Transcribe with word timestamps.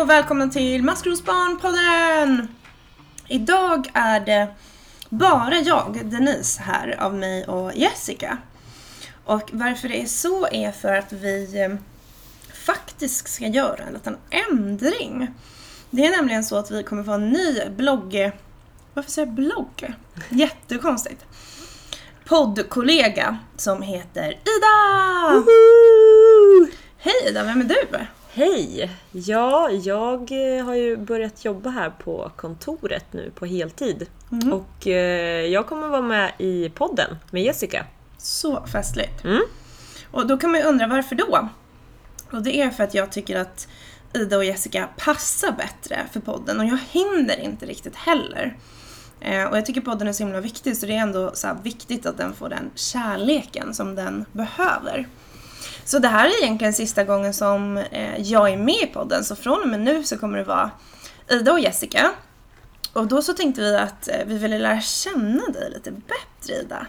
Och 0.00 0.10
välkomna 0.10 0.48
till 0.48 0.82
Maskrosbarnpodden! 0.82 2.48
Idag 3.28 3.90
är 3.94 4.20
det 4.20 4.48
bara 5.08 5.54
jag, 5.54 6.00
Denise, 6.04 6.62
här 6.62 6.96
av 7.00 7.14
mig 7.14 7.44
och 7.44 7.74
Jessica. 7.74 8.38
Och 9.24 9.50
varför 9.52 9.88
det 9.88 10.02
är 10.02 10.06
så 10.06 10.46
är 10.46 10.72
för 10.72 10.94
att 10.94 11.12
vi 11.12 11.60
eh, 11.60 11.76
faktiskt 12.54 13.28
ska 13.28 13.46
göra 13.46 13.82
en 13.82 13.92
liten 13.92 14.16
ändring. 14.50 15.28
Det 15.90 16.06
är 16.06 16.10
nämligen 16.10 16.44
så 16.44 16.56
att 16.56 16.70
vi 16.70 16.82
kommer 16.82 17.04
få 17.04 17.12
en 17.12 17.30
ny 17.30 17.60
blogg... 17.76 18.30
Varför 18.94 19.10
säger 19.10 19.26
jag 19.26 19.34
blogg? 19.34 19.94
Jättekonstigt. 20.28 21.24
Poddkollega 22.24 23.38
som 23.56 23.82
heter 23.82 24.28
Ida! 24.30 25.44
Hej 26.98 27.28
Ida, 27.28 27.44
vem 27.44 27.60
är 27.60 27.64
du? 27.64 28.06
Hej! 28.32 28.90
Ja, 29.12 29.70
jag 29.70 30.32
eh, 30.32 30.64
har 30.64 30.74
ju 30.74 30.96
börjat 30.96 31.44
jobba 31.44 31.70
här 31.70 31.90
på 31.90 32.30
kontoret 32.36 33.04
nu 33.12 33.32
på 33.34 33.46
heltid. 33.46 34.06
Mm. 34.32 34.52
Och 34.52 34.86
eh, 34.86 35.46
jag 35.46 35.66
kommer 35.66 35.88
vara 35.88 36.02
med 36.02 36.32
i 36.38 36.70
podden 36.70 37.16
med 37.30 37.42
Jessica. 37.42 37.86
Så 38.18 38.66
festligt. 38.66 39.24
Mm. 39.24 39.42
Och 40.10 40.26
då 40.26 40.36
kan 40.36 40.50
man 40.50 40.60
ju 40.60 40.66
undra 40.66 40.86
varför 40.86 41.14
då? 41.14 41.48
Och 42.30 42.42
det 42.42 42.60
är 42.60 42.70
för 42.70 42.84
att 42.84 42.94
jag 42.94 43.12
tycker 43.12 43.36
att 43.38 43.68
Ida 44.14 44.36
och 44.36 44.44
Jessica 44.44 44.88
passar 44.96 45.52
bättre 45.52 46.06
för 46.12 46.20
podden 46.20 46.60
och 46.60 46.66
jag 46.66 46.78
hinner 46.90 47.40
inte 47.40 47.66
riktigt 47.66 47.96
heller. 47.96 48.56
Eh, 49.20 49.44
och 49.44 49.56
jag 49.56 49.66
tycker 49.66 49.80
podden 49.80 50.08
är 50.08 50.12
så 50.12 50.22
himla 50.22 50.40
viktig 50.40 50.76
så 50.76 50.86
det 50.86 50.96
är 50.96 51.00
ändå 51.00 51.30
så 51.34 51.56
viktigt 51.62 52.06
att 52.06 52.18
den 52.18 52.34
får 52.34 52.48
den 52.48 52.70
kärleken 52.74 53.74
som 53.74 53.94
den 53.94 54.24
behöver. 54.32 55.08
Så 55.84 55.98
det 55.98 56.08
här 56.08 56.26
är 56.26 56.42
egentligen 56.42 56.72
sista 56.72 57.04
gången 57.04 57.34
som 57.34 57.76
eh, 57.76 58.20
jag 58.20 58.50
är 58.50 58.56
med 58.56 58.74
i 58.82 58.86
podden 58.86 59.24
så 59.24 59.36
från 59.36 59.60
och 59.62 59.68
med 59.68 59.80
nu 59.80 60.04
så 60.04 60.18
kommer 60.18 60.38
det 60.38 60.44
vara 60.44 60.70
Ida 61.28 61.52
och 61.52 61.60
Jessica. 61.60 62.10
Och 62.92 63.06
då 63.06 63.22
så 63.22 63.32
tänkte 63.32 63.60
vi 63.60 63.76
att 63.76 64.08
eh, 64.08 64.14
vi 64.26 64.38
ville 64.38 64.58
lära 64.58 64.80
känna 64.80 65.46
dig 65.46 65.70
lite 65.70 65.90
bättre 65.90 66.54
Ida. 66.62 66.86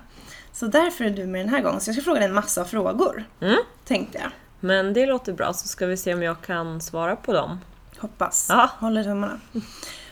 Så 0.54 0.66
därför 0.68 1.06
är 1.06 1.10
du 1.10 1.26
med 1.28 1.42
den 1.42 1.50
här 1.50 1.62
gången. 1.62 1.80
Så 1.82 1.90
jag 1.90 1.96
ska 1.96 2.04
fråga 2.04 2.20
dig 2.20 2.28
en 2.30 2.36
massa 2.36 2.66
frågor, 2.66 3.24
Mm. 3.42 3.58
tänkte 3.86 4.18
jag. 4.18 4.32
Men 4.60 4.94
det 4.94 5.06
låter 5.06 5.34
bra 5.34 5.54
så 5.54 5.68
ska 5.68 5.86
vi 5.86 5.98
se 5.98 6.14
om 6.14 6.24
jag 6.24 6.42
kan 6.42 6.82
svara 6.82 7.16
på 7.16 7.34
dem. 7.34 7.60
Hoppas. 8.00 8.46
Ja. 8.50 8.70
Håller 8.80 9.04
tummarna. 9.04 9.40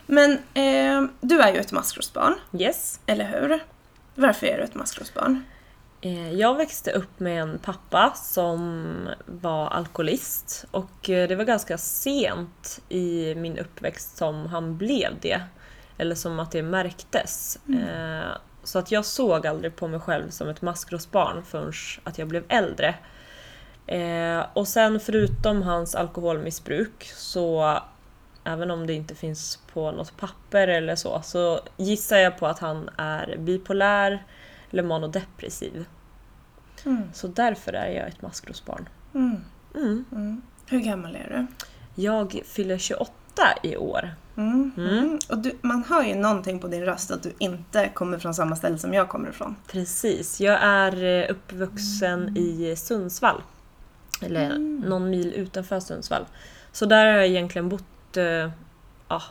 Men 0.06 0.32
eh, 0.54 1.10
du 1.22 1.40
är 1.42 1.54
ju 1.54 1.60
ett 1.60 1.72
maskrosbarn, 1.72 2.36
Yes. 2.54 3.00
eller 3.06 3.26
hur? 3.26 3.64
Varför 4.16 4.48
är 4.48 4.58
du 4.58 4.64
ett 4.64 4.76
maskrosbarn? 4.76 5.44
Eh, 6.02 6.32
Jag 6.34 6.56
växte 6.56 6.92
upp 6.92 7.20
med 7.20 7.42
en 7.42 7.60
pappa 7.60 8.14
som 8.16 9.10
var 9.26 9.68
alkoholist 9.68 10.66
och 10.72 11.10
eh, 11.10 11.28
det 11.28 11.36
var 11.36 11.44
ganska 11.44 11.78
sent 11.78 12.82
i 12.90 13.36
min 13.36 13.58
uppväxt 13.58 14.18
som 14.18 14.46
han 14.46 14.78
blev 14.78 15.20
det. 15.22 15.42
Eller 15.98 16.16
som 16.16 16.40
att 16.40 16.52
det 16.52 16.64
märktes. 16.64 17.60
Eh, 17.70 18.32
Så 18.64 18.80
att 18.80 18.92
jag 18.92 19.06
såg 19.06 19.48
aldrig 19.48 19.76
på 19.76 19.88
mig 19.88 20.00
själv 20.00 20.30
som 20.30 20.50
ett 20.50 20.62
maskrosbarn 20.62 21.44
förrän 21.44 21.74
att 22.04 22.18
jag 22.18 22.28
blev 22.28 22.44
äldre. 22.48 22.96
Och 24.54 24.68
sen 24.68 25.00
förutom 25.00 25.62
hans 25.62 25.96
alkoholmissbruk 25.96 27.12
så 27.16 27.80
Även 28.44 28.72
om 28.72 28.88
det 28.88 28.94
inte 28.94 29.16
finns 29.16 29.60
på 29.74 29.92
något 29.92 30.18
papper 30.18 30.68
eller 30.68 30.96
så, 30.96 31.22
så 31.24 31.60
gissar 31.78 32.18
jag 32.18 32.38
på 32.38 32.48
att 32.48 32.60
han 32.60 32.90
är 32.98 33.38
bipolär 33.38 34.24
eller 34.72 34.84
manodepressiv. 34.84 35.86
Mm. 36.86 37.04
Så 37.14 37.28
därför 37.28 37.74
är 37.74 37.92
jag 37.92 38.08
ett 38.08 38.22
maskrosbarn. 38.22 38.90
Mm. 39.14 39.38
Mm. 39.76 40.06
Mm. 40.12 40.42
Hur 40.66 40.80
gammal 40.80 41.16
är 41.16 41.30
du? 41.30 41.48
Jag 42.02 42.42
fyller 42.46 42.78
28 42.78 43.14
i 43.64 43.78
år. 43.78 44.14
Och 45.30 45.38
du, 45.38 45.52
man 45.62 45.84
hör 45.84 46.04
ju 46.04 46.16
någonting 46.16 46.60
på 46.60 46.68
din 46.68 46.86
röst 46.86 47.12
att 47.12 47.24
du 47.24 47.34
inte 47.38 47.90
kommer 47.94 48.20
från 48.20 48.34
samma 48.34 48.56
ställe 48.56 48.78
som 48.78 48.94
jag 48.94 49.10
kommer 49.10 49.30
ifrån. 49.30 49.56
Precis. 49.68 50.42
Jag 50.42 50.60
är 50.62 51.04
eh, 51.04 51.32
uppvuxen 51.32 52.38
i 52.38 52.76
Sundsvall. 52.76 53.42
Eller 54.22 54.58
någon 54.88 55.10
mil 55.10 55.34
utanför 55.34 55.80
Sundsvall. 55.80 56.26
Så 56.72 56.86
där 56.86 57.06
har 57.06 57.14
jag 57.14 57.28
egentligen 57.28 57.70
bott... 57.70 58.18
Eh, 58.18 58.50
ja, 59.08 59.22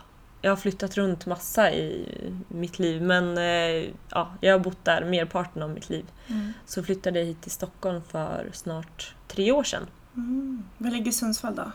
jag 0.43 0.51
har 0.51 0.57
flyttat 0.57 0.97
runt 0.97 1.27
massa 1.27 1.73
i 1.73 2.09
mitt 2.49 2.79
liv 2.79 3.03
men 3.03 3.39
eh, 3.39 3.91
ja, 4.11 4.31
jag 4.41 4.53
har 4.55 4.59
bott 4.59 4.85
där 4.85 5.05
merparten 5.05 5.63
av 5.63 5.71
mitt 5.71 5.89
liv. 5.91 6.05
Mm. 6.27 6.53
Så 6.67 6.83
flyttade 6.83 7.19
jag 7.19 7.27
hit 7.27 7.43
till 7.43 7.51
Stockholm 7.51 8.03
för 8.09 8.51
snart 8.53 9.15
tre 9.29 9.53
år 9.53 9.65
sedan. 9.65 9.87
Mm. 10.17 10.63
Var 10.79 10.91
ligger 10.91 11.13
Sundsvall 11.13 11.55
då? 11.55 11.73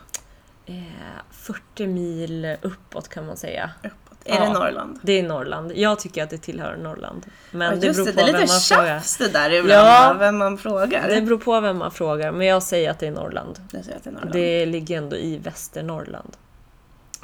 Eh, 0.66 0.82
40 1.30 1.86
mil 1.86 2.56
uppåt 2.62 3.08
kan 3.08 3.26
man 3.26 3.36
säga. 3.36 3.70
Uppåt. 3.82 4.18
Är 4.24 4.34
Ja. 4.34 4.40
det 4.46 4.52
Norrland? 4.52 4.98
Det 5.02 5.12
är 5.12 5.22
Norrland. 5.22 5.72
Jag 5.76 5.98
tycker 5.98 6.22
att 6.24 6.30
det 6.30 6.38
tillhör 6.38 6.76
Norrland. 6.76 7.26
Men 7.50 7.70
Ja, 7.70 7.76
det 7.76 7.86
just 7.86 7.96
beror 7.96 8.06
det, 8.06 8.12
på 8.12 8.26
det 8.26 8.32
är 8.38 8.40
lite 8.40 8.60
tjafs 8.60 9.16
det 9.16 9.28
där 9.28 9.50
ibland, 9.52 9.86
Ja. 9.88 10.16
vem 10.18 10.36
man 10.38 10.58
frågar. 10.58 11.08
Det 11.08 11.20
beror 11.22 11.38
på 11.38 11.60
vem 11.60 11.78
man 11.78 11.90
frågar, 11.90 12.32
men 12.32 12.46
jag 12.46 12.62
säger 12.62 12.90
att 12.90 12.98
det 12.98 13.06
är 13.06 13.10
Norrland. 13.10 13.60
Du 13.70 13.82
säger 13.82 13.96
att 13.96 14.04
det 14.04 14.10
är 14.10 14.14
Norrland. 14.14 14.32
Det 14.32 14.66
ligger 14.66 14.98
ändå 14.98 15.16
i 15.16 15.38
Västernorrland. 15.38 16.36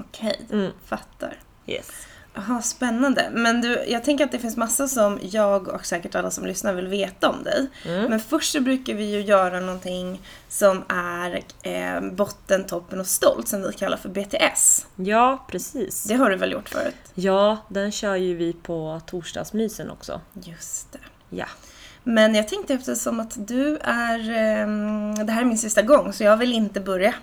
Okej, 0.09 0.41
Mm. 0.53 0.71
fattar. 0.87 1.39
Yes. 1.67 1.91
Jaha, 2.35 2.63
spännande. 2.63 3.31
Men 3.33 3.61
du, 3.61 3.85
jag 3.89 4.05
tänker 4.05 4.25
att 4.25 4.33
det 4.33 4.39
finns 4.39 4.57
massa 4.57 4.89
som 4.89 5.19
jag 5.23 5.69
och 5.69 5.87
säkert 5.87 6.15
alla 6.15 6.31
som 6.31 6.47
lyssnar 6.47 6.73
vill 6.75 6.87
veta 6.87 7.29
om 7.29 7.43
dig. 7.45 7.67
Mm. 7.87 8.05
Men 8.11 8.21
först 8.21 8.53
så 8.53 8.61
brukar 8.61 8.95
vi 8.95 9.05
ju 9.05 9.21
göra 9.21 9.61
någonting 9.61 10.21
som 10.49 10.85
är 10.89 11.43
eh, 11.63 12.01
botten, 12.13 12.65
toppen 12.67 13.01
och 13.01 13.07
stolt 13.07 13.49
som 13.49 13.63
vi 13.63 13.73
kallar 13.73 13.97
för 13.97 14.09
BTS. 14.09 14.87
Ja, 14.97 15.45
precis. 15.49 16.05
Det 16.05 16.15
har 16.15 16.31
du 16.31 16.37
väl 16.37 16.53
gjort 16.53 16.69
förut? 16.69 16.95
Ja, 17.15 17.57
den 17.69 17.93
kör 17.93 18.17
ju 18.17 18.35
vi 18.35 18.53
på 18.53 19.01
torsdagsmysen 19.07 19.91
också. 19.91 20.21
Just 20.45 20.93
det. 20.93 20.99
Ja. 21.37 21.47
Men 22.03 22.35
jag 22.35 22.49
tänkte 22.49 22.75
eftersom 22.75 23.21
att 23.21 23.49
du 23.49 23.77
är... 23.83 24.31
ehm, 24.31 25.27
det 25.27 25.33
här 25.33 25.41
är 25.41 25.45
min 25.45 25.59
sista 25.59 25.83
gång 25.83 26.13
så 26.13 26.25
jag 26.25 26.37
vill 26.37 26.53
inte 26.53 26.81
börja. 26.81 27.15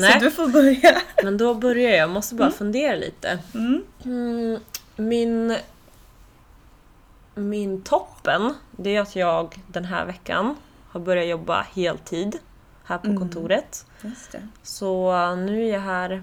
Nej. 0.00 0.12
Så 0.12 0.18
du 0.18 0.30
får 0.30 0.48
börja. 0.48 1.00
Men 1.22 1.36
då 1.38 1.54
börjar 1.54 1.90
jag. 1.90 1.98
Jag 1.98 2.10
måste 2.10 2.34
bara 2.34 2.50
fundera 2.50 2.96
lite. 2.96 3.38
Mm. 3.54 3.84
Mm, 4.04 4.60
min... 4.96 5.56
Min 7.34 7.82
toppen, 7.82 8.54
det 8.70 8.96
är 8.96 9.00
att 9.00 9.16
jag 9.16 9.60
den 9.66 9.84
här 9.84 10.04
veckan 10.06 10.56
har 10.88 11.00
börjat 11.00 11.26
jobba 11.26 11.66
heltid 11.74 12.38
här 12.84 12.98
på 12.98 13.06
Mm. 13.06 13.18
kontoret. 13.18 13.86
Så 14.62 15.12
uh, 15.12 15.36
nu 15.36 15.64
är 15.68 15.72
jag 15.72 15.80
här 15.80 16.22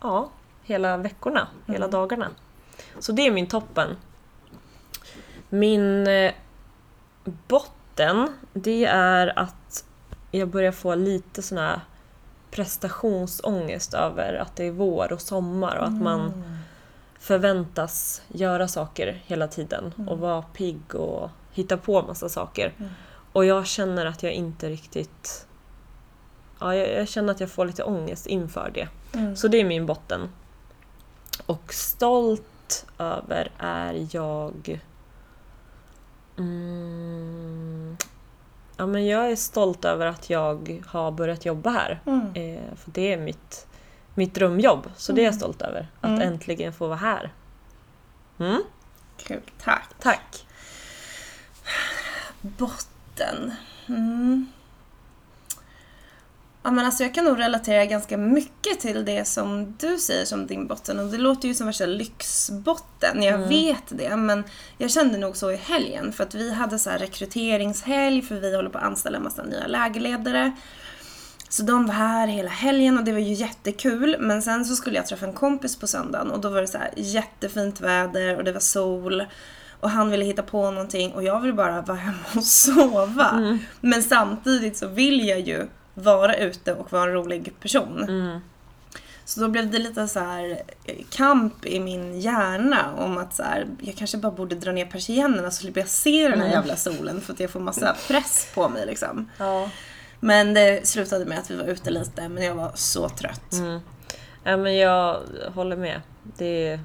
ja, 0.00 0.30
hela 0.62 0.96
veckorna, 0.96 1.48
hela 1.66 1.78
Mm. 1.84 1.90
dagarna. 1.90 2.28
Så 2.98 3.12
det 3.12 3.26
är 3.26 3.30
min 3.30 3.46
toppen. 3.46 3.96
Min 5.48 6.06
eh, 6.06 6.32
botten, 7.24 8.28
det 8.52 8.84
är 8.84 9.38
att 9.38 9.84
jag 10.30 10.48
börjar 10.48 10.72
få 10.72 10.94
lite 10.94 11.42
sån 11.42 11.58
här 11.58 11.80
prestationsångest 12.58 13.94
över 13.94 14.34
att 14.34 14.56
det 14.56 14.64
är 14.64 14.70
vår 14.70 15.12
och 15.12 15.20
sommar 15.20 15.76
och 15.76 15.86
att 15.86 16.02
man 16.02 16.20
Mm. 16.20 16.56
förväntas 17.18 18.22
göra 18.28 18.68
saker 18.68 19.22
hela 19.26 19.48
tiden 19.48 19.92
och 20.08 20.18
vara 20.18 20.42
pigg 20.42 20.94
och 20.94 21.30
hitta 21.52 21.76
på 21.76 22.02
massa 22.02 22.28
saker. 22.28 22.74
Mm. 22.78 22.90
Och 23.32 23.44
jag 23.44 23.66
känner 23.66 24.06
att 24.06 24.22
jag 24.22 24.32
inte 24.32 24.68
riktigt... 24.68 25.46
Ja, 26.60 26.74
jag, 26.74 27.00
jag 27.00 27.08
känner 27.08 27.32
att 27.32 27.40
jag 27.40 27.50
får 27.50 27.66
lite 27.66 27.82
ångest 27.84 28.26
inför 28.26 28.70
det. 28.74 28.88
Mm. 29.14 29.36
Så 29.36 29.48
det 29.48 29.60
är 29.60 29.64
min 29.64 29.86
botten. 29.86 30.28
Och 31.46 31.74
stolt 31.74 32.86
över 32.98 33.50
är 33.58 34.06
jag... 34.10 34.80
Mm, 36.38 37.96
ja, 38.78 38.86
men 38.86 39.06
jag 39.06 39.30
är 39.30 39.36
stolt 39.36 39.84
över 39.84 40.06
att 40.06 40.30
jag 40.30 40.82
har 40.86 41.10
börjat 41.10 41.44
jobba 41.44 41.70
här. 41.70 42.00
Mm. 42.06 42.26
Eh, 42.34 42.74
för 42.76 42.90
det 42.90 43.12
är 43.12 43.16
mitt, 43.16 43.66
mitt 44.14 44.34
drömjobb, 44.34 44.90
så 44.96 45.12
det 45.12 45.20
är 45.20 45.24
jag 45.24 45.34
stolt 45.34 45.62
över. 45.62 45.88
Att 46.00 46.10
Mm. 46.10 46.32
äntligen 46.32 46.72
få 46.72 46.86
vara 46.86 46.96
här. 46.98 47.32
Mm, 48.38 48.62
Kul, 49.16 49.40
tack. 49.64 49.88
tack! 50.00 50.46
Botten. 52.40 53.52
Mm. 53.88 54.46
Ja, 56.68 56.72
men 56.72 56.86
alltså 56.86 57.02
jag 57.02 57.14
kan 57.14 57.24
nog 57.24 57.38
relatera 57.38 57.84
ganska 57.84 58.16
mycket 58.16 58.80
till 58.80 59.04
det 59.04 59.24
som 59.28 59.74
du 59.80 59.98
säger 59.98 60.24
som 60.24 60.46
din 60.46 60.66
botten. 60.66 60.98
Och 60.98 61.06
det 61.06 61.18
låter 61.18 61.48
ju 61.48 61.54
som 61.54 61.66
värsta 61.66 61.86
lyxbotten, 61.86 63.22
jag 63.22 63.34
Mm. 63.34 63.48
vet 63.48 63.82
det. 63.88 64.16
Men 64.16 64.44
jag 64.78 64.90
kände 64.90 65.18
nog 65.18 65.36
så 65.36 65.50
i 65.50 65.56
helgen. 65.56 66.12
För 66.12 66.24
att 66.24 66.34
vi 66.34 66.52
hade 66.54 66.78
så 66.78 66.90
här 66.90 66.98
rekryteringshelg 66.98 68.22
för 68.22 68.34
vi 68.34 68.56
håller 68.56 68.70
på 68.70 68.78
att 68.78 68.84
anställa 68.84 69.16
en 69.16 69.22
massa 69.24 69.42
nya 69.42 69.66
lägerledare. 69.66 70.52
Så 71.48 71.62
de 71.62 71.86
var 71.86 71.94
här 71.94 72.26
hela 72.26 72.50
helgen 72.50 72.98
och 72.98 73.04
det 73.04 73.12
var 73.12 73.18
ju 73.18 73.32
jättekul. 73.32 74.16
Men 74.20 74.42
sen 74.42 74.64
så 74.64 74.76
skulle 74.76 74.96
jag 74.96 75.06
träffa 75.06 75.26
en 75.26 75.32
kompis 75.32 75.76
på 75.76 75.86
söndagen 75.86 76.30
och 76.30 76.40
då 76.40 76.48
var 76.50 76.60
det 76.60 76.66
så 76.68 76.78
här 76.78 76.90
jättefint 76.96 77.80
väder 77.80 78.36
och 78.36 78.44
det 78.44 78.52
var 78.52 78.60
sol. 78.60 79.24
Och 79.80 79.90
han 79.90 80.10
ville 80.10 80.24
hitta 80.24 80.42
på 80.42 80.70
någonting 80.70 81.12
och 81.12 81.22
jag 81.22 81.40
ville 81.40 81.52
bara 81.54 81.80
vara 81.82 81.98
hemma 81.98 82.18
och 82.36 82.44
sova. 82.44 83.58
Men 83.80 84.02
samtidigt 84.02 84.76
så 84.76 84.86
vill 84.88 85.28
jag 85.28 85.40
ju 85.40 85.66
vara 86.02 86.36
ute 86.36 86.74
och 86.74 86.92
vara 86.92 87.02
en 87.02 87.12
rolig 87.12 87.60
person. 87.60 88.02
Mm. 88.02 88.40
Så 89.24 89.40
då 89.40 89.48
blev 89.48 89.70
det 89.70 89.78
lite 89.78 90.08
så 90.08 90.20
här 90.20 90.62
eh, 90.84 90.96
kamp 91.10 91.66
i 91.66 91.80
min 91.80 92.20
hjärna 92.20 92.94
om 92.96 93.18
att 93.18 93.34
så 93.34 93.42
här, 93.42 93.66
jag 93.80 93.96
kanske 93.96 94.18
bara 94.18 94.32
borde 94.32 94.54
dra 94.54 94.72
ner 94.72 94.86
persiennerna 94.86 95.50
så 95.50 95.60
slipper 95.62 95.80
jag 95.80 95.88
se 95.88 96.28
den 96.28 96.40
här 96.40 96.48
jävla 96.48 96.76
solen 96.76 97.20
för 97.20 97.32
att 97.32 97.40
jag 97.40 97.50
får 97.50 97.60
massa 97.60 97.96
press 98.08 98.48
på 98.54 98.68
mig 98.68 98.86
liksom. 98.86 99.30
Ja. 99.38 99.70
Men 100.20 100.54
det 100.54 100.86
slutade 100.86 101.24
med 101.24 101.38
att 101.38 101.50
vi 101.50 101.56
var 101.56 101.64
ute 101.64 101.90
lite 101.90 102.28
men 102.28 102.44
jag 102.44 102.54
var 102.54 102.72
så 102.74 103.08
trött. 103.08 103.52
Mm. 103.52 103.80
Ja, 104.44 104.56
men 104.56 104.76
jag 104.76 105.20
håller 105.54 105.76
med. 105.76 106.00
Det 106.22 106.80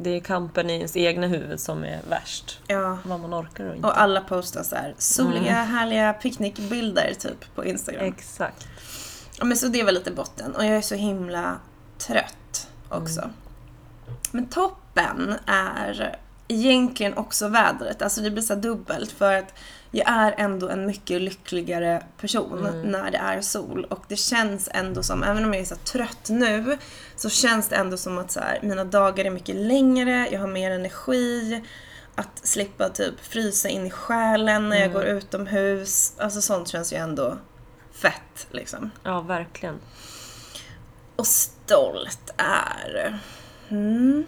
det 0.00 0.10
är 0.10 0.20
kampen 0.20 0.70
i 0.70 0.74
ens 0.74 0.96
egna 0.96 1.26
huvud 1.26 1.60
som 1.60 1.84
är 1.84 2.00
värst. 2.08 2.60
Ja. 2.66 2.98
Vad 3.04 3.20
man 3.20 3.34
orkar 3.34 3.64
och 3.64 3.76
inte. 3.76 3.88
Och 3.88 4.00
alla 4.00 4.20
postar 4.20 4.62
så 4.62 4.76
här 4.76 4.94
soliga 4.98 5.52
härliga 5.52 6.12
picknickbilder 6.12 7.14
typ 7.18 7.54
på 7.54 7.64
Instagram. 7.64 8.04
Exakt. 8.04 8.66
Ja, 9.38 9.44
men 9.44 9.56
så 9.56 9.68
det 9.68 9.82
var 9.82 9.92
lite 9.92 10.10
botten. 10.10 10.54
Och 10.54 10.64
jag 10.64 10.76
är 10.76 10.80
så 10.80 10.94
himla 10.94 11.56
trött 11.98 12.68
också. 12.88 13.30
Men 14.30 14.46
toppen 14.46 15.34
är 15.46 16.18
egentligen 16.48 17.16
också 17.16 17.48
vädret. 17.48 18.02
Alltså 18.02 18.20
det 18.20 18.30
blir 18.30 18.42
så 18.42 18.54
dubbelt 18.54 19.12
för 19.12 19.34
att 19.34 19.54
jag 19.90 20.08
är 20.08 20.34
ändå 20.38 20.68
en 20.68 20.86
mycket 20.86 21.22
lyckligare 21.22 22.02
person 22.20 22.82
när 22.84 23.10
det 23.10 23.18
är 23.18 23.40
sol. 23.40 23.86
Och 23.90 24.04
det 24.08 24.16
känns 24.16 24.68
ändå 24.74 25.02
som, 25.02 25.22
även 25.22 25.44
om 25.44 25.52
jag 25.54 25.62
är 25.62 25.66
så 25.66 25.76
trött 25.76 26.28
nu, 26.28 26.78
så 27.16 27.28
känns 27.28 27.68
det 27.68 27.76
ändå 27.76 27.96
som 27.96 28.18
att 28.18 28.30
så 28.30 28.40
här, 28.40 28.58
mina 28.62 28.84
dagar 28.84 29.24
är 29.24 29.30
mycket 29.30 29.56
längre, 29.56 30.28
jag 30.32 30.40
har 30.40 30.46
mer 30.46 30.70
energi. 30.70 31.64
Att 32.14 32.40
slippa 32.46 32.88
typ 32.88 33.20
frysa 33.20 33.68
in 33.68 33.86
i 33.86 33.90
själen 33.90 34.68
när 34.68 34.80
jag 34.80 34.92
går 34.92 35.04
utomhus. 35.04 36.12
Alltså 36.18 36.40
sånt 36.40 36.68
känns 36.68 36.92
ju 36.92 36.96
ändå 36.96 37.38
fett 37.92 38.46
liksom. 38.50 38.90
Ja, 39.02 39.20
verkligen. 39.20 39.78
Och 41.16 41.26
stolt 41.26 42.30
är... 42.36 43.18
Mm. 43.68 44.24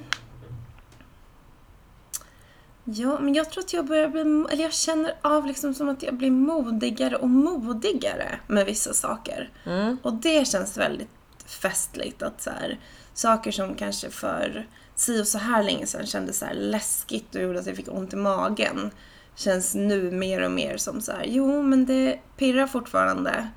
Ja, 2.84 3.18
men 3.20 3.34
jag 3.34 3.50
tror 3.50 3.64
att 3.64 3.72
jag 3.72 3.86
börjar 3.86 4.08
bli... 4.08 4.20
Eller 4.20 4.62
jag 4.62 4.72
känner 4.72 5.14
av 5.22 5.46
liksom 5.46 5.74
som 5.74 5.88
att 5.88 6.02
jag 6.02 6.14
blir 6.14 6.30
modigare 6.30 7.16
och 7.16 7.28
modigare 7.28 8.38
med 8.46 8.66
vissa 8.66 8.94
saker. 8.94 9.50
Mm. 9.66 9.96
Och 10.02 10.12
det 10.12 10.48
känns 10.48 10.78
väldigt 10.78 11.10
festligt 11.46 12.22
att 12.22 12.42
så 12.42 12.50
här, 12.50 12.78
saker 13.14 13.50
som 13.50 13.74
kanske 13.74 14.10
för 14.10 14.66
si 14.94 15.22
och 15.22 15.26
så 15.26 15.38
här 15.38 15.62
länge 15.62 15.86
sedan 15.86 16.06
kändes 16.06 16.38
så 16.38 16.44
här 16.44 16.54
läskigt 16.54 17.34
och 17.34 17.42
gjorde 17.42 17.58
att 17.58 17.66
jag 17.66 17.76
fick 17.76 17.92
ont 17.92 18.12
i 18.12 18.16
magen 18.16 18.90
känns 19.34 19.74
nu 19.74 20.10
mer 20.10 20.42
och 20.44 20.50
mer 20.50 20.76
som 20.76 21.00
så 21.00 21.12
här, 21.12 21.24
jo 21.26 21.62
men 21.62 21.86
det 21.86 22.18
pirrar 22.36 22.66
fortfarande 22.66 23.48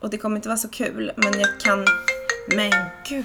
och 0.00 0.10
det 0.10 0.18
kommer 0.18 0.36
inte 0.36 0.48
vara 0.48 0.58
så 0.58 0.68
kul 0.68 1.12
men 1.16 1.40
jag 1.40 1.60
kan... 1.60 1.86
Men 2.56 2.72
gud! 3.08 3.24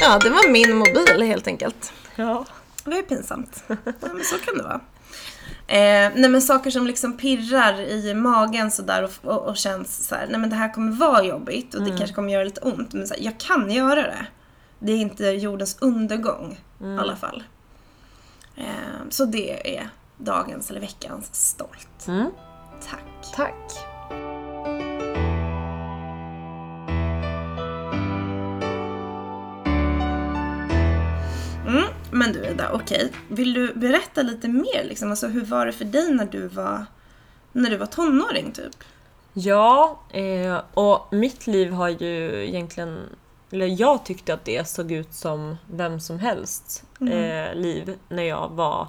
Ja, 0.00 0.18
det 0.18 0.30
var 0.30 0.50
min 0.50 0.76
mobil 0.76 1.22
helt 1.22 1.46
enkelt. 1.46 1.92
Ja. 2.16 2.46
Det 2.84 2.96
ju 2.96 3.02
pinsamt. 3.02 3.64
Ja, 3.68 3.76
men 4.12 4.24
så 4.24 4.38
kan 4.38 4.56
det 4.56 4.62
vara. 4.62 4.80
Eh, 5.66 6.12
nej 6.14 6.30
men 6.30 6.42
saker 6.42 6.70
som 6.70 6.86
liksom 6.86 7.16
pirrar 7.16 7.80
i 7.80 8.14
magen 8.14 8.70
sådär 8.70 9.02
och, 9.02 9.30
och, 9.30 9.48
och 9.48 9.56
känns 9.56 10.06
så 10.06 10.14
här, 10.14 10.26
nej 10.30 10.40
men 10.40 10.50
det 10.50 10.56
här 10.56 10.72
kommer 10.72 10.92
vara 10.92 11.24
jobbigt 11.24 11.74
och 11.74 11.82
det 11.82 11.90
kanske 11.98 12.14
kommer 12.14 12.32
göra 12.32 12.44
lite 12.44 12.60
ont 12.60 12.92
men 12.92 13.06
så 13.06 13.14
här, 13.14 13.22
jag 13.22 13.38
kan 13.40 13.70
göra 13.70 14.02
det. 14.02 14.26
Det 14.78 14.92
är 14.92 14.96
inte 14.96 15.24
jordens 15.26 15.76
undergång 15.80 16.60
i 16.80 16.96
alla 16.98 17.16
fall. 17.16 17.42
Eh, 18.56 18.64
så 19.10 19.24
det 19.24 19.76
är 19.78 19.88
dagens 20.16 20.70
eller 20.70 20.80
veckans 20.80 21.34
stolt. 21.34 22.08
Mm. 22.08 22.30
Tack. 22.90 23.34
Tack. 23.34 23.72
Mm, 31.70 31.84
men 32.10 32.32
du 32.32 32.46
Ida, 32.46 32.70
okej. 32.72 33.12
Vill 33.28 33.54
du 33.54 33.74
berätta 33.74 34.22
lite 34.22 34.48
mer 34.48 34.84
liksom? 34.84 35.10
Alltså 35.10 35.28
hur 35.28 35.44
var 35.44 35.66
det 35.66 35.72
för 35.72 35.84
dig 35.84 36.14
när 36.14 36.24
du 36.24 36.48
var, 36.48 36.86
när 37.52 37.70
du 37.70 37.76
var 37.76 37.86
tonåring 37.86 38.52
typ? 38.52 38.76
Ja, 39.32 40.00
eh, 40.12 40.60
och 40.74 41.08
mitt 41.10 41.46
liv 41.46 41.72
har 41.72 41.88
ju 41.88 42.44
egentligen... 42.48 42.98
Eller 43.52 43.80
jag 43.80 44.04
tyckte 44.04 44.34
att 44.34 44.44
det 44.44 44.68
såg 44.68 44.92
ut 44.92 45.12
som 45.14 45.56
vem 45.70 46.00
som 46.00 46.18
helst 46.18 46.84
eh, 47.00 47.54
liv 47.54 47.98
när 48.08 48.22
jag 48.22 48.48
var 48.48 48.88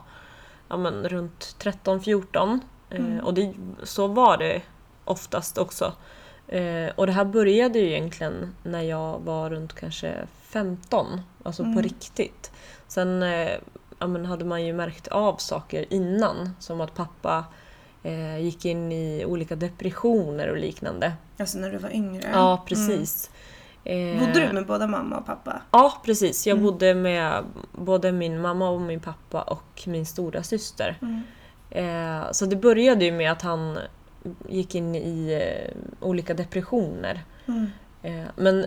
ja, 0.68 0.78
men, 0.78 1.10
runt 1.10 1.56
13-14. 1.60 2.60
Eh, 2.90 3.18
Och 3.24 3.34
det, 3.34 3.54
så 3.84 4.08
var 4.08 4.38
det 4.38 4.62
oftast 5.06 5.58
också. 5.58 5.94
Eh, 6.48 6.90
och 6.96 7.06
det 7.06 7.12
här 7.12 7.26
började 7.26 7.80
ju 7.80 7.88
egentligen 7.90 8.56
när 8.64 8.82
jag 8.82 9.20
var 9.20 9.50
runt 9.50 9.74
kanske 9.74 10.28
15, 10.44 11.22
alltså 11.44 11.64
på 11.64 11.82
riktigt. 11.82 12.52
Sen 12.92 13.24
eh, 13.24 13.52
ja, 14.00 14.08
men 14.08 14.26
hade 14.26 14.46
man 14.46 14.66
ju 14.66 14.74
märkt 14.74 15.08
av 15.08 15.36
saker 15.38 15.94
innan, 15.94 16.56
som 16.60 16.82
att 16.82 16.96
pappa 16.96 17.46
eh, 18.04 18.38
gick 18.38 18.66
in 18.66 18.92
i 18.92 19.26
olika 19.26 19.56
depressioner 19.56 20.48
och 20.48 20.58
liknande. 20.58 21.14
Alltså 21.40 21.58
när 21.58 21.72
du 21.72 21.78
var 21.78 21.90
yngre? 21.90 22.30
Ja, 22.34 22.64
precis. 22.68 23.30
Eh, 23.84 24.20
Bodde 24.20 24.48
du 24.48 24.54
med 24.54 24.66
både 24.66 24.88
mamma 24.88 25.18
och 25.18 25.26
pappa? 25.26 25.62
Ja, 25.72 26.02
precis. 26.06 26.48
Jag 26.48 26.62
bodde 26.62 26.96
med 26.96 27.44
både 27.72 28.12
min 28.12 28.42
mamma 28.42 28.70
och 28.70 28.82
min 28.82 29.00
pappa 29.00 29.42
och 29.42 29.84
min 29.88 30.06
stora 30.06 30.44
syster. 30.44 30.98
Eh, 31.70 32.32
så 32.32 32.46
det 32.46 32.56
började 32.56 33.06
ju 33.06 33.12
med 33.12 33.32
att 33.32 33.42
han 33.42 33.78
gick 34.50 34.76
in 34.76 34.96
i 34.96 35.42
olika 36.00 36.34
depressioner. 36.34 37.24
Eh, 38.04 38.26
men 38.36 38.66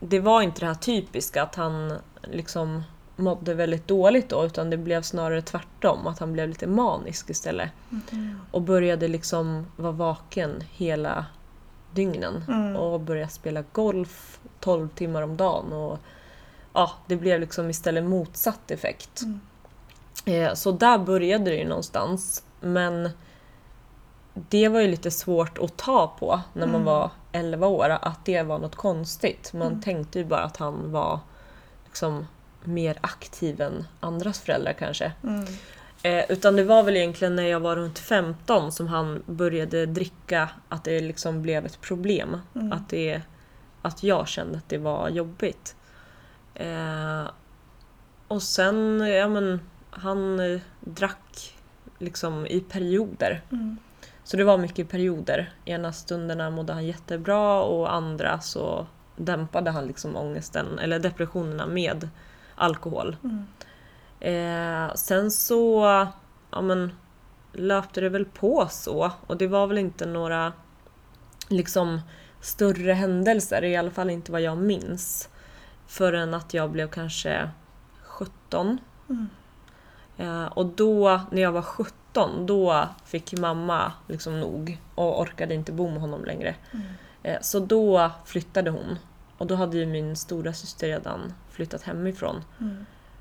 det 0.00 0.20
var 0.20 0.42
inte 0.42 0.60
det 0.60 0.66
här 0.66 0.74
typiska 0.74 1.42
att 1.42 1.54
han 1.54 1.92
liksom 2.22 2.82
mådde 3.16 3.54
väldigt 3.54 3.88
dåligt 3.88 4.28
då 4.28 4.44
utan 4.44 4.70
det 4.70 4.76
blev 4.76 5.02
snarare 5.02 5.42
tvärtom, 5.42 6.06
att 6.06 6.18
han 6.18 6.32
blev 6.32 6.48
lite 6.48 6.66
manisk 6.66 7.30
istället. 7.30 7.70
Och 8.50 8.62
började 8.62 9.08
liksom 9.08 9.66
vara 9.76 9.92
vaken 9.92 10.62
hela 10.70 11.26
dygnen 11.94 12.42
och 12.76 13.00
började 13.00 13.32
spela 13.32 13.64
golf 13.72 14.40
12 14.60 14.88
timmar 14.88 15.22
om 15.22 15.36
dagen. 15.36 15.72
Och, 15.72 15.98
ja, 16.72 16.90
det 17.06 17.16
blev 17.16 17.40
liksom 17.40 17.70
istället 17.70 18.04
motsatt 18.04 18.70
effekt. 18.70 19.22
Eh, 20.24 20.54
så 20.54 20.72
där 20.72 20.98
började 20.98 21.44
det 21.44 21.56
ju 21.56 21.68
någonstans. 21.68 22.42
Men 22.60 23.10
det 24.34 24.68
var 24.68 24.80
ju 24.80 24.88
lite 24.88 25.10
svårt 25.10 25.58
att 25.58 25.76
ta 25.76 26.14
på 26.18 26.40
när 26.52 26.66
man 26.66 26.84
var 26.84 27.10
11 27.32 27.66
år, 27.66 27.88
att 28.02 28.24
det 28.24 28.42
var 28.42 28.58
något 28.58 28.76
konstigt. 28.76 29.52
Man 29.52 29.80
tänkte 29.82 30.18
ju 30.18 30.24
bara 30.24 30.42
att 30.42 30.56
han 30.56 30.92
var 30.92 31.20
liksom 31.84 32.26
mer 32.66 32.98
aktiv 33.00 33.60
än 33.60 33.84
andras 34.00 34.40
föräldrar 34.40 34.72
kanske. 34.72 35.12
Eh, 36.02 36.24
utan 36.28 36.56
det 36.56 36.64
var 36.64 36.82
väl 36.82 36.96
egentligen 36.96 37.36
när 37.36 37.46
jag 37.46 37.60
var 37.60 37.76
runt 37.76 37.98
15 37.98 38.72
som 38.72 38.88
han 38.88 39.22
började 39.26 39.86
dricka 39.86 40.50
att 40.68 40.84
det 40.84 41.00
liksom 41.00 41.42
blev 41.42 41.66
ett 41.66 41.80
problem. 41.80 42.40
Att, 42.72 42.88
det, 42.88 43.22
att 43.82 44.02
jag 44.02 44.28
kände 44.28 44.58
att 44.58 44.68
det 44.68 44.78
var 44.78 45.08
jobbigt. 45.08 45.76
Eh, 46.54 47.24
och 48.28 48.42
sen, 48.42 49.00
ja 49.00 49.28
men, 49.28 49.60
han 49.90 50.40
eh, 50.40 50.60
drack 50.80 51.54
liksom 51.98 52.46
i 52.46 52.60
perioder. 52.60 53.42
Så 54.24 54.36
det 54.36 54.44
var 54.44 54.58
mycket 54.58 54.88
perioder. 54.88 55.52
Ena 55.64 55.92
stunderna 55.92 56.50
mådde 56.50 56.72
han 56.72 56.86
jättebra 56.86 57.62
och 57.62 57.94
andra 57.94 58.40
så 58.40 58.86
dämpade 59.16 59.70
han 59.70 59.86
liksom 59.86 60.16
ångesten 60.16 60.78
eller 60.78 60.98
depressionerna 60.98 61.66
med 61.66 62.08
alkohol. 62.56 63.16
Eh, 64.20 64.94
sen 64.94 65.30
så 65.30 65.82
ja, 66.50 66.60
men, 66.60 66.92
löpte 67.52 68.00
det 68.00 68.08
väl 68.08 68.24
på 68.24 68.66
så 68.70 69.10
och 69.26 69.36
det 69.36 69.46
var 69.46 69.66
väl 69.66 69.78
inte 69.78 70.06
några 70.06 70.52
liksom 71.48 72.00
större 72.40 72.92
händelser, 72.92 73.64
i 73.64 73.76
alla 73.76 73.90
fall 73.90 74.10
inte 74.10 74.32
vad 74.32 74.40
jag 74.40 74.58
minns. 74.58 75.28
Förrän 75.86 76.34
att 76.34 76.54
jag 76.54 76.70
blev 76.70 76.88
kanske 76.88 77.50
17. 78.02 78.78
Eh, 80.16 80.44
och 80.44 80.66
då, 80.66 81.20
när 81.30 81.42
jag 81.42 81.52
var 81.52 81.62
17, 81.62 82.46
då 82.46 82.88
fick 83.04 83.38
mamma 83.38 83.92
liksom 84.08 84.40
nog 84.40 84.80
och 84.94 85.20
orkade 85.20 85.54
inte 85.54 85.72
bo 85.72 85.90
med 85.90 86.00
honom 86.00 86.24
längre. 86.24 86.54
Eh, 87.22 87.38
så 87.40 87.60
då 87.60 88.10
flyttade 88.24 88.70
hon. 88.70 88.98
Och 89.38 89.46
då 89.46 89.54
hade 89.54 89.76
ju 89.76 89.86
min 89.86 90.16
stora 90.16 90.52
syster 90.52 90.86
redan 90.86 91.32
flyttat 91.50 91.82
hemifrån. 91.82 92.44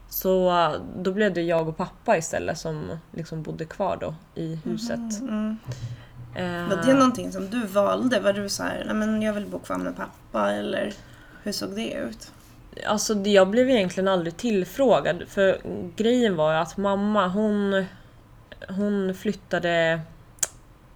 Så 0.10 0.50
eh, 0.50 0.82
då 0.98 1.12
blev 1.12 1.34
det 1.34 1.42
jag 1.42 1.70
och 1.70 1.78
pappa 1.78 2.18
istället 2.18 2.58
som 2.58 2.98
liksom 3.12 3.44
bodde 3.44 3.66
kvar 3.66 3.98
då 4.02 4.16
i 4.42 4.60
huset. 4.64 5.22
Mm. 5.22 5.58
Eh, 6.36 6.70
Var 6.70 6.84
det 6.86 6.94
någonting 6.94 7.32
som 7.32 7.50
du 7.50 7.66
valde? 7.66 8.20
Var 8.20 8.34
du 8.34 8.50
så 8.50 8.64
här, 8.64 8.84
nej 8.86 8.96
men 8.96 9.22
jag 9.22 9.34
vill 9.34 9.46
bo 9.46 9.60
kvar 9.60 9.78
med 9.78 9.96
pappa 9.98 10.52
eller 10.52 10.94
hur 11.44 11.52
såg 11.52 11.76
det 11.76 11.94
ut? 11.94 12.32
Alltså 12.88 13.14
jag 13.14 13.48
blev 13.50 13.70
egentligen 13.70 14.08
aldrig 14.08 14.38
tillfrågad 14.38 15.24
för 15.28 15.62
grejen 15.96 16.36
var 16.36 16.54
att 16.54 16.78
mamma 16.78 17.28
hon, 17.28 17.86
hon 18.68 19.14
flyttade 19.16 20.02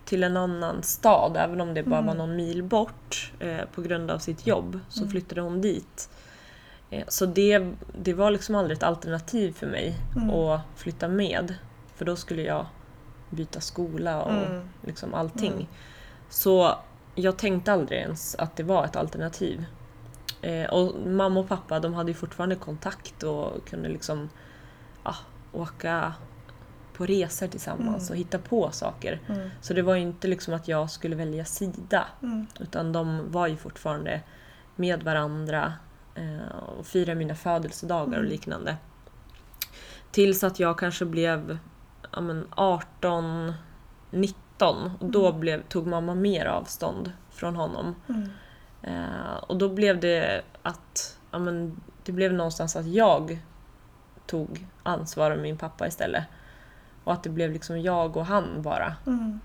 till 0.10 0.24
en 0.24 0.38
annan 0.38 0.84
stad, 0.84 1.38
även 1.38 1.62
om 1.62 1.74
det 1.74 1.84
bara 1.84 2.02
var 2.02 2.14
någon 2.14 2.36
mil 2.36 2.64
bort 2.64 3.32
eh, 3.40 3.66
på 3.76 3.82
grund 3.82 4.12
av 4.12 4.20
sitt 4.20 4.48
jobb, 4.48 4.80
så 4.90 5.08
flyttade 5.08 5.42
hon 5.42 5.62
dit. 5.62 6.10
Eh, 6.90 7.04
så 7.08 7.26
det, 7.26 7.72
det 8.02 8.14
var 8.14 8.32
liksom 8.32 8.56
aldrig 8.56 8.78
ett 8.78 8.84
alternativ 8.84 9.54
för 9.54 9.68
mig 9.68 9.96
att 10.32 10.62
flytta 10.76 11.08
med. 11.08 11.56
För 11.96 12.06
då 12.06 12.16
skulle 12.16 12.42
jag 12.42 12.66
byta 13.30 13.62
skola 13.62 14.22
och 14.22 14.32
Mm. 14.32 14.62
liksom 14.86 15.14
allting. 15.14 15.70
Så 16.30 16.76
jag 17.16 17.38
tänkte 17.38 17.74
aldrig 17.74 18.00
ens 18.00 18.36
att 18.36 18.56
det 18.56 18.64
var 18.64 18.86
ett 18.86 18.96
alternativ. 18.96 19.66
Eh, 20.42 20.70
och 20.70 20.96
mamma 21.08 21.40
och 21.40 21.48
pappa 21.48 21.80
de 21.80 21.94
hade 21.94 22.12
ju 22.12 22.16
fortfarande 22.16 22.56
kontakt 22.56 23.24
och 23.24 23.66
kunde 23.70 23.90
liksom 23.90 24.30
ja, 25.04 25.16
åka 25.54 26.14
på 27.00 27.06
resor 27.06 27.48
tillsammans 27.48 28.10
och 28.10 28.16
hitta 28.16 28.40
på 28.40 28.72
saker. 28.72 29.20
Mm. 29.28 29.50
Så 29.62 29.74
det 29.74 29.82
var 29.82 29.96
ju 29.96 30.02
inte 30.02 30.28
liksom 30.28 30.54
att 30.54 30.68
jag 30.68 30.90
skulle 30.90 31.16
välja 31.16 31.46
sida. 31.46 32.08
Mm. 32.24 32.48
Utan 32.60 32.92
de 32.92 33.32
var 33.32 33.48
ju 33.48 33.58
fortfarande 33.58 34.22
med 34.76 35.04
varandra 35.04 35.74
eh, 36.16 36.58
och 36.78 36.86
firade 36.86 37.16
mina 37.16 37.36
födelsedagar 37.36 38.18
och 38.18 38.24
liknande. 38.24 38.78
Tills 40.12 40.44
att 40.44 40.60
jag 40.60 40.78
kanske 40.78 41.06
blev 41.06 41.58
ja, 42.12 42.22
men 42.22 42.48
18, 42.52 43.54
19 44.12 44.92
och 45.00 45.12
då 45.12 45.32
blev, 45.34 45.64
tog 45.64 45.88
mamma 45.88 46.16
mer 46.16 46.46
avstånd 46.46 47.12
från 47.30 47.56
honom. 47.56 47.96
Mm. 48.10 48.30
Eh, 48.82 49.36
och 49.48 49.58
då 49.58 49.70
blev 49.70 50.00
det 50.00 50.42
att 50.62 51.20
ja, 51.32 51.40
men, 51.40 51.82
det 52.04 52.12
blev 52.12 52.34
någonstans 52.34 52.76
att 52.76 52.88
jag 52.88 53.40
tog 54.26 54.68
ansvar 54.84 55.30
med 55.30 55.40
min 55.40 55.58
pappa 55.58 55.88
istället. 55.88 56.24
Och 57.04 57.14
att 57.14 57.24
det 57.24 57.30
blev 57.30 57.52
liksom 57.52 57.82
jag 57.82 58.18
och 58.18 58.26
han 58.26 58.62
bara. 58.62 58.96
Mm. 59.08 59.40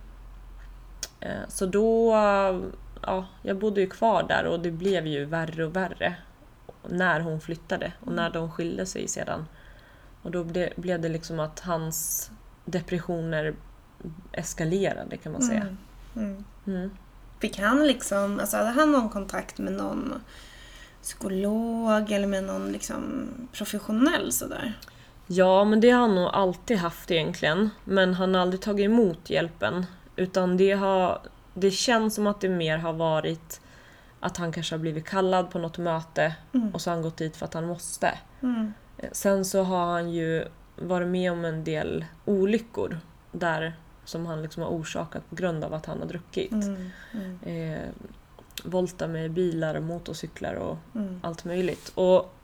Eh, 1.20 1.48
Så 1.48 1.66
då, 1.66 2.12
ja, 3.02 3.26
jag 3.42 3.58
bodde 3.58 3.80
ju 3.80 3.86
kvar 3.86 4.22
där 4.28 4.44
och 4.44 4.60
det 4.60 4.70
blev 4.70 5.06
ju 5.06 5.24
värre 5.24 5.64
och 5.64 5.76
värre 5.76 6.16
när 6.88 7.20
hon 7.20 7.40
flyttade 7.40 7.92
och 8.00 8.12
när 8.12 8.30
de 8.30 8.50
skilde 8.50 8.86
sig 8.86 9.08
sedan. 9.08 9.46
Och 10.22 10.30
då 10.30 10.44
ble, 10.44 10.72
blev 10.76 11.00
det 11.00 11.08
liksom 11.08 11.40
att 11.40 11.60
hans 11.60 12.30
depressioner 12.64 13.54
eskalerade 14.32 15.16
kan 15.16 15.32
man 15.32 15.42
säga. 15.42 15.60
Mm. 15.60 15.76
Mm. 16.16 16.44
Mm. 16.66 16.90
Fick 17.40 17.58
han 17.58 17.86
liksom, 17.86 18.40
alltså 18.40 18.56
hade 18.56 18.70
han 18.70 18.92
någon 18.92 19.08
kontakt 19.08 19.58
med 19.58 19.72
någon 19.72 20.14
psykolog 21.02 22.10
eller 22.12 22.26
med 22.26 22.44
någon 22.44 22.72
liksom 22.72 23.28
professionell 23.52 24.32
sådär? 24.32 24.78
Ja, 25.26 25.64
men 25.64 25.80
det 25.80 25.90
har 25.90 26.00
han 26.00 26.14
nog 26.14 26.28
alltid 26.32 26.76
haft 26.76 27.10
egentligen. 27.10 27.70
Men 27.84 28.14
han 28.14 28.34
har 28.34 28.40
aldrig 28.42 28.60
tagit 28.60 28.84
emot 28.84 29.30
hjälpen. 29.30 29.86
Utan 30.16 30.56
det, 30.56 30.72
har, 30.72 31.20
det 31.54 31.70
känns 31.70 32.14
som 32.14 32.26
att 32.26 32.40
det 32.40 32.48
mer 32.48 32.78
har 32.78 32.92
varit 32.92 33.60
att 34.20 34.36
han 34.36 34.52
kanske 34.52 34.74
har 34.74 34.80
blivit 34.80 35.04
kallad 35.04 35.50
på 35.50 35.58
något 35.58 35.78
möte 35.78 36.34
och 36.72 36.80
så 36.80 36.90
har 36.90 36.94
han 36.96 37.02
gått 37.02 37.16
dit 37.16 37.36
för 37.36 37.44
att 37.46 37.54
han 37.54 37.66
måste. 37.66 38.18
Mm. 38.42 38.72
Sen 39.12 39.44
så 39.44 39.62
har 39.62 39.86
han 39.86 40.10
ju 40.10 40.44
varit 40.76 41.08
med 41.08 41.32
om 41.32 41.44
en 41.44 41.64
del 41.64 42.04
olyckor 42.24 42.98
där 43.32 43.76
som 44.04 44.26
han 44.26 44.42
liksom 44.42 44.62
har 44.62 44.70
orsakat 44.70 45.30
på 45.30 45.34
grund 45.36 45.64
av 45.64 45.74
att 45.74 45.86
han 45.86 45.98
har 45.98 46.06
druckit. 46.06 46.52
Mm. 46.52 46.90
Mm. 47.12 47.38
Eh, 47.72 47.80
volta 48.64 49.06
med 49.08 49.30
bilar 49.30 49.74
och 49.74 49.82
motorcyklar 49.82 50.54
och 50.54 50.76
Mm. 50.94 51.20
allt 51.22 51.44
möjligt. 51.44 51.92
Och 51.94 52.34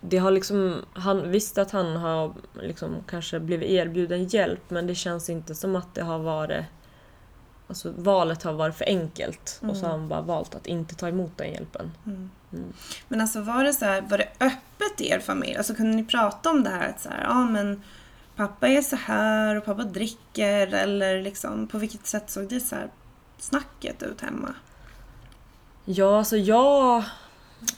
det 0.00 0.18
har 0.18 0.30
liksom, 0.30 0.84
han 0.92 1.30
visste 1.30 1.62
att 1.62 1.70
han 1.70 1.96
har 1.96 2.34
liksom 2.62 2.96
kanske 3.08 3.40
blivit 3.40 3.70
erbjuden 3.70 4.24
hjälp 4.24 4.70
men 4.70 4.86
det 4.86 4.94
känns 4.94 5.30
inte 5.30 5.54
som 5.54 5.76
att 5.76 5.94
det 5.94 6.02
har 6.02 6.18
varit 6.18 6.64
Alltså 7.68 7.92
valet 7.96 8.42
har 8.42 8.52
varit 8.52 8.74
för 8.74 8.84
enkelt 8.84 9.60
och 9.68 9.76
så 9.76 9.86
har 9.86 9.90
han 9.90 10.08
bara 10.08 10.20
valt 10.20 10.54
att 10.54 10.66
inte 10.66 10.94
ta 10.94 11.08
emot 11.08 11.32
den 11.36 11.52
hjälpen. 11.52 11.92
Mm. 12.06 12.30
Mm. 12.52 12.72
Men 13.08 13.20
alltså 13.20 13.40
var 13.40 13.64
det 13.64 13.72
så 13.72 13.84
här, 13.84 14.00
var 14.00 14.18
det 14.18 14.28
öppet 14.40 15.00
i 15.00 15.10
er 15.10 15.18
familj? 15.18 15.56
Alltså 15.56 15.74
kunde 15.74 15.96
ni 15.96 16.04
prata 16.04 16.50
om 16.50 16.62
det 16.62 16.70
här 16.70 16.88
att 16.88 17.00
så 17.00 17.08
här, 17.08 17.22
ja 17.22 17.44
men 17.44 17.82
pappa 18.36 18.68
är 18.68 18.82
så 18.82 18.96
här 18.96 19.56
och 19.56 19.64
pappa 19.64 19.82
dricker 19.82 20.74
eller 20.74 21.22
liksom 21.22 21.68
på 21.68 21.78
vilket 21.78 22.06
sätt 22.06 22.30
såg 22.30 22.48
det 22.48 22.60
så 22.60 22.74
här 22.76 22.90
snacket 23.38 24.02
ut 24.02 24.20
hemma? 24.20 24.54
Ja, 25.84 26.18
alltså 26.18 26.36
jag... 26.36 27.04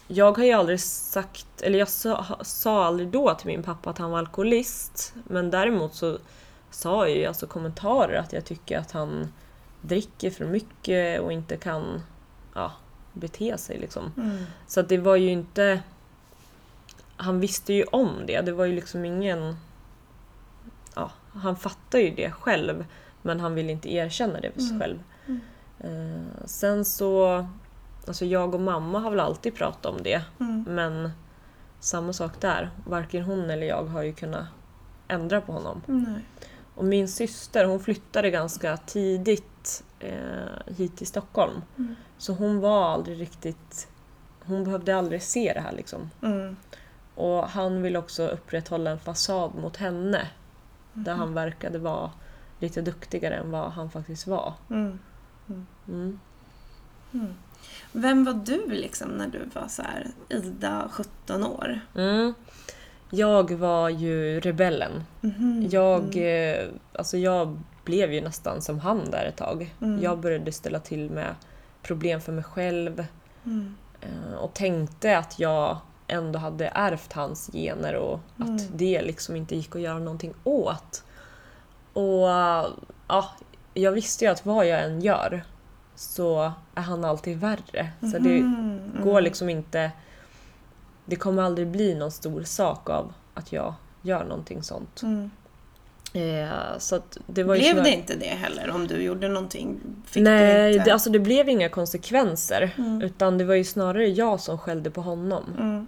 Jag 0.08 0.36
har 0.36 0.44
ju 0.44 0.52
aldrig 0.52 0.80
sagt, 0.80 1.62
eller 1.62 1.78
jag 1.78 1.88
sa, 1.88 2.38
sa 2.42 2.84
aldrig 2.84 3.08
då 3.08 3.34
till 3.34 3.46
min 3.46 3.62
pappa 3.62 3.90
att 3.90 3.98
han 3.98 4.10
var 4.10 4.18
alkoholist. 4.18 5.14
Men 5.28 5.50
däremot 5.50 5.94
så 5.94 6.18
sa 6.70 7.08
jag 7.08 7.16
ju 7.16 7.24
alltså 7.26 7.46
kommentarer 7.46 8.18
att 8.18 8.32
jag 8.32 8.44
tycker 8.44 8.78
att 8.78 8.92
han 8.92 9.32
dricker 9.80 10.30
för 10.30 10.44
mycket 10.44 11.20
och 11.20 11.32
inte 11.32 11.56
kan 11.56 12.02
ja, 12.54 12.72
bete 13.12 13.58
sig 13.58 13.78
liksom. 13.78 14.12
Mm. 14.16 14.44
Så 14.66 14.80
att 14.80 14.88
det 14.88 14.98
var 14.98 15.16
ju 15.16 15.30
inte... 15.30 15.82
Han 17.16 17.40
visste 17.40 17.72
ju 17.72 17.84
om 17.84 18.10
det. 18.26 18.40
Det 18.40 18.52
var 18.52 18.64
ju 18.64 18.74
liksom 18.74 19.04
ingen... 19.04 19.56
Ja, 20.94 21.10
han 21.32 21.56
fattar 21.56 21.98
ju 21.98 22.10
det 22.10 22.30
själv. 22.30 22.84
Men 23.22 23.40
han 23.40 23.54
vill 23.54 23.70
inte 23.70 23.92
erkänna 23.94 24.40
det 24.40 24.52
för 24.52 24.60
sig 24.60 24.70
Mm. 24.70 24.80
själv. 24.80 24.98
Mm. 25.26 25.40
Eh, 25.80 26.46
sen 26.46 26.84
så... 26.84 27.46
Alltså 28.10 28.24
jag 28.24 28.54
och 28.54 28.60
mamma 28.60 28.98
har 28.98 29.10
väl 29.10 29.20
alltid 29.20 29.54
pratat 29.54 29.86
om 29.86 30.02
det. 30.02 30.22
Mm. 30.40 30.64
Men 30.68 31.10
samma 31.80 32.12
sak 32.12 32.40
där. 32.40 32.70
Varken 32.86 33.22
hon 33.22 33.50
eller 33.50 33.66
jag 33.66 33.84
har 33.84 34.02
ju 34.02 34.12
kunnat 34.12 34.46
ändra 35.08 35.40
på 35.40 35.52
honom. 35.52 35.82
Nej. 35.86 36.24
Och 36.74 36.84
min 36.84 37.08
syster 37.08 37.64
hon 37.64 37.80
flyttade 37.80 38.30
ganska 38.30 38.76
tidigt 38.76 39.84
eh, 40.00 40.74
hit 40.76 40.96
till 40.96 41.06
Stockholm. 41.06 41.62
Mm. 41.78 41.96
Så 42.18 42.32
hon 42.32 42.60
var 42.60 42.84
aldrig 42.84 43.20
riktigt... 43.20 43.88
Hon 44.44 44.64
behövde 44.64 44.96
aldrig 44.96 45.22
se 45.22 45.52
det 45.54 45.60
här 45.60 45.72
liksom. 45.72 46.10
Mm. 46.22 46.56
Och 47.14 47.48
han 47.48 47.82
ville 47.82 47.98
också 47.98 48.28
upprätthålla 48.28 48.90
en 48.90 48.98
fasad 48.98 49.54
mot 49.54 49.76
henne. 49.76 50.28
Där 50.92 51.14
han 51.14 51.34
verkade 51.34 51.78
vara 51.78 52.10
lite 52.58 52.82
duktigare 52.82 53.34
än 53.34 53.50
vad 53.50 53.70
han 53.70 53.90
faktiskt 53.90 54.26
var. 54.26 54.54
Mm. 54.70 54.98
Mm. 57.12 57.24
Mm. 57.26 57.34
Vem 57.92 58.24
var 58.24 58.32
du 58.32 58.66
liksom 58.68 59.08
när 59.08 59.26
du 59.28 59.38
var 59.54 59.68
så 59.68 59.82
här 59.82 60.06
Ida, 60.28 60.88
17 60.92 61.44
år? 61.44 61.80
Mm. 61.96 62.34
Jag 63.10 63.50
var 63.52 63.88
ju 63.88 64.40
rebellen. 64.40 65.04
Mhm. 65.20 65.68
Jag, 65.70 66.16
eh, 66.16 66.66
alltså 66.92 67.16
jag 67.18 67.60
blev 67.84 68.12
ju 68.12 68.20
nästan 68.20 68.62
som 68.62 68.78
han 68.80 69.10
där 69.10 69.24
ett 69.24 69.36
tag. 69.36 69.74
Mm. 69.82 70.02
Jag 70.02 70.18
började 70.18 70.52
ställa 70.52 70.78
till 70.78 71.10
med 71.10 71.34
problem 71.82 72.20
för 72.20 72.32
mig 72.32 72.44
själv 72.44 73.04
Mm. 73.44 73.74
eh, 74.00 74.34
och 74.34 74.54
tänkte 74.54 75.18
att 75.18 75.38
jag 75.38 75.76
ändå 76.06 76.38
hade 76.38 76.66
ärvt 76.74 77.12
hans 77.12 77.50
gener 77.52 77.94
och 77.94 78.20
Mm. 78.40 78.56
att 78.56 78.78
det 78.78 79.02
liksom 79.02 79.36
inte 79.36 79.56
gick 79.56 79.76
att 79.76 79.82
göra 79.82 79.98
någonting 79.98 80.34
åt. 80.44 81.04
Och 81.92 82.28
ja, 83.08 83.30
jag 83.74 83.92
visste 83.92 84.24
ju 84.24 84.30
att 84.30 84.46
vad 84.46 84.66
jag 84.66 84.84
än 84.84 85.00
gör 85.00 85.42
så 86.00 86.52
är 86.74 86.82
han 86.82 87.04
alltid 87.04 87.38
värre. 87.40 87.88
Så 88.00 88.18
det 88.18 88.40
Mhm. 88.40 88.80
går 89.04 89.20
liksom 89.20 89.48
inte... 89.48 89.90
Det 91.04 91.16
kommer 91.16 91.42
aldrig 91.42 91.68
bli 91.68 91.94
någon 91.94 92.10
stor 92.10 92.42
sak 92.42 92.90
av 92.90 93.12
att 93.34 93.52
jag 93.52 93.74
gör 94.02 94.24
någonting 94.24 94.62
sånt. 94.62 95.02
Mm. 95.02 95.30
Eh, 96.12 96.78
så 96.78 97.00
det 97.26 97.42
var 97.42 97.54
ju 97.54 97.60
Blev 97.60 97.72
snarare- 97.72 97.90
det 97.90 97.94
inte 97.96 98.14
det 98.16 98.26
heller 98.26 98.70
om 98.70 98.86
du 98.86 99.02
gjorde 99.02 99.28
någonting? 99.28 99.80
Fick 100.06 100.22
Nej, 100.22 100.62
du 100.68 100.72
inte... 100.72 100.84
det, 100.84 100.90
alltså 100.92 101.10
det 101.10 101.18
blev 101.18 101.48
inga 101.48 101.68
konsekvenser. 101.68 102.74
Mm. 102.78 103.02
Utan 103.02 103.38
det 103.38 103.44
var 103.44 103.54
ju 103.54 103.64
snarare 103.64 104.08
jag 104.08 104.40
som 104.40 104.58
skällde 104.58 104.90
på 104.90 105.00
honom 105.02 105.44
Mm. 105.58 105.86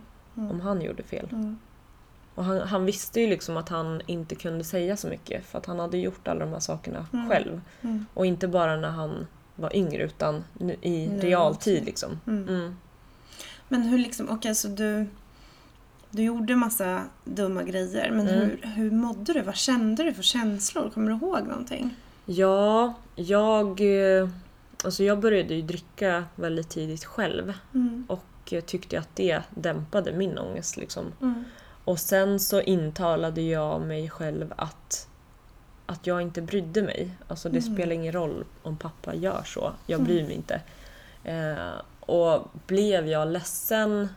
om 0.50 0.60
han 0.60 0.80
gjorde 0.82 1.02
fel. 1.02 1.28
Mm. 1.32 1.58
Och 2.34 2.44
han, 2.44 2.58
han 2.60 2.84
visste 2.84 3.20
ju 3.20 3.26
liksom 3.26 3.56
att 3.56 3.68
han 3.68 4.02
inte 4.06 4.34
kunde 4.34 4.64
säga 4.64 4.96
så 4.96 5.08
mycket 5.08 5.46
för 5.46 5.58
att 5.58 5.66
han 5.66 5.78
hade 5.78 5.98
gjort 5.98 6.28
alla 6.28 6.40
de 6.40 6.52
här 6.52 6.60
sakerna 6.60 7.06
Mm. 7.12 7.28
själv. 7.30 7.60
Mm. 7.82 8.06
Och 8.14 8.26
inte 8.26 8.48
bara 8.48 8.76
när 8.76 8.88
han 8.90 9.26
var 9.56 9.76
yngre 9.76 10.02
utan 10.02 10.44
i 10.82 11.06
Nu 11.06 11.20
realtid 11.20 11.84
liksom. 11.84 12.20
Mm. 12.26 12.48
Mm. 12.48 12.76
Men 13.68 13.82
hur 13.82 13.98
liksom, 13.98 14.28
okej 14.30 14.54
så 14.54 14.68
du, 14.68 15.06
du 16.10 16.22
gjorde 16.22 16.56
massa 16.56 17.02
dumma 17.24 17.62
grejer, 17.62 18.10
men 18.10 18.28
Mm. 18.28 18.40
hur, 18.40 18.60
hur 18.74 18.90
mådde 18.90 19.32
du? 19.32 19.40
Vad 19.42 19.56
kände 19.56 20.02
du 20.04 20.14
för 20.14 20.22
känslor? 20.22 20.90
Kommer 20.90 21.10
du 21.10 21.16
ihåg 21.16 21.46
någonting? 21.46 21.96
Ja, 22.26 22.94
jag... 23.16 23.80
eh, 24.20 24.28
Alltså 24.84 25.04
jag 25.04 25.20
började 25.20 25.54
ju 25.54 25.62
dricka 25.62 26.24
väldigt 26.36 26.68
tidigt 26.68 27.04
själv 27.04 27.52
Mm. 27.74 28.04
och 28.08 28.54
tyckte 28.66 28.98
att 28.98 29.08
det 29.16 29.42
dämpade 29.50 30.12
min 30.12 30.38
ångest 30.38 30.76
liksom. 30.76 31.04
Mm. 31.20 31.44
Och 31.84 31.98
sen 31.98 32.40
så 32.40 32.60
intalade 32.60 33.42
jag 33.42 33.80
mig 33.82 34.10
själv 34.10 34.52
att, 34.56 35.08
att 35.86 36.06
jag 36.06 36.22
inte 36.22 36.42
brydde 36.42 36.82
mig. 36.82 37.10
Alltså 37.28 37.48
det 37.48 37.58
Mm. 37.58 37.74
spelar 37.74 37.92
ingen 37.94 38.12
roll 38.12 38.44
om 38.62 38.76
pappa 38.76 39.14
gör 39.14 39.42
så. 39.44 39.72
Jag 39.86 40.02
bryr 40.02 40.22
mig 40.22 40.32
inte. 40.34 40.60
Eh, 41.24 41.72
och 42.00 42.48
blev 42.66 43.06
jag 43.08 43.28
ledsen 43.28 44.08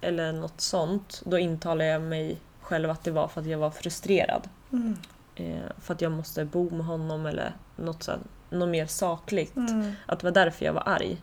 eller 0.00 0.32
något 0.32 0.60
sånt, 0.60 1.22
då 1.24 1.38
intalade 1.38 1.86
jag 1.90 2.02
mig 2.02 2.36
själv 2.60 2.90
att 2.90 3.04
det 3.04 3.10
var 3.10 3.28
för 3.28 3.40
att 3.40 3.46
jag 3.46 3.58
var 3.58 3.70
frustrerad. 3.70 4.48
Mm. 4.72 4.96
Eh, 5.34 5.70
för 5.78 5.94
att 5.94 6.00
jag 6.00 6.12
måste 6.12 6.44
bo 6.44 6.70
med 6.70 6.86
honom 6.86 7.26
eller 7.26 7.52
något, 7.76 8.02
så 8.02 8.12
något 8.50 8.68
mer 8.68 8.86
sakligt. 8.86 9.56
Mm. 9.56 9.92
Att 10.06 10.20
det 10.20 10.26
var 10.26 10.32
därför 10.32 10.64
jag 10.64 10.72
var 10.72 10.82
arg. 10.88 11.16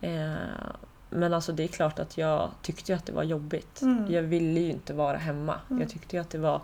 Eh, 0.00 0.34
men 1.10 1.34
alltså 1.34 1.52
det 1.52 1.62
är 1.62 1.68
klart 1.68 1.98
att 1.98 2.18
jag 2.18 2.50
tyckte 2.62 2.94
att 2.94 3.06
det 3.06 3.12
var 3.12 3.22
jobbigt. 3.22 3.82
Mm. 3.82 4.12
Jag 4.12 4.22
ville 4.22 4.60
ju 4.60 4.70
inte 4.70 4.94
vara 4.94 5.16
hemma. 5.16 5.54
Mm. 5.70 5.82
Jag 5.82 5.90
tyckte 5.90 6.16
ju 6.16 6.22
att 6.22 6.30
det 6.30 6.38
var 6.38 6.60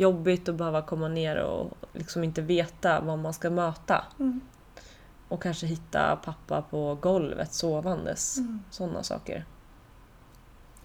jobbigt 0.00 0.48
att 0.48 0.54
behöva 0.54 0.82
komma 0.82 1.08
ner 1.08 1.36
och 1.36 1.72
liksom 1.92 2.24
inte 2.24 2.42
veta 2.42 3.00
vad 3.00 3.18
man 3.18 3.32
ska 3.34 3.50
möta. 3.50 4.04
Mm. 4.18 4.40
Och 5.28 5.42
kanske 5.42 5.66
hitta 5.66 6.16
pappa 6.16 6.62
på 6.62 6.98
golvet 7.00 7.54
sovandes. 7.54 8.38
Mm. 8.38 8.60
Sådana 8.70 9.02
saker. 9.02 9.44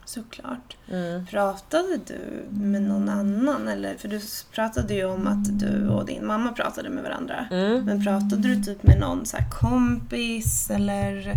Såklart. 0.05 0.77
Mm. 0.91 1.25
Pratade 1.25 2.00
du 2.07 2.45
med 2.50 2.81
någon 2.81 3.10
annan? 3.10 3.67
Eller, 3.67 3.95
för 3.98 4.07
du 4.07 4.22
pratade 4.51 4.93
ju 4.93 5.05
om 5.05 5.27
att 5.27 5.60
du 5.60 5.89
och 5.89 6.05
din 6.05 6.25
mamma 6.25 6.51
pratade 6.51 6.89
med 6.89 7.03
varandra. 7.03 7.48
Mm. 7.51 7.86
Men 7.86 8.03
pratade 8.03 8.48
du 8.48 8.63
typ 8.63 8.84
med 8.84 9.00
någon 9.00 9.25
så 9.25 9.38
här 9.38 9.50
kompis 9.50 10.69
eller 10.69 11.34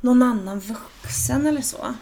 någon 0.00 0.22
annan 0.22 0.60
vuxen 0.60 1.46
eller 1.46 1.62
så? 1.62 1.94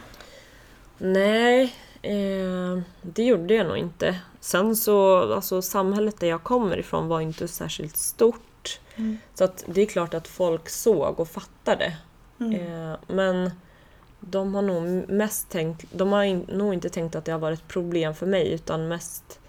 Nej, 0.98 1.74
eh, 2.02 2.78
det 3.02 3.24
gjorde 3.24 3.54
jag 3.54 3.66
nog 3.66 3.76
inte. 3.76 4.20
Sen 4.40 4.76
så, 4.76 5.16
alltså 5.34 5.62
samhället 5.62 6.20
där 6.20 6.26
jag 6.28 6.42
kommer 6.42 6.78
ifrån 6.78 7.08
var 7.08 7.20
inte 7.20 7.48
särskilt 7.48 7.96
stort. 7.96 8.80
Mm. 8.96 9.18
Så 9.34 9.44
att 9.44 9.64
det 9.66 9.80
är 9.82 9.86
klart 9.86 10.14
att 10.14 10.28
folk 10.28 10.68
såg 10.68 11.20
och 11.20 11.28
fattade. 11.28 11.96
Mm. 12.40 12.54
Eh, 12.54 12.96
men 13.06 13.50
de 14.20 14.54
har 14.54 14.62
nog 14.62 15.08
mest 15.08 15.48
tänkt, 15.50 15.84
de 15.92 16.12
har 16.12 16.22
in, 16.22 16.46
nog 16.48 16.74
inte 16.74 16.88
tänkt 16.88 17.16
att 17.16 17.24
det 17.24 17.32
har 17.32 17.38
varit 17.38 17.58
ett 17.58 17.68
problem 17.68 18.14
för 18.14 18.26
mig 18.26 18.52
utan 18.52 18.88
mest 18.88 19.40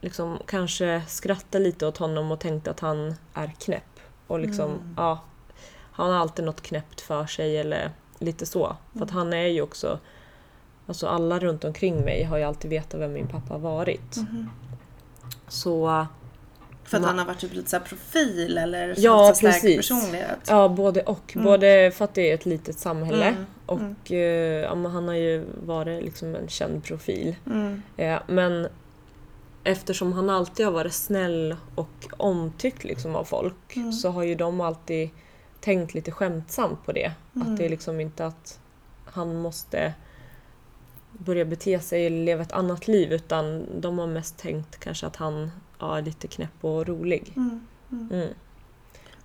liksom 0.00 0.38
kanske 0.46 1.02
skratta 1.08 1.58
lite 1.58 1.86
åt 1.86 1.96
honom 1.96 2.30
och 2.32 2.40
tänkt 2.40 2.68
att 2.68 2.80
han 2.80 3.14
är 3.34 3.52
knäpp. 3.58 4.00
Och 4.26 4.38
liksom, 4.38 4.70
Mm. 4.70 4.94
ja, 4.96 5.20
han 5.92 6.10
har 6.12 6.18
alltid 6.18 6.44
något 6.44 6.62
knäppt 6.62 7.00
för 7.00 7.26
sig 7.26 7.58
eller 7.58 7.90
lite 8.18 8.46
så. 8.46 8.76
För 8.92 9.02
att 9.04 9.10
Mm. 9.10 9.16
han 9.16 9.32
är 9.32 9.46
ju 9.46 9.62
också, 9.62 9.98
alltså 10.90 11.06
alla 11.06 11.38
runt 11.38 11.64
omkring 11.64 12.00
mig 12.04 12.22
har 12.24 12.38
ju 12.38 12.44
alltid 12.44 12.70
vetat 12.70 13.00
vem 13.00 13.12
min 13.12 13.26
pappa 13.28 13.54
har 13.54 13.58
varit. 13.60 14.16
Mhm. 14.16 14.50
Så 15.48 16.06
För 16.84 16.96
att 16.96 17.02
Ma- 17.02 17.06
han 17.06 17.18
har 17.18 17.26
varit 17.26 17.38
typ 17.38 17.54
lite 17.54 17.70
så 17.70 17.80
profil 17.80 18.58
eller 18.58 18.94
Ja, 18.98 19.28
så 19.28 19.34
stark 19.34 19.76
personlighet? 19.76 20.38
Ja, 20.48 20.68
både 20.68 21.02
och. 21.02 21.32
Mm. 21.34 21.44
Både 21.44 21.90
för 21.94 22.04
att 22.04 22.14
det 22.14 22.30
är 22.30 22.34
ett 22.34 22.46
litet 22.46 22.78
samhälle 22.78 23.24
Mm, 23.26 23.46
och 23.66 23.80
mm. 23.80 23.96
eh, 24.10 24.16
ja, 24.84 24.88
han 24.88 25.08
har 25.08 25.14
ju 25.14 25.44
varit 25.66 26.04
liksom 26.04 26.34
en 26.34 26.48
känd 26.48 26.84
profil. 26.84 27.36
Mm. 27.46 27.82
Eh, 27.96 28.18
men 28.26 28.68
eftersom 29.64 30.12
han 30.12 30.30
alltid 30.30 30.66
har 30.66 30.72
varit 30.72 30.92
snäll 30.92 31.56
och 31.74 32.06
omtyckt 32.16 32.84
liksom 32.84 33.16
av 33.16 33.24
folk 33.24 33.76
Mm. 33.76 33.92
så 33.92 34.10
har 34.10 34.22
ju 34.22 34.34
de 34.34 34.60
alltid 34.60 35.10
tänkt 35.60 35.94
lite 35.94 36.10
skämtsamt 36.12 36.86
på 36.86 36.92
det. 36.92 37.12
Mm. 37.36 37.48
Att 37.52 37.56
det 37.58 37.64
är 37.64 37.68
liksom 37.68 38.00
inte 38.00 38.26
att 38.26 38.58
han 39.04 39.36
måste 39.36 39.94
börja 41.24 41.44
bete 41.44 41.80
sig 41.80 42.06
eller 42.06 42.24
leva 42.24 42.42
ett 42.42 42.52
annat 42.52 42.88
liv 42.88 43.12
utan 43.12 43.66
de 43.80 43.98
har 43.98 44.06
mest 44.06 44.38
tänkt 44.38 44.80
kanske 44.80 45.06
att 45.06 45.16
han 45.16 45.50
ja, 45.78 45.98
är 45.98 46.02
lite 46.02 46.28
knäpp 46.28 46.64
och 46.64 46.86
rolig. 46.86 47.32
Mm. 47.36 47.60
Mm. 47.92 48.08
Mm. 48.12 48.34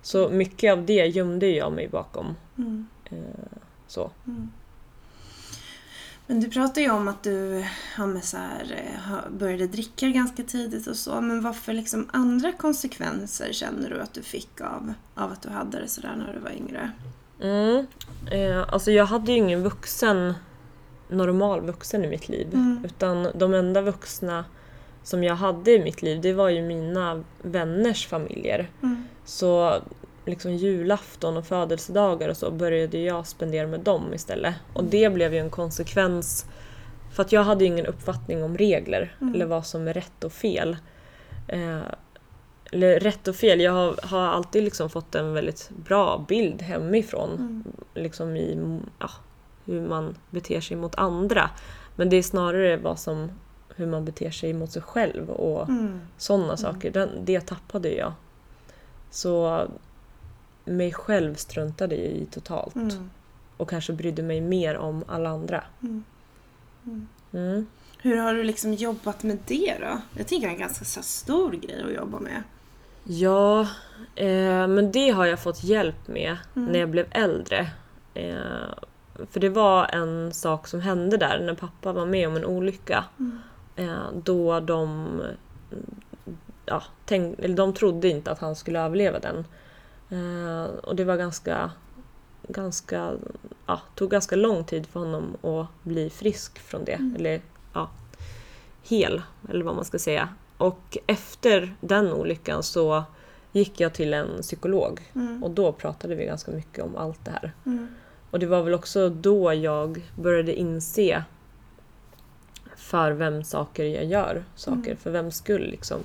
Så 0.02 0.28
mycket 0.28 0.72
av 0.72 0.86
det 0.86 1.06
gömde 1.06 1.46
jag 1.46 1.72
mig 1.72 1.88
bakom. 1.88 2.36
Mm. 2.58 2.86
Eh, 3.04 3.58
så. 3.86 4.10
Mm. 4.26 4.50
Men 6.26 6.40
du 6.40 6.50
pratade 6.50 6.80
ju 6.80 6.90
om 6.90 7.08
att 7.08 7.22
du 7.22 7.64
ja, 7.98 8.20
så 8.20 8.36
här, 8.36 8.92
eh, 8.96 9.38
började 9.38 9.66
dricka 9.66 10.08
ganska 10.08 10.42
tidigt 10.42 10.86
och 10.86 10.96
så. 10.96 11.20
Men 11.20 11.42
vad 11.42 11.56
för 11.56 11.72
liksom 11.72 12.08
andra 12.12 12.52
konsekvenser 12.52 13.52
känner 13.52 13.90
du 13.90 14.00
att 14.00 14.14
du 14.14 14.22
fick 14.22 14.60
av, 14.60 14.92
av 15.14 15.32
att 15.32 15.42
du 15.42 15.48
hade 15.48 15.80
det 15.80 15.88
sådär 15.88 16.16
när 16.16 16.32
du 16.32 16.38
var 16.38 16.50
yngre? 16.50 16.90
Mm. 17.40 17.86
Eh, 18.30 18.72
alltså 18.72 18.90
jag 18.90 19.06
hade 19.06 19.32
ju 19.32 19.38
ingen 19.38 19.62
vuxen, 19.62 20.34
normal 21.08 21.60
vuxen 21.60 22.04
i 22.04 22.08
mitt 22.08 22.28
liv. 22.28 22.54
Mm. 22.54 22.82
Utan 22.84 23.28
de 23.34 23.54
enda 23.54 23.80
vuxna 23.80 24.44
som 25.02 25.24
jag 25.24 25.34
hade 25.34 25.70
i 25.70 25.82
mitt 25.82 26.02
liv 26.02 26.20
det 26.20 26.32
var 26.32 26.48
ju 26.48 26.62
mina 26.62 27.24
vänners 27.42 28.06
familjer. 28.06 28.70
Mm. 28.82 29.04
Så 29.24 29.74
liksom 30.24 30.52
julafton 30.54 31.36
och 31.36 31.46
födelsedagar 31.46 32.28
och 32.28 32.36
så 32.36 32.50
började 32.50 32.98
jag 32.98 33.26
spendera 33.26 33.66
med 33.66 33.80
dem 33.80 34.14
istället. 34.14 34.54
Och 34.72 34.84
det 34.84 35.12
blev 35.12 35.34
ju 35.34 35.40
en 35.40 35.50
konsekvens 35.50 36.46
för 37.14 37.22
att 37.22 37.32
jag 37.32 37.44
hade 37.44 37.64
ju 37.64 37.70
ingen 37.70 37.86
uppfattning 37.86 38.44
om 38.44 38.58
regler 38.58 39.16
Mm. 39.20 39.34
eller 39.34 39.46
vad 39.46 39.66
som 39.66 39.88
är 39.88 39.92
rätt 39.92 40.24
och 40.24 40.32
fel. 40.32 40.76
Eh, 41.48 41.80
eller 42.72 43.00
rätt 43.00 43.28
och 43.28 43.36
fel, 43.36 43.60
jag 43.60 43.72
har, 43.72 43.98
har 44.02 44.20
alltid 44.20 44.64
liksom 44.64 44.90
fått 44.90 45.14
en 45.14 45.32
väldigt 45.32 45.70
bra 45.70 46.24
bild 46.28 46.62
hemifrån. 46.62 47.30
Mm. 47.30 47.64
Liksom 47.94 48.36
i 48.36 48.78
ja, 48.98 49.10
hur 49.66 49.80
man 49.88 50.14
beter 50.30 50.60
sig 50.60 50.76
mot 50.76 50.94
andra. 50.94 51.50
Men 51.96 52.08
det 52.10 52.16
är 52.16 52.22
snarare 52.22 52.76
vad 52.76 52.98
som, 52.98 53.30
hur 53.76 53.86
man 53.86 54.04
beter 54.04 54.30
sig 54.30 54.52
mot 54.52 54.70
sig 54.72 54.82
själv 54.82 55.30
och 55.30 55.68
Mm. 55.68 56.00
sådana 56.16 56.56
saker. 56.56 56.90
Den, 56.90 57.10
det 57.24 57.40
tappade 57.40 57.88
jag. 57.94 58.12
Så 59.10 59.66
mig 60.64 60.92
själv 60.92 61.34
struntade 61.34 61.94
jag 61.96 62.04
i 62.04 62.26
totalt. 62.26 62.74
Mm. 62.74 63.10
Och 63.56 63.70
kanske 63.70 63.92
brydde 63.92 64.22
mig 64.22 64.40
mer 64.40 64.76
om 64.76 65.04
alla 65.08 65.30
andra. 65.30 65.64
Mm. 65.82 66.04
Mm. 66.86 67.06
Mm. 67.32 67.66
Hur 68.02 68.16
har 68.16 68.34
du 68.34 68.42
liksom 68.42 68.74
jobbat 68.74 69.22
med 69.22 69.38
det 69.46 69.76
då? 69.80 70.00
Jag 70.16 70.26
tänker 70.26 70.46
det 70.46 70.50
är 70.52 70.54
en 70.54 70.60
ganska 70.60 70.84
så 70.84 71.02
stor 71.02 71.50
grej 71.52 71.82
att 71.84 71.92
jobba 71.94 72.18
med. 72.20 72.42
Ja, 73.04 73.60
eh, 74.14 74.66
men 74.68 74.92
det 74.92 75.10
har 75.10 75.26
jag 75.26 75.40
fått 75.40 75.64
hjälp 75.64 76.08
med 76.08 76.36
Mm. 76.56 76.72
när 76.72 76.78
jag 76.78 76.88
blev 76.90 77.06
äldre. 77.10 77.70
Eh, 78.14 78.72
för 79.30 79.40
det 79.40 79.48
var 79.48 79.94
en 79.94 80.32
sak 80.32 80.66
som 80.66 80.80
hände 80.80 81.16
där 81.16 81.38
när 81.38 81.54
pappa 81.54 81.92
var 81.92 82.06
med 82.06 82.28
om 82.28 82.36
en 82.36 82.44
olycka. 82.44 83.04
Mm. 83.18 83.38
Eh, 83.76 84.12
då 84.14 84.60
de, 84.60 85.08
ja, 86.66 86.82
tänk, 87.04 87.38
eller 87.38 87.56
de 87.56 87.74
trodde 87.74 88.08
inte 88.08 88.30
att 88.30 88.38
han 88.38 88.56
skulle 88.56 88.80
överleva 88.80 89.18
den. 89.18 89.44
Eh, 90.10 90.64
och 90.64 90.96
det 90.96 91.04
var 91.04 91.16
ganska, 91.16 91.70
ganska, 92.48 93.12
ja, 93.66 93.80
tog 93.94 94.10
ganska 94.10 94.36
lång 94.36 94.64
tid 94.64 94.86
för 94.86 95.00
honom 95.00 95.36
att 95.42 95.66
bli 95.82 96.10
frisk 96.10 96.58
från 96.58 96.84
det. 96.84 96.92
Mm. 96.92 97.16
Eller 97.16 97.40
ja, 97.72 97.90
hel, 98.82 99.22
eller 99.48 99.64
vad 99.64 99.74
man 99.74 99.84
ska 99.84 99.98
säga. 99.98 100.28
Och 100.58 100.98
efter 101.06 101.74
den 101.80 102.12
olyckan 102.12 102.62
så 102.62 103.04
gick 103.52 103.80
jag 103.80 103.94
till 103.94 104.14
en 104.14 104.42
psykolog 104.42 105.00
Mm. 105.14 105.44
och 105.44 105.50
då 105.50 105.72
pratade 105.72 106.14
vi 106.14 106.24
ganska 106.24 106.50
mycket 106.50 106.84
om 106.84 106.96
allt 106.96 107.24
det 107.24 107.30
här. 107.30 107.52
Mm. 107.66 107.88
Och 108.30 108.38
det 108.38 108.46
var 108.46 108.62
väl 108.62 108.74
också 108.74 109.08
då 109.08 109.54
jag 109.54 110.02
började 110.16 110.54
inse 110.54 111.24
för 112.76 113.12
vem 113.12 113.44
saker 113.44 113.84
jag 113.84 114.04
gör 114.04 114.44
saker, 114.54 114.78
Mm. 114.90 114.96
för 114.96 115.10
vem 115.10 115.30
skull 115.30 115.70
liksom. 115.70 116.00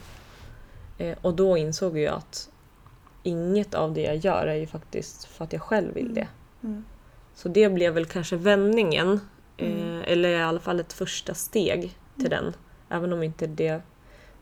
Eh, 0.98 1.18
och 1.22 1.34
då 1.34 1.58
insåg 1.58 1.98
jag 1.98 2.16
att 2.16 2.50
inget 3.24 3.74
av 3.74 3.94
det 3.94 4.02
jag 4.02 4.16
gör 4.16 4.48
är 4.48 4.56
ju 4.56 4.68
faktiskt 4.68 5.26
för 5.26 5.44
att 5.44 5.54
jag 5.54 5.62
själv 5.62 5.94
vill 5.94 6.14
det. 6.14 6.28
Mm. 6.64 6.84
Så 7.36 7.50
det 7.50 7.70
blev 7.70 7.94
väl 7.94 8.06
kanske 8.06 8.36
vändningen, 8.36 9.20
eh, 9.58 9.72
Mm. 9.72 10.02
eller 10.08 10.30
i 10.30 10.42
alla 10.42 10.60
fall 10.60 10.80
ett 10.80 10.94
första 10.94 11.34
steg 11.34 11.98
till 12.20 12.30
den. 12.30 12.54
Även 12.90 13.14
om 13.14 13.24
inte 13.24 13.48
det 13.48 13.82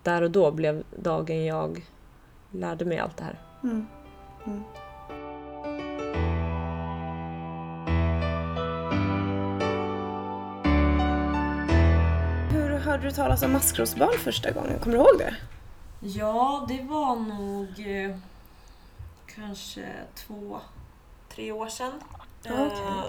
där 0.04 0.22
och 0.22 0.32
då 0.32 0.52
blev 0.52 0.84
dagen 1.04 1.46
jag 1.46 1.86
lärde 2.52 2.86
mig 2.86 2.98
allt 3.00 3.18
det 3.18 3.24
här. 3.24 3.40
Mm. 3.64 3.86
Mm. 4.46 4.64
Hörde 13.00 13.10
du 13.12 13.16
talas 13.16 13.42
om 13.44 13.52
maskrosbarn 13.54 14.18
första 14.20 14.52
gången? 14.52 14.80
Kommer 14.80 14.98
du 14.98 15.04
ihåg 15.04 15.18
det? 15.18 15.36
Ja, 16.00 16.66
det 16.68 16.82
var 16.84 17.16
nog 17.16 17.68
eh, 17.88 18.16
kanske 19.36 19.86
två, 20.16 20.60
tre 21.36 21.52
år 21.52 21.68
sedan. 21.68 21.92
Eh, 22.46 23.04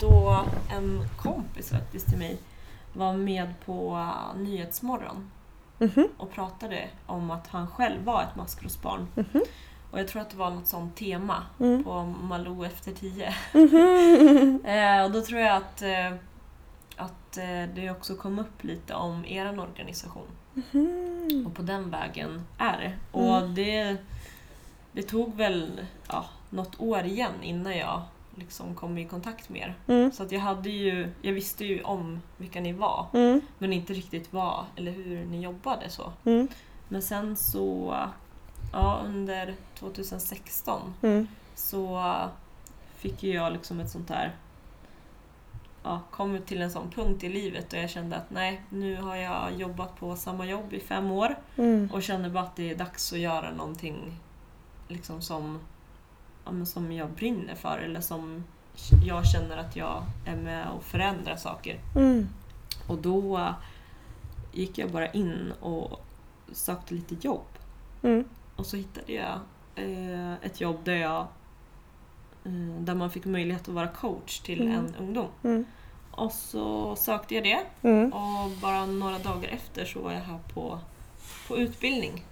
då 0.00 0.44
en 0.70 1.04
kompis 1.22 1.70
faktiskt 1.70 2.06
till 2.08 2.18
mig 2.18 2.38
var 2.92 3.12
med 3.12 3.54
på 3.66 3.96
eh, 4.34 4.40
Nyhetsmorgon 4.40 5.30
Mhm. 5.78 6.08
och 6.16 6.32
pratade 6.32 6.88
om 7.06 7.30
att 7.30 7.46
han 7.46 7.66
själv 7.68 8.04
var 8.04 8.22
ett 8.22 8.36
maskrosbarn. 8.36 9.06
Mhm. 9.14 9.42
Och 9.90 9.98
jag 9.98 10.08
tror 10.08 10.22
att 10.22 10.30
det 10.30 10.36
var 10.36 10.50
något 10.50 10.66
sånt 10.66 10.96
tema 10.96 11.42
Mm. 11.60 11.84
på 11.84 12.02
Malou 12.04 12.64
efter 12.66 12.92
tio. 12.92 13.34
Eh, 14.70 15.04
och 15.04 15.10
då 15.10 15.22
tror 15.22 15.40
jag 15.40 15.56
att, 15.56 15.82
att 17.00 17.36
eh, 17.36 17.74
det 17.74 17.90
också 17.90 18.14
kom 18.16 18.38
upp 18.38 18.64
lite 18.64 18.94
om 18.94 19.24
er 19.24 19.58
organisation. 19.60 20.26
Mhm. 20.54 21.44
Och 21.46 21.54
på 21.54 21.62
den 21.62 21.90
vägen 21.90 22.46
är 22.58 22.78
det. 22.78 23.18
Och 23.18 23.36
Mm. 23.36 23.54
det, 23.54 23.96
det 24.92 25.02
tog 25.02 25.34
väl 25.36 25.86
ja, 26.08 26.24
något 26.50 26.80
år 26.80 27.04
igen 27.04 27.32
innan 27.42 27.76
jag 27.76 28.02
liksom 28.34 28.74
kom 28.74 28.98
i 28.98 29.04
kontakt 29.04 29.48
med 29.48 29.60
er. 29.60 29.74
Mm. 29.94 30.12
Så 30.12 30.22
att 30.22 30.32
jag 30.32 30.40
hade 30.40 30.70
ju, 30.70 31.08
jag 31.22 31.32
visste 31.32 31.64
ju 31.64 31.82
om 31.82 32.20
vilka 32.36 32.60
ni 32.60 32.72
var, 32.72 33.06
Mm. 33.12 33.40
men 33.58 33.72
inte 33.72 33.92
riktigt 33.92 34.32
vad 34.32 34.64
eller 34.76 34.92
hur 34.92 35.24
ni 35.26 35.40
jobbade 35.40 35.90
så. 35.90 36.12
Mm. 36.24 36.48
Men 36.88 37.02
sen 37.02 37.36
så, 37.36 37.96
ja 38.72 39.00
under 39.04 39.54
2016 39.78 40.94
Mm. 41.02 41.26
så 41.54 42.12
fick 42.96 43.22
ju 43.22 43.32
jag 43.34 43.52
liksom 43.52 43.80
ett 43.80 43.90
sånt 43.90 44.08
där 44.08 44.34
ja, 45.82 46.00
kommit 46.10 46.46
till 46.46 46.62
en 46.62 46.70
sån 46.70 46.90
punkt 46.90 47.24
i 47.24 47.28
livet 47.28 47.72
och 47.72 47.78
jag 47.78 47.90
kände 47.90 48.16
att 48.16 48.30
nej, 48.30 48.60
nu 48.68 48.96
har 48.96 49.16
jag 49.16 49.52
jobbat 49.54 49.96
på 49.96 50.16
samma 50.16 50.46
jobb 50.46 50.72
i 50.72 50.80
fem 50.80 51.10
år 51.10 51.36
Mm. 51.56 51.88
och 51.92 52.02
känner 52.02 52.30
bara 52.30 52.44
att 52.44 52.56
det 52.56 52.70
är 52.70 52.74
dags 52.76 53.12
att 53.12 53.18
göra 53.18 53.50
någonting 53.50 54.16
liksom 54.88 55.22
som, 55.22 55.58
ja, 56.44 56.64
som 56.64 56.92
jag 56.92 57.10
brinner 57.10 57.54
för 57.54 57.78
eller 57.78 58.00
som 58.00 58.44
jag 59.04 59.26
känner 59.26 59.56
att 59.56 59.76
jag 59.76 60.02
är 60.26 60.36
med 60.36 60.66
och 60.76 60.82
förändrar 60.84 61.36
saker. 61.36 61.80
Mm. 61.96 62.28
Och 62.86 62.98
då 62.98 63.54
gick 64.52 64.78
jag 64.78 64.90
bara 64.90 65.06
in 65.10 65.52
och 65.60 66.00
sökte 66.52 66.94
lite 66.94 67.14
jobb. 67.26 67.46
Mm. 68.02 68.24
Och 68.56 68.66
så 68.66 68.76
hittade 68.76 69.12
jag 69.12 69.38
eh, 69.74 70.32
ett 70.42 70.60
jobb 70.60 70.76
där 70.84 70.96
jag 70.96 71.26
där 72.78 72.94
man 72.94 73.10
fick 73.10 73.24
möjlighet 73.24 73.62
att 73.68 73.74
vara 73.74 73.88
coach 73.88 74.38
till 74.40 74.60
Mm. 74.62 74.74
en 74.78 74.94
ungdom. 75.00 75.28
Mm. 75.44 75.64
Och 76.10 76.32
så 76.32 76.96
sökte 76.96 77.34
jag 77.34 77.44
det 77.44 77.58
Mm. 77.88 78.12
och 78.12 78.50
bara 78.62 78.86
några 78.86 79.18
dagar 79.18 79.48
efter 79.48 79.84
så 79.84 80.00
var 80.00 80.12
jag 80.12 80.20
här 80.20 80.38
på, 80.54 80.78
på 81.48 81.56
utbildning. 81.58 82.24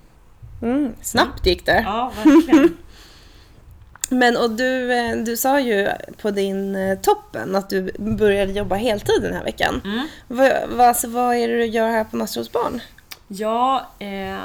Mm. 0.63 0.93
Snabbt 1.03 1.47
gick 1.47 1.67
det. 1.67 1.83
Ja, 1.87 2.13
verkligen. 2.25 2.77
Men 4.11 4.37
och 4.37 4.51
du, 4.51 4.93
eh, 4.93 5.17
du 5.17 5.37
sa 5.37 5.61
ju 5.61 5.89
på 6.23 6.31
din 6.31 6.77
eh, 6.77 6.99
toppen 6.99 7.57
att 7.57 7.71
du 7.71 7.93
började 7.99 8.53
jobba 8.53 8.75
heltid 8.77 9.23
den 9.23 9.35
här 9.35 9.45
veckan. 9.45 9.81
Mm. 9.85 10.09
Vad, 10.29 10.53
vad, 10.71 10.87
alltså, 10.87 11.09
vad 11.09 11.37
är 11.37 11.49
det 11.49 11.57
du 11.59 11.65
gör 11.67 11.89
här 11.89 12.05
på 12.05 12.17
Maskrosbarn? 12.17 12.81
Ja, 13.29 13.87
eh, 13.99 14.39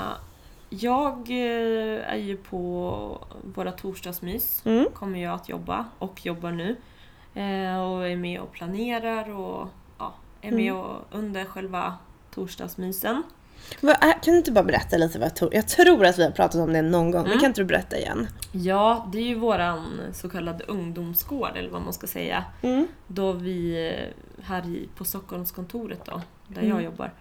jag 0.80 1.14
eh, 1.30 2.12
är 2.14 2.18
ju 2.18 2.38
på 2.38 3.28
våra 3.56 3.72
torsdagsmys. 3.72 4.62
Mm. 4.66 4.86
Kommer 4.94 5.20
jag 5.24 5.34
att 5.34 5.50
jobba 5.50 5.86
och 6.00 6.26
jobbar 6.26 6.52
nu. 6.52 6.76
Eh, 7.34 7.82
och 7.82 8.08
är 8.08 8.16
med 8.16 8.40
och 8.40 8.52
planerar 8.52 9.30
och 9.40 9.68
ja, 10.00 10.14
är 10.42 10.52
med 10.52 10.72
Mm. 10.72 10.76
och 10.76 10.96
under 11.12 11.46
själva 11.46 11.94
torsdagsmysen. 12.36 13.24
Är, 13.82 14.12
kan 14.24 14.34
du 14.34 14.38
inte 14.38 14.52
bara 14.52 14.64
berätta 14.64 14.98
lite 14.98 15.20
vad 15.20 15.36
Tor... 15.36 15.50
Jag 15.56 15.68
tror 15.68 16.06
att 16.06 16.20
vi 16.20 16.24
har 16.24 16.32
pratat 16.32 16.56
om 16.62 16.74
det 16.74 16.82
någon 16.82 17.12
gång, 17.12 17.22
men 17.22 17.32
Mm. 17.32 17.40
kan 17.40 17.48
inte 17.50 17.62
du 17.62 17.66
berätta 17.66 17.98
igen? 17.98 18.28
Ja, 18.52 19.10
det 19.12 19.18
är 19.18 19.24
ju 19.24 19.36
våran 19.36 20.00
så 20.14 20.30
kallade 20.30 20.64
ungdomsgård 20.64 21.52
eller 21.58 21.70
vad 21.70 21.82
man 21.82 21.94
ska 21.94 22.08
säga. 22.08 22.44
Mm. 22.62 22.88
Då 23.08 23.32
vi 23.32 23.88
eh, 23.90 24.44
här 24.46 24.66
i, 24.68 24.90
på 24.96 25.06
Stockholmskontoret 25.06 26.06
då, 26.06 26.22
där 26.48 26.62
Mm. 26.62 26.74
jag 26.76 26.84
jobbar, 26.84 27.12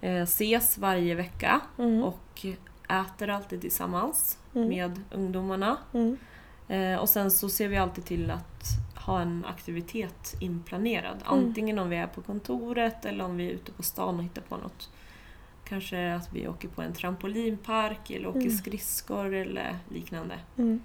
eh, 0.00 0.22
ses 0.22 0.78
varje 0.78 1.14
vecka 1.14 1.60
Mm. 1.78 2.04
och 2.04 2.46
äter 2.88 3.30
alltid 3.30 3.60
tillsammans 3.60 4.38
Mm. 4.54 4.68
med 4.68 5.00
ungdomarna. 5.10 5.76
Mm. 5.94 6.16
Eh, 6.68 6.98
och 6.98 7.08
sen 7.08 7.30
så 7.30 7.48
ser 7.48 7.68
vi 7.68 7.76
alltid 7.76 8.04
till 8.04 8.30
att 8.30 8.64
ha 9.06 9.20
en 9.20 9.44
aktivitet 9.48 10.34
inplanerad. 10.40 11.16
Mm. 11.26 11.38
Antingen 11.46 11.78
om 11.78 11.90
vi 11.90 11.96
är 11.96 12.06
på 12.06 12.22
kontoret 12.22 13.04
eller 13.04 13.24
om 13.24 13.36
vi 13.36 13.46
är 13.46 13.50
ute 13.50 13.72
på 13.72 13.82
stan 13.82 14.16
och 14.18 14.24
hittar 14.24 14.42
på 14.42 14.56
något. 14.56 14.90
Kanske 15.68 16.14
att 16.14 16.32
vi 16.32 16.48
åker 16.48 16.68
på 16.68 16.82
en 16.82 16.92
trampolinpark 16.92 18.10
eller 18.10 18.28
åker 18.28 18.40
Mm. 18.40 18.56
skridskor 18.56 19.34
eller 19.34 19.78
liknande. 19.88 20.34
Mm. 20.58 20.80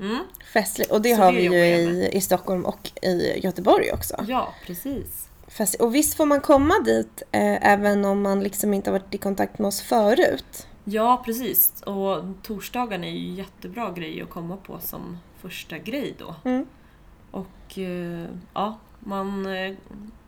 Mm. 0.00 0.18
Festligt. 0.52 0.90
Och 0.90 1.02
det 1.02 1.14
Så 1.16 1.22
har 1.22 1.32
det 1.32 1.38
vi 1.38 1.44
ju 1.44 1.54
i, 1.54 2.10
i 2.16 2.20
Stockholm 2.20 2.64
och 2.64 2.90
i 3.02 3.40
Göteborg 3.44 3.92
också. 3.92 4.24
Ja, 4.28 4.54
precis. 4.66 5.28
Festligt. 5.48 5.82
Och 5.82 5.94
visst 5.94 6.14
får 6.16 6.26
man 6.26 6.40
komma 6.40 6.74
dit 6.84 7.22
eh, 7.32 7.66
även 7.72 8.04
om 8.04 8.22
man 8.22 8.40
liksom 8.42 8.74
inte 8.74 8.90
har 8.90 8.98
varit 8.98 9.14
i 9.14 9.18
kontakt 9.18 9.58
med 9.58 9.68
oss 9.68 9.80
förut? 9.80 10.66
Ja, 10.88 11.22
precis. 11.24 11.82
Och 11.82 12.24
torsdagen 12.42 13.04
är 13.04 13.10
ju 13.10 13.28
jättebra 13.34 13.90
grej 13.90 14.22
att 14.22 14.30
komma 14.30 14.56
på 14.56 14.78
som 14.80 15.18
första 15.40 15.78
grej 15.78 16.14
då. 16.18 16.34
Mm. 16.44 16.66
Och 17.30 17.78
eh, 17.78 18.26
ja, 18.54 18.78
man, 19.00 19.46
eh, 19.46 19.74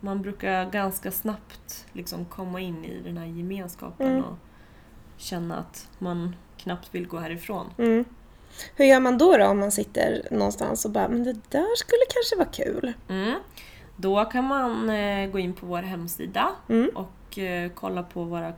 man 0.00 0.22
brukar 0.22 0.70
ganska 0.70 1.10
snabbt 1.10 1.86
liksom 1.92 2.24
komma 2.24 2.60
in 2.60 2.84
i 2.84 3.00
den 3.04 3.16
här 3.16 3.26
gemenskapen 3.26 4.06
Mm. 4.12 4.24
och 4.24 4.36
känna 5.16 5.56
att 5.58 5.88
man 5.98 6.36
knappt 6.56 6.94
vill 6.94 7.06
gå 7.08 7.18
härifrån. 7.18 7.66
Mm. 7.78 8.04
Hur 8.76 8.84
gör 8.84 9.00
man 9.00 9.18
då, 9.18 9.36
då 9.36 9.46
om 9.46 9.58
man 9.58 9.72
sitter 9.72 10.28
någonstans 10.30 10.84
och 10.84 10.90
bara, 10.90 11.08
men 11.08 11.24
det 11.24 11.32
där 11.32 11.76
skulle 11.76 12.02
kanske 12.08 12.36
vara 12.36 12.48
kul? 12.48 12.92
Mm. 13.08 13.38
Då 13.96 14.24
kan 14.24 14.44
man 14.44 14.90
eh, 14.90 15.30
gå 15.30 15.38
in 15.38 15.52
på 15.52 15.66
vår 15.66 15.82
hemsida 15.82 16.48
Mm. 16.68 16.90
och 16.94 17.38
kolla 17.74 18.02
på 18.02 18.24
våra 18.24 18.52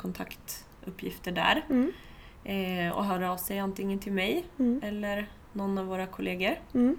kontaktuppgifter 0.84 1.32
där. 1.32 1.64
Mm. 1.70 1.92
Eh, 2.44 2.96
och 2.96 3.04
höra 3.04 3.32
av 3.32 3.36
sig 3.36 3.58
antingen 3.58 3.98
till 3.98 4.12
mig 4.12 4.44
Mm. 4.58 4.80
eller 4.84 5.26
någon 5.52 5.78
av 5.78 5.86
våra 5.86 6.06
kollegor. 6.06 6.56
Mm. 6.74 6.96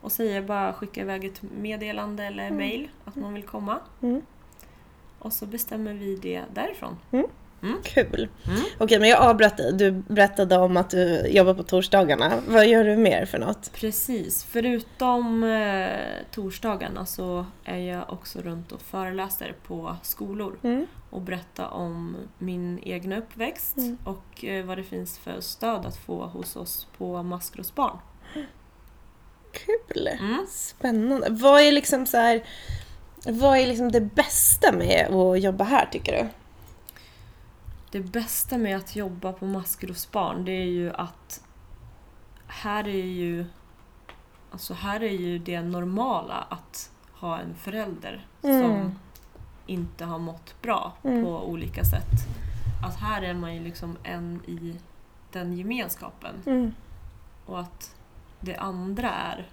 Och 0.00 0.12
säga 0.12 0.42
bara 0.42 0.72
skicka 0.72 1.00
iväg 1.00 1.24
ett 1.24 1.42
meddelande 1.60 2.24
eller 2.24 2.46
Mm. 2.46 2.56
mail 2.58 2.88
att 3.04 3.16
man 3.16 3.34
vill 3.34 3.42
komma. 3.42 3.78
Mm. 4.02 4.22
Och 5.18 5.32
så 5.32 5.46
bestämmer 5.46 5.94
vi 5.94 6.16
det 6.16 6.42
därifrån. 6.54 6.96
Kul. 7.84 8.28
Mm. 8.46 8.60
Okej, 8.78 8.98
men 8.98 9.08
jag 9.08 9.20
avbröt 9.20 9.56
dig. 9.56 9.72
Du 9.72 9.90
berättade 9.90 10.56
om 10.56 10.76
att 10.76 10.90
du 10.90 11.26
jobbar 11.26 11.54
på 11.54 11.62
torsdagarna. 11.62 12.32
Vad 12.48 12.66
gör 12.66 12.84
du 12.84 12.96
mer 12.96 13.26
för 13.26 13.38
något? 13.38 13.72
Precis. 13.72 14.44
Förutom 14.50 15.44
eh, 15.44 15.88
torsdagarna 16.34 17.06
så 17.06 17.46
är 17.64 17.78
jag 17.78 18.12
också 18.12 18.40
runt 18.40 18.72
och 18.72 18.82
föreläser 18.82 19.54
på 19.66 19.96
skolor 20.02 20.58
Mm. 20.62 20.86
och 21.10 21.20
berättar 21.20 21.68
om 21.68 22.16
min 22.38 22.78
egna 22.82 23.16
uppväxt 23.18 23.76
Mm. 23.76 23.98
och 24.04 24.44
eh, 24.44 24.64
vad 24.64 24.78
det 24.78 24.84
finns 24.84 25.18
för 25.18 25.40
stöd 25.40 25.86
att 25.86 25.96
få 25.96 26.26
hos 26.26 26.56
oss 26.56 26.86
på 26.98 27.22
Maskrosbarn. 27.22 27.96
Kul. 29.52 30.06
Mm. 30.20 30.46
Spännande. 30.50 31.26
Vad 31.30 31.60
är 31.60 31.72
liksom 31.72 32.06
så 32.06 32.16
här, 32.16 32.42
vad 33.24 33.58
är 33.58 33.66
liksom 33.66 33.92
det 33.92 34.00
bästa 34.00 34.72
med 34.72 35.06
att 35.14 35.40
jobba 35.42 35.64
här 35.64 35.88
tycker 35.92 36.12
du? 36.22 36.28
Det 37.92 38.00
bästa 38.00 38.58
med 38.58 38.76
att 38.76 38.96
jobba 38.96 39.32
på 39.32 39.46
Maskrosbarn 39.46 40.44
det 40.44 40.52
är 40.52 40.66
ju 40.66 40.92
att 40.92 41.44
här 42.46 42.88
är 42.88 43.06
ju 43.06 43.44
Alltså 44.50 44.74
här 44.74 45.02
är 45.02 45.10
ju 45.12 45.38
det 45.38 45.62
normala 45.62 46.34
att 46.34 46.90
ha 47.12 47.38
en 47.38 47.54
förälder 47.54 48.26
Mm. 48.42 48.62
som 48.62 48.98
inte 49.66 50.04
har 50.04 50.18
mått 50.18 50.62
bra 50.62 50.92
Mm. 51.04 51.24
på 51.24 51.48
olika 51.48 51.84
sätt. 51.84 52.10
Att 52.86 52.96
här 52.96 53.22
är 53.22 53.34
man 53.34 53.54
ju 53.54 53.60
liksom 53.64 53.96
en 54.02 54.40
i 54.46 54.78
den 55.32 55.56
gemenskapen 55.56 56.34
Mm. 56.46 56.72
och 57.46 57.60
att 57.60 57.94
det 58.40 58.56
andra 58.56 59.10
är 59.10 59.48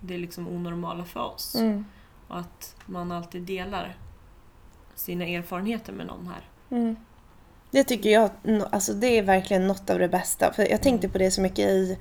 det 0.00 0.18
liksom 0.18 0.48
onormala 0.48 1.04
för 1.04 1.20
oss. 1.20 1.54
Mm. 1.54 1.84
Och 2.28 2.38
att 2.38 2.76
man 2.86 3.12
alltid 3.12 3.42
delar 3.42 3.96
sina 4.94 5.24
erfarenheter 5.24 5.92
med 5.92 6.06
någon 6.06 6.26
här. 6.26 6.48
Det 7.70 7.84
tycker 7.84 8.10
jag, 8.10 8.30
alltså 8.70 8.92
det 8.92 9.18
är 9.18 9.22
verkligen 9.22 9.66
något 9.66 9.90
av 9.90 9.98
det 9.98 10.08
bästa. 10.08 10.52
För 10.52 10.70
jag 10.70 10.82
tänkte 10.82 11.08
på 11.08 11.18
det 11.18 11.30
så 11.30 11.40
mycket 11.40 11.68
i, 11.68 11.98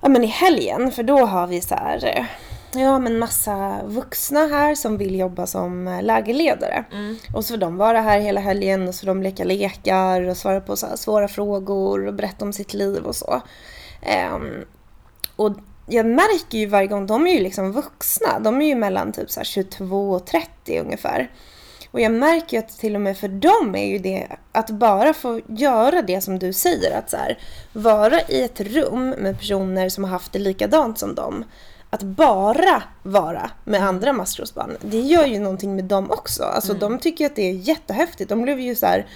ja 0.00 0.08
men 0.08 0.24
i 0.24 0.26
helgen, 0.26 0.92
för 0.92 1.02
då 1.02 1.26
har 1.26 1.46
vi 1.46 1.60
så 1.60 1.74
här, 1.74 2.26
ja 2.74 2.98
men 2.98 3.18
massa 3.18 3.80
vuxna 3.84 4.46
här 4.46 4.74
som 4.74 4.98
vill 4.98 5.18
jobba 5.18 5.46
som 5.46 5.88
eh, 5.88 6.02
lägerledare. 6.02 6.84
Mm. 6.92 7.16
Och 7.34 7.44
så 7.44 7.54
får 7.54 7.58
de 7.58 7.76
vara 7.76 8.00
här 8.00 8.20
hela 8.20 8.40
helgen 8.40 8.88
och 8.88 8.94
så 8.94 9.00
får 9.00 9.06
de 9.06 9.22
leka 9.22 9.44
lekar 9.44 10.22
och 10.22 10.36
svara 10.36 10.60
på 10.60 10.76
så 10.76 10.96
svåra 10.96 11.28
frågor 11.28 12.06
och 12.06 12.14
berätta 12.14 12.44
om 12.44 12.52
sitt 12.52 12.74
liv 12.74 13.02
och 13.02 13.16
så. 13.16 13.42
Ehm, 14.02 14.64
och 15.36 15.52
jag 15.86 16.06
märker 16.06 16.58
ju 16.58 16.66
varje 16.66 16.86
gång, 16.86 17.06
de 17.06 17.26
är 17.26 17.32
ju 17.32 17.40
liksom 17.40 17.72
vuxna. 17.72 18.38
De 18.38 18.62
är 18.62 18.66
ju 18.66 18.74
mellan 18.74 19.12
typ 19.12 19.30
så 19.30 19.40
här 19.40 19.44
22 19.44 20.10
och 20.10 20.26
30 20.26 20.80
ungefär. 20.80 21.30
Och 21.96 22.02
jag 22.02 22.12
märker 22.12 22.56
ju 22.56 22.62
att 22.62 22.78
till 22.78 22.94
och 22.94 23.00
med 23.00 23.18
för 23.18 23.28
dem 23.28 23.74
är 23.74 23.86
ju 23.86 23.98
det 23.98 24.26
att 24.52 24.70
bara 24.70 25.14
få 25.14 25.40
göra 25.48 26.02
det 26.02 26.20
som 26.20 26.38
du 26.38 26.52
säger. 26.52 26.98
Att 26.98 27.10
så 27.10 27.16
här, 27.16 27.38
vara 27.72 28.20
i 28.20 28.42
ett 28.42 28.60
rum 28.60 29.10
med 29.10 29.38
personer 29.38 29.88
som 29.88 30.04
har 30.04 30.10
haft 30.10 30.32
det 30.32 30.38
likadant 30.38 30.98
som 30.98 31.14
dem. 31.14 31.44
Att 31.90 32.02
bara 32.02 32.82
vara 33.02 33.50
med 33.64 33.82
andra 33.82 34.12
maskrosbarn, 34.12 34.76
det 34.80 35.00
gör 35.00 35.26
ju 35.26 35.38
någonting 35.38 35.76
med 35.76 35.84
dem 35.84 36.10
också. 36.10 36.42
Alltså 36.42 36.74
de 36.74 36.98
tycker 36.98 37.26
att 37.26 37.36
det 37.36 37.50
är 37.50 37.52
jättehäftigt. 37.52 38.28
De 38.28 38.42
blev 38.42 38.60
ju 38.60 38.74
så 38.74 38.86
här 38.86 39.06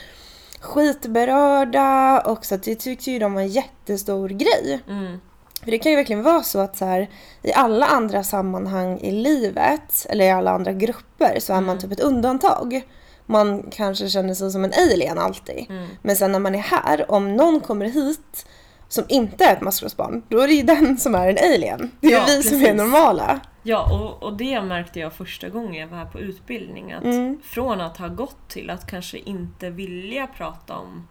skitberörda 0.60 2.20
och 2.20 2.44
så 2.44 2.54
att 2.54 2.62
det 2.62 2.74
tyckte 2.74 3.10
ju 3.10 3.18
de 3.18 3.34
var 3.34 3.40
en 3.40 3.48
jättestor 3.48 4.28
grej. 4.28 4.80
Mm. 4.88 5.20
För 5.64 5.70
det 5.70 5.78
kan 5.78 5.92
ju 5.92 5.96
verkligen 5.96 6.22
vara 6.22 6.42
så 6.42 6.58
att 6.58 6.76
så 6.76 6.84
här, 6.84 7.10
i 7.42 7.52
alla 7.52 7.86
andra 7.86 8.22
sammanhang 8.22 8.98
i 8.98 9.10
livet, 9.10 10.06
eller 10.08 10.24
i 10.24 10.30
alla 10.30 10.50
andra 10.50 10.72
grupper, 10.72 11.40
så 11.40 11.52
är 11.52 11.60
man 11.60 11.78
typ 11.78 11.92
ett 11.92 12.00
undantag. 12.00 12.82
Man 13.26 13.62
kanske 13.70 14.08
känner 14.08 14.34
sig 14.34 14.50
som 14.50 14.64
en 14.64 14.72
alien 14.92 15.18
alltid. 15.18 15.66
Mm. 15.68 15.88
Men 16.02 16.16
sen 16.16 16.32
när 16.32 16.38
man 16.38 16.54
är 16.54 16.58
här, 16.58 17.10
om 17.10 17.36
någon 17.36 17.60
kommer 17.60 17.86
hit 17.86 18.46
som 18.88 19.04
inte 19.08 19.44
är 19.44 19.52
ett 19.52 19.60
maskrosbarn, 19.60 20.22
då 20.28 20.40
är 20.40 20.46
det 20.48 20.54
ju 20.54 20.62
den 20.62 20.98
som 20.98 21.14
är 21.14 21.28
en 21.28 21.54
alien. 21.54 21.90
Det 22.00 22.06
är 22.06 22.12
Ja, 22.12 22.24
vi 22.26 22.42
som 22.42 22.56
är 22.56 22.60
precis. 22.60 22.76
normala. 22.76 23.40
Ja, 23.62 23.92
och, 23.92 24.22
och 24.22 24.36
det 24.36 24.62
märkte 24.62 25.00
jag 25.00 25.12
första 25.12 25.48
gången 25.48 25.74
jag 25.74 25.88
var 25.88 25.96
här 25.98 26.04
på 26.06 26.20
utbildning. 26.20 26.92
Att 26.92 27.04
Mm. 27.04 27.40
Från 27.44 27.80
att 27.80 27.96
ha 27.96 28.08
gått 28.08 28.48
till 28.48 28.70
att 28.70 28.86
kanske 28.90 29.18
inte 29.18 29.70
vilja 29.70 30.26
prata 30.26 30.76
om 30.76 31.08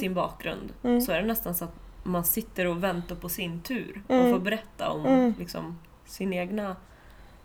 sin 0.00 0.14
bakgrund 0.14 0.72
så 1.06 1.12
är 1.12 1.20
det 1.20 1.26
nästan 1.26 1.54
så 1.54 1.64
att 1.64 1.74
man 2.06 2.24
sitter 2.24 2.66
och 2.66 2.84
väntar 2.84 3.16
på 3.16 3.28
sin 3.28 3.60
tur 3.60 4.02
och 4.08 4.14
Mm. 4.14 4.32
får 4.32 4.38
berätta 4.38 4.90
om 4.90 5.34
liksom, 5.38 5.78
sin 6.06 6.32
egna, 6.32 6.76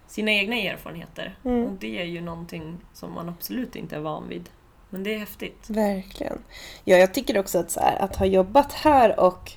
sina 0.08 0.32
egna 0.32 0.56
erfarenheter. 0.56 1.36
Mm. 1.46 1.66
Och 1.66 1.72
det 1.80 2.00
är 2.02 2.06
ju 2.06 2.22
någonting 2.22 2.78
som 2.94 3.14
man 3.14 3.30
absolut 3.30 3.76
inte 3.76 3.96
är 3.96 4.00
van 4.00 4.28
vid. 4.30 4.50
Men 4.90 5.04
det 5.04 5.14
är 5.16 5.20
häftigt. 5.20 5.70
Verkligen. 5.70 6.38
Ja, 6.84 6.98
jag 6.98 7.14
tycker 7.14 7.38
också 7.38 7.60
att, 7.60 7.78
här, 7.82 8.02
att 8.02 8.16
ha 8.16 8.26
jobbat 8.26 8.74
här 8.74 9.20
och 9.20 9.52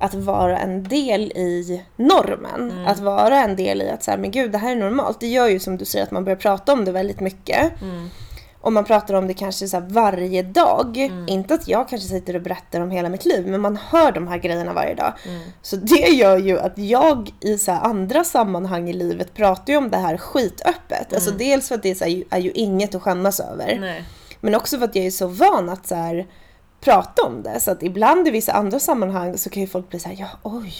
att 0.00 0.14
vara 0.14 0.58
en 0.58 0.84
del 0.84 1.22
i 1.22 1.84
normen. 1.96 2.70
Mm. 2.70 2.86
Att 2.86 2.98
vara 2.98 3.38
en 3.40 3.56
del 3.56 3.82
i 3.82 3.90
att 3.90 4.02
så 4.02 4.10
här, 4.10 4.18
men 4.18 4.30
gud, 4.30 4.52
det 4.52 4.58
här 4.58 4.72
är 4.72 4.76
normalt. 4.76 5.20
Det 5.20 5.26
gör 5.26 5.48
ju 5.48 5.58
som 5.58 5.76
du 5.76 5.84
säger 5.84 6.04
att 6.04 6.10
man 6.10 6.24
börjar 6.24 6.36
prata 6.36 6.72
om 6.72 6.84
det 6.84 6.92
väldigt 6.92 7.20
mycket. 7.20 7.82
Mm. 7.82 8.08
Och 8.66 8.72
man 8.72 8.84
pratar 8.84 9.14
om 9.14 9.26
det 9.26 9.34
kanske 9.34 9.68
så 9.68 9.80
varje 9.80 10.42
dag. 10.42 10.96
Mm. 10.96 11.28
Inte 11.28 11.54
att 11.54 11.68
jag 11.68 11.88
kanske 11.88 12.08
sitter 12.08 12.36
och 12.36 12.42
berättar 12.42 12.80
om 12.80 12.90
hela 12.90 13.08
mitt 13.08 13.24
liv, 13.24 13.46
men 13.46 13.60
man 13.60 13.76
hör 13.76 14.12
de 14.12 14.28
här 14.28 14.38
grejerna 14.38 14.72
varje 14.72 14.94
dag. 14.94 15.12
Mm. 15.26 15.40
Så 15.62 15.76
det 15.76 16.08
gör 16.08 16.36
ju 16.36 16.58
att 16.58 16.78
jag 16.78 17.30
i 17.40 17.58
så 17.58 17.72
andra 17.72 18.24
sammanhang 18.24 18.88
i 18.90 18.92
livet 18.92 19.34
pratar 19.34 19.72
ju 19.72 19.76
om 19.76 19.90
det 19.90 19.96
här 19.96 20.16
skitöppet. 20.16 21.14
Alltså 21.14 21.30
dels 21.30 21.68
för 21.68 21.74
att 21.74 21.82
det 21.82 21.90
är, 21.90 21.94
så 21.94 22.04
här, 22.04 22.24
är 22.30 22.38
ju 22.38 22.50
inget 22.50 22.94
att 22.94 23.02
skämmas 23.02 23.40
över. 23.40 23.78
Nej. 23.80 24.04
Men 24.40 24.54
också 24.54 24.78
för 24.78 24.84
att 24.84 24.96
jag 24.96 25.06
är 25.06 25.10
så 25.10 25.26
van 25.26 25.68
att 25.68 25.86
så 25.86 25.94
här, 25.94 26.26
prata 26.80 27.22
om 27.22 27.42
det. 27.42 27.60
Så 27.60 27.70
att 27.70 27.82
ibland 27.82 28.28
i 28.28 28.30
vissa 28.30 28.52
andra 28.52 28.78
sammanhang 28.78 29.38
så 29.38 29.50
kan 29.50 29.62
ju 29.62 29.68
folk 29.68 29.90
bli 29.90 29.98
så 29.98 30.08
här, 30.08 30.16
ja 30.20 30.28
oj, 30.42 30.74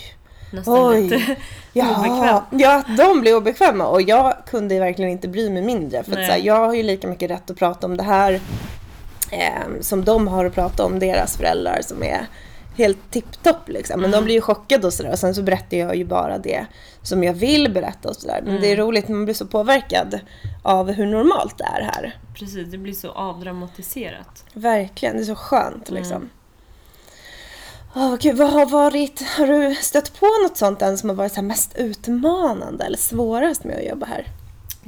Nästan 0.57 0.89
Oj. 0.89 1.03
lite 1.03 1.37
ja, 1.73 1.99
obekväm. 1.99 2.61
ja, 2.61 2.83
de 2.97 3.21
blir 3.21 3.37
obekväma. 3.37 3.87
Och 3.87 4.03
jag 4.03 4.35
kunde 4.47 4.79
verkligen 4.81 5.11
inte 5.11 5.29
bry 5.29 5.51
mig 5.51 5.63
mindre. 5.63 6.03
För 6.03 6.13
att 6.13 6.27
så 6.27 6.33
här, 6.33 6.39
jag 6.39 6.67
har 6.67 6.75
ju 6.75 6.83
lika 6.83 7.09
mycket 7.09 7.31
rätt 7.31 7.51
att 7.51 7.57
prata 7.57 7.87
om 7.87 7.97
det 7.97 8.03
här 8.03 8.41
eh, 9.31 9.81
som 9.81 10.05
de 10.05 10.29
har 10.29 10.45
att 10.45 10.55
prata 10.55 10.85
om 10.85 10.99
deras 10.99 11.37
föräldrar 11.37 11.81
som 11.83 12.03
är 12.03 12.27
helt 12.77 13.11
tipptopp 13.11 13.69
liksom. 13.69 14.01
Men 14.01 14.11
de 14.11 14.25
blir 14.25 14.35
ju 14.35 14.41
chockade 14.41 14.87
och 14.87 14.93
sådär. 14.93 15.13
Och 15.13 15.19
sen 15.19 15.35
så 15.35 15.43
berättar 15.43 15.77
jag 15.77 15.97
ju 15.97 16.05
bara 16.05 16.39
det 16.39 16.67
som 17.03 17.25
jag 17.25 17.35
vill 17.35 17.73
berätta 17.73 18.09
och 18.09 18.17
sådär. 18.17 18.43
Men 18.45 18.61
det 18.61 18.73
är 18.73 18.77
roligt, 18.77 19.09
man 19.09 19.25
blir 19.25 19.35
så 19.35 19.47
påverkad 19.47 20.21
av 20.63 20.91
hur 20.91 21.07
normalt 21.07 21.59
det 21.59 21.65
är 21.65 21.83
här. 21.83 22.19
Precis, 22.35 22.71
det 22.71 22.79
blir 22.79 22.93
så 22.93 23.11
avdramatiserat. 23.11 24.45
Verkligen, 24.53 25.17
det 25.17 25.23
är 25.23 25.25
så 25.25 25.35
skönt 25.35 25.91
liksom. 25.91 26.31
Åh 27.99 28.17
gud, 28.21 28.37
vad 28.37 28.51
har 28.51 28.67
varit, 28.67 29.23
har 29.23 29.47
du 29.47 29.75
stött 29.75 30.21
på 30.21 30.27
något 30.43 30.57
sånt 30.57 30.83
än 30.83 30.99
som 30.99 31.09
har 31.09 31.17
varit 31.17 31.33
så 31.33 31.43
mest 31.43 31.77
utmanande 31.77 32.85
eller 32.85 32.99
svårast 32.99 33.65
med 33.65 33.77
att 33.77 33.87
jobba 33.87 34.07
här? 34.07 34.27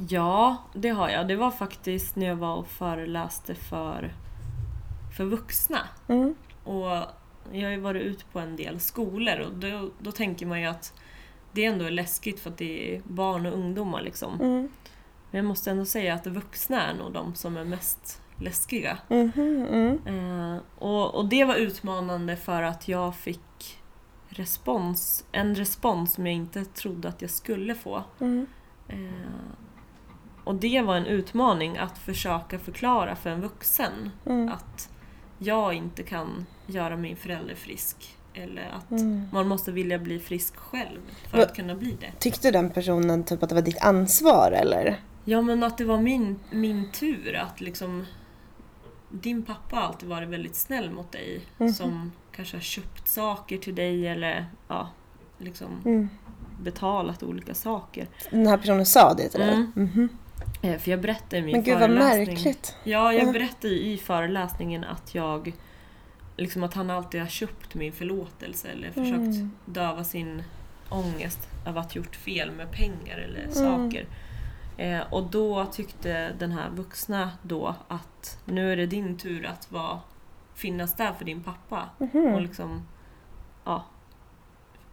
Ja, 0.09 0.57
det 0.73 0.89
har 0.89 1.09
jag. 1.09 1.27
Det 1.27 1.35
var 1.35 1.51
faktiskt 1.51 2.15
när 2.15 2.25
jag 2.25 2.35
var 2.35 2.55
och 2.55 2.67
föreläste 2.67 3.55
för, 3.55 4.13
för 5.17 5.23
vuxna. 5.25 5.79
Mm. 6.07 6.35
Och 6.63 6.89
jag 7.51 7.63
har 7.63 7.71
ju 7.71 7.79
varit 7.79 8.01
ute 8.01 8.25
på 8.25 8.39
en 8.39 8.55
del 8.55 8.79
skolor 8.79 9.39
och 9.39 9.53
då, 9.53 9.89
då 9.99 10.11
tänker 10.11 10.45
man 10.45 10.61
ju 10.61 10.67
att 10.67 10.93
det 11.51 11.65
ändå 11.65 11.85
är 11.85 11.91
läskigt 11.91 12.39
för 12.39 12.49
att 12.49 12.57
det 12.57 12.95
är 12.95 13.01
barn 13.03 13.45
och 13.45 13.53
ungdomar 13.53 14.01
liksom. 14.01 14.33
Mm. 14.33 14.69
Men 15.31 15.37
jag 15.37 15.45
måste 15.45 15.71
ändå 15.71 15.85
säga 15.85 16.13
att 16.13 16.27
vuxna 16.27 16.81
är 16.81 16.93
nog 16.93 17.13
de 17.13 17.35
som 17.35 17.57
är 17.57 17.65
mest 17.65 18.21
läskiga. 18.41 18.97
Mhm, 19.07 19.65
mm. 19.69 19.99
Eh, 20.05 20.59
och, 20.79 21.15
och 21.15 21.29
det 21.29 21.43
var 21.45 21.55
utmanande 21.55 22.35
för 22.35 22.63
att 22.63 22.87
jag 22.87 23.15
fick 23.15 23.79
respons, 24.29 25.25
en 25.31 25.55
respons 25.55 26.13
som 26.13 26.25
jag 26.27 26.35
inte 26.35 26.65
trodde 26.65 27.07
att 27.09 27.21
jag 27.21 27.31
skulle 27.31 27.75
få. 27.75 28.03
Mm. 28.19 28.45
Eh, 28.87 28.95
och 30.43 30.55
det 30.55 30.81
var 30.81 30.95
en 30.95 31.05
utmaning 31.05 31.77
att 31.77 31.97
försöka 31.97 32.59
förklara 32.59 33.15
för 33.15 33.29
en 33.29 33.41
vuxen 33.41 34.09
Mm. 34.25 34.49
att 34.49 34.89
jag 35.37 35.73
inte 35.73 36.03
kan 36.03 36.45
göra 36.67 36.95
min 36.97 37.15
förälder 37.15 37.55
frisk. 37.55 38.15
Eller 38.33 38.69
att 38.69 38.91
Mm. 38.91 39.27
man 39.33 39.47
måste 39.47 39.71
vilja 39.71 39.99
bli 39.99 40.19
frisk 40.19 40.55
själv 40.55 40.99
för 41.29 41.37
Va- 41.37 41.43
att 41.43 41.55
kunna 41.55 41.75
bli 41.75 41.97
det. 41.99 42.11
Tyckte 42.19 42.51
den 42.51 42.69
personen 42.69 43.23
typ 43.23 43.43
att 43.43 43.49
det 43.49 43.55
var 43.55 43.61
ditt 43.61 43.81
ansvar 43.81 44.51
eller? 44.51 44.99
Ja 45.25 45.41
men 45.41 45.63
att 45.63 45.77
det 45.77 45.85
var 45.85 45.97
min, 45.97 46.39
min 46.51 46.91
tur 46.91 47.35
att 47.35 47.61
liksom 47.61 48.05
Din 49.09 49.43
pappa 49.43 49.75
har 49.75 49.83
alltid 49.83 50.09
varit 50.09 50.29
väldigt 50.29 50.55
snäll 50.55 50.91
mot 50.91 51.11
dig 51.11 51.41
Mhm. 51.57 51.73
som 51.73 52.11
kanske 52.31 52.57
har 52.57 52.61
köpt 52.61 53.07
saker 53.07 53.57
till 53.57 53.75
dig 53.75 54.07
eller 54.07 54.45
ja, 54.67 54.89
liksom 55.37 55.81
Mm. 55.85 56.09
betalat 56.61 57.23
olika 57.23 57.53
saker. 57.53 58.07
Den 58.31 58.47
här 58.47 58.57
personen 58.57 58.85
sa 58.85 59.13
det 59.13 59.29
till 59.29 59.39
dig? 59.39 59.53
Mm. 59.75 60.09
Eh, 60.61 60.77
För 60.77 60.91
jag 60.91 61.01
berättade 61.01 61.37
i 61.37 61.41
min 61.41 61.51
Men 61.51 61.63
gud 61.63 61.79
vad 61.79 61.89
märkligt. 61.89 62.75
Ja, 62.83 63.13
jag 63.13 63.27
Ja. 63.27 63.31
berättade 63.31 63.73
i 63.73 63.97
föreläsningen 63.97 64.83
att 64.83 65.15
jag 65.15 65.53
liksom 66.37 66.63
att 66.63 66.73
han 66.73 66.89
alltid 66.89 67.21
har 67.21 67.27
köpt 67.27 67.75
min 67.75 67.91
förlåtelse 67.93 68.67
eller 68.67 68.87
försökt 68.91 69.17
Mm. 69.35 69.51
döva 69.65 70.03
sin 70.03 70.43
ångest 70.89 71.39
av 71.65 71.77
att 71.77 71.95
gjort 71.95 72.15
fel 72.15 72.51
med 72.51 72.71
pengar 72.71 73.17
eller 73.17 73.39
Mm. 73.43 73.51
saker. 73.53 74.05
Eh, 74.79 75.01
och 75.13 75.23
då 75.23 75.65
tyckte 75.65 76.31
den 76.39 76.51
här 76.51 76.69
vuxna 76.69 77.31
då 77.41 77.75
att 77.87 78.37
nu 78.45 78.71
är 78.71 78.77
det 78.77 78.85
din 78.85 79.17
tur 79.17 79.45
att 79.45 79.71
vara, 79.71 79.99
finnas 80.55 80.95
där 80.95 81.13
för 81.13 81.25
din 81.25 81.43
pappa 81.43 81.89
Mhm. 81.97 82.33
och 82.33 82.41
liksom 82.41 82.87
ja, 83.65 83.83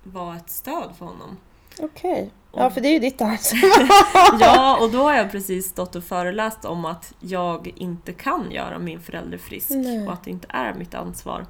vara 0.02 0.36
ett 0.36 0.50
stöd 0.50 0.90
för 0.98 1.04
honom. 1.06 1.36
Okej. 1.80 2.30
Ja, 2.52 2.70
för 2.70 2.80
det 2.80 2.88
är 2.88 2.92
ju 2.92 2.98
ditt 2.98 3.20
ansvar. 3.20 3.60
Ja, 4.40 4.78
och 4.82 4.90
då 4.90 5.02
har 5.02 5.14
jag 5.14 5.30
precis 5.30 5.66
stått 5.68 5.94
och 5.96 6.04
föreläst 6.04 6.64
om 6.64 6.84
att 6.84 7.14
jag 7.20 7.72
inte 7.76 8.12
kan 8.12 8.50
göra 8.50 8.78
min 8.78 9.00
förälder 9.00 9.38
frisk 9.38 9.70
Nej. 9.70 10.06
och 10.06 10.12
att 10.12 10.24
det 10.24 10.30
inte 10.30 10.46
är 10.50 10.74
mitt 10.74 10.94
ansvar. 10.94 11.46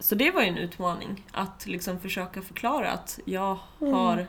Så 0.00 0.14
det 0.14 0.30
var 0.30 0.42
ju 0.42 0.48
en 0.48 0.58
utmaning, 0.58 1.24
att 1.32 1.66
liksom 1.66 2.00
försöka 2.00 2.42
förklara 2.42 2.90
att 2.92 3.18
jag 3.24 3.58
har, 3.80 4.26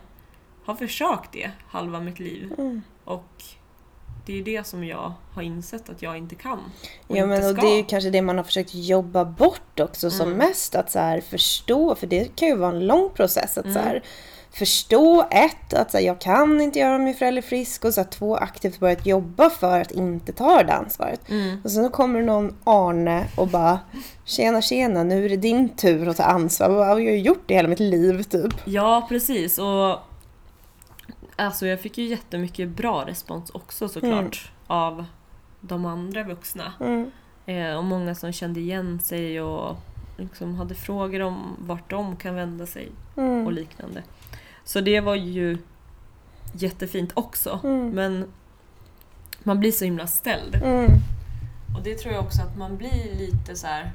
har 0.65 0.75
försökt 0.75 1.32
det 1.32 1.51
halva 1.67 1.99
mitt 1.99 2.19
liv 2.19 2.54
Mm. 2.58 2.82
och 3.06 3.43
det 4.25 4.39
är 4.39 4.43
det 4.43 4.67
som 4.67 4.84
jag 4.84 5.13
har 5.34 5.41
insett 5.41 5.89
att 5.89 6.01
jag 6.01 6.17
inte 6.17 6.36
kan 6.36 6.60
och 7.08 7.17
Ja 7.17 7.23
inte 7.23 7.28
men 7.28 7.38
och 7.51 7.58
ska. 7.58 7.62
det 7.62 7.73
är 7.73 7.78
ju 7.78 7.84
kanske 7.84 8.10
det 8.10 8.21
man 8.21 8.38
har 8.38 8.43
försökt 8.43 8.75
jobba 8.75 9.25
bort 9.25 9.80
också 9.80 10.10
som 10.12 10.28
Mm. 10.28 10.38
mest. 10.38 10.75
Att 10.75 10.91
så 10.91 10.99
här 10.99 11.21
förstå, 11.21 11.95
för 11.95 12.08
det 12.08 12.36
kan 12.36 12.47
ju 12.47 12.56
vara 12.56 12.71
en 12.71 12.88
lång 12.88 13.10
process 13.10 13.58
att 13.58 13.63
så 13.65 13.69
Mm. 13.80 13.84
här 13.84 14.04
förstå 14.51 15.25
ett, 15.32 15.73
att 15.73 15.91
så 15.91 15.97
här, 15.97 16.06
jag 16.06 16.21
kan 16.21 16.62
inte 16.62 16.80
göra 16.80 16.97
min 16.97 17.13
förälder 17.15 17.41
frisk 17.41 17.86
och 17.86 17.93
så 17.93 18.01
här, 18.01 18.08
två 18.08 18.36
aktivt 18.36 18.80
börjat 18.80 19.06
jobba 19.06 19.49
för 19.49 19.82
att 19.82 19.91
inte 19.91 20.34
ta 20.34 20.63
det 20.63 20.73
ansvaret. 20.73 21.30
Mm. 21.30 21.58
Och 21.63 21.71
sen 21.71 21.84
så 21.84 21.89
kommer 21.89 22.21
någon 22.21 22.56
Arne 22.63 23.25
och 23.38 23.47
bara 23.47 23.80
Tjena 24.25 24.62
tjena, 24.62 25.04
nu 25.04 25.25
är 25.25 25.30
det 25.30 25.38
din 25.38 25.69
tur 25.69 26.08
att 26.10 26.17
ta 26.17 26.23
ansvar. 26.23 26.69
Jag 26.69 26.86
har 26.86 26.99
ju 26.99 27.17
gjort 27.19 27.43
det 27.47 27.54
hela 27.54 27.67
mitt 27.67 27.80
liv 27.80 28.23
typ. 28.23 28.54
Ja, 28.65 29.06
precis. 29.10 29.60
Och 29.60 29.99
alltså 31.35 31.67
jag 31.67 31.81
fick 31.81 31.97
ju 31.97 32.05
jättemycket 32.05 32.69
bra 32.69 33.05
respons 33.07 33.49
också 33.49 33.89
såklart 33.89 34.51
av 34.67 35.05
de 35.61 35.85
andra 35.85 36.23
vuxna. 36.23 36.73
Mm. 36.79 37.11
Eh, 37.45 37.75
och 37.77 37.83
många 37.83 38.15
som 38.15 38.31
kände 38.31 38.59
igen 38.59 38.99
sig 38.99 39.41
och 39.41 39.77
liksom 40.17 40.55
hade 40.55 40.75
frågor 40.75 41.19
om 41.21 41.55
vart 41.59 41.89
de 41.89 42.15
kan 42.15 42.35
vända 42.35 42.65
sig 42.65 42.91
och 43.15 43.21
Mm. 43.23 43.51
liknande. 43.51 44.03
Så 44.63 44.81
det 44.81 44.99
var 44.99 45.15
ju 45.15 45.57
jättefint 46.53 47.11
också. 47.13 47.59
Mm. 47.63 47.89
Men 47.89 48.31
man 49.43 49.59
blir 49.59 49.71
så 49.71 49.85
himla 49.85 50.07
ställd. 50.07 50.55
Mm. 50.55 50.91
Och 51.77 51.83
det 51.83 51.95
tror 51.95 52.13
jag 52.13 52.23
också 52.23 52.41
att 52.41 52.57
man 52.57 52.77
blir 52.77 53.15
lite 53.17 53.55
så 53.55 53.67
här. 53.67 53.91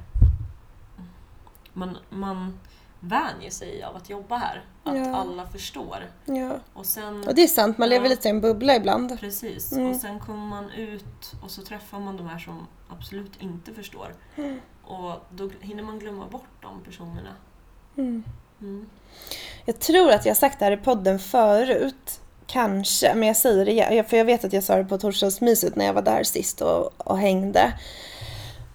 Man, 1.73 1.97
man 2.09 2.59
vänjer 3.03 3.49
sig 3.51 3.83
av 3.83 3.95
att 3.95 4.09
jobba 4.09 4.37
här. 4.37 4.63
Att 4.83 4.97
Ja. 4.97 5.15
alla 5.15 5.47
förstår. 5.47 5.97
Ja. 6.25 6.51
Och 6.73 6.85
sen... 6.85 7.27
Och 7.27 7.35
det 7.35 7.43
är 7.43 7.47
sant, 7.47 7.77
man 7.77 7.89
lever 7.89 8.05
Ja. 8.05 8.09
lite 8.09 8.27
i 8.27 8.31
en 8.31 8.41
bubbla 8.41 8.75
ibland. 8.75 9.19
Precis. 9.19 9.71
Mm. 9.71 9.89
Och 9.89 9.95
sen 9.95 10.19
kommer 10.19 10.45
man 10.47 10.69
ut 10.71 11.31
och 11.43 11.51
så 11.51 11.61
träffar 11.61 11.99
man 11.99 12.17
de 12.17 12.27
här 12.27 12.39
som 12.39 12.67
absolut 12.89 13.31
inte 13.41 13.73
förstår. 13.73 14.15
Mm. 14.35 14.59
Och 14.83 15.15
då 15.29 15.49
hinner 15.61 15.83
man 15.83 15.99
glömma 15.99 16.25
bort 16.27 16.61
de 16.61 16.81
personerna. 16.83 17.35
Mm. 17.97 18.23
Mm. 18.61 18.89
Jag 19.65 19.79
tror 19.79 20.11
att 20.11 20.25
jag 20.25 20.37
sagt 20.37 20.59
det 20.59 20.65
här 20.65 20.71
i 20.71 20.77
podden 20.77 21.19
förut. 21.19 22.19
Kanske, 22.47 23.13
men 23.15 23.27
jag 23.27 23.37
säger 23.37 23.65
det 23.65 23.71
igen. 23.71 24.05
För 24.05 24.17
jag 24.17 24.25
vet 24.25 24.45
att 24.45 24.53
jag 24.53 24.63
sa 24.63 24.75
det 24.75 24.85
på 24.85 24.97
torsdagsmyset 24.97 25.75
när 25.75 25.85
jag 25.85 25.93
var 25.93 26.01
där 26.01 26.23
sist 26.23 26.61
och, 26.61 27.07
och 27.07 27.17
hängde. 27.17 27.73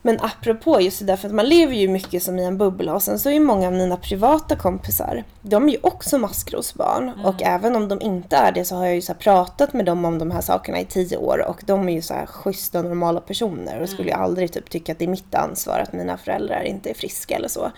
Men 0.07 0.21
apropå 0.21 0.81
just 0.81 0.99
det 0.99 1.05
där, 1.05 1.17
för 1.17 1.29
att 1.29 1.35
man 1.35 1.49
lever 1.49 1.75
ju 1.75 1.89
mycket 1.89 2.23
som 2.23 2.39
i 2.39 2.45
en 2.45 2.59
bubbla 2.59 2.95
och 2.95 3.03
sen 3.03 3.19
så 3.19 3.29
är 3.29 3.33
ju 3.33 3.41
många 3.41 3.67
av 3.67 3.73
mina 3.73 3.97
privata 3.97 4.57
kompisar, 4.57 5.25
de 5.43 5.69
är 5.69 5.73
ju 5.73 5.79
också 5.83 6.19
maskrosbarn. 6.19 7.25
Och 7.25 7.43
även 7.43 7.77
om 7.77 7.89
de 7.89 8.01
inte 8.01 8.37
är 8.37 8.53
det 8.53 8.65
så 8.65 8.77
har 8.77 8.87
jag 8.87 8.95
ju 8.95 9.03
så 9.03 9.15
pratat 9.15 9.73
med 9.73 9.85
dem 9.85 10.05
om 10.05 10.19
de 10.19 10.31
här 10.31 10.41
sakerna 10.41 10.81
i 10.81 10.85
tio 10.85 11.17
år 11.17 11.49
och 11.49 11.63
de 11.67 11.89
är 11.89 11.93
ju 11.93 12.03
så 12.03 12.15
här 12.15 12.27
schyssta 12.27 12.83
normala 12.83 13.21
personer 13.21 13.81
och 13.81 13.89
skulle 13.89 14.09
ju 14.09 14.17
aldrig 14.17 14.53
typ 14.53 14.71
tycka 14.71 14.93
att 14.93 14.99
det 14.99 15.05
är 15.05 15.09
mitt 15.09 15.35
ansvar 15.35 15.79
att 15.79 15.93
mina 15.93 16.17
föräldrar 16.17 16.63
inte 16.63 16.91
är 16.91 16.95
friska 16.95 17.37
eller 17.37 17.49
så. 17.49 17.71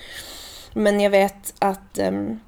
Men 0.74 1.00
jag 1.00 1.10
vet 1.10 1.54
att 1.58 1.98
ehm, 1.98 2.40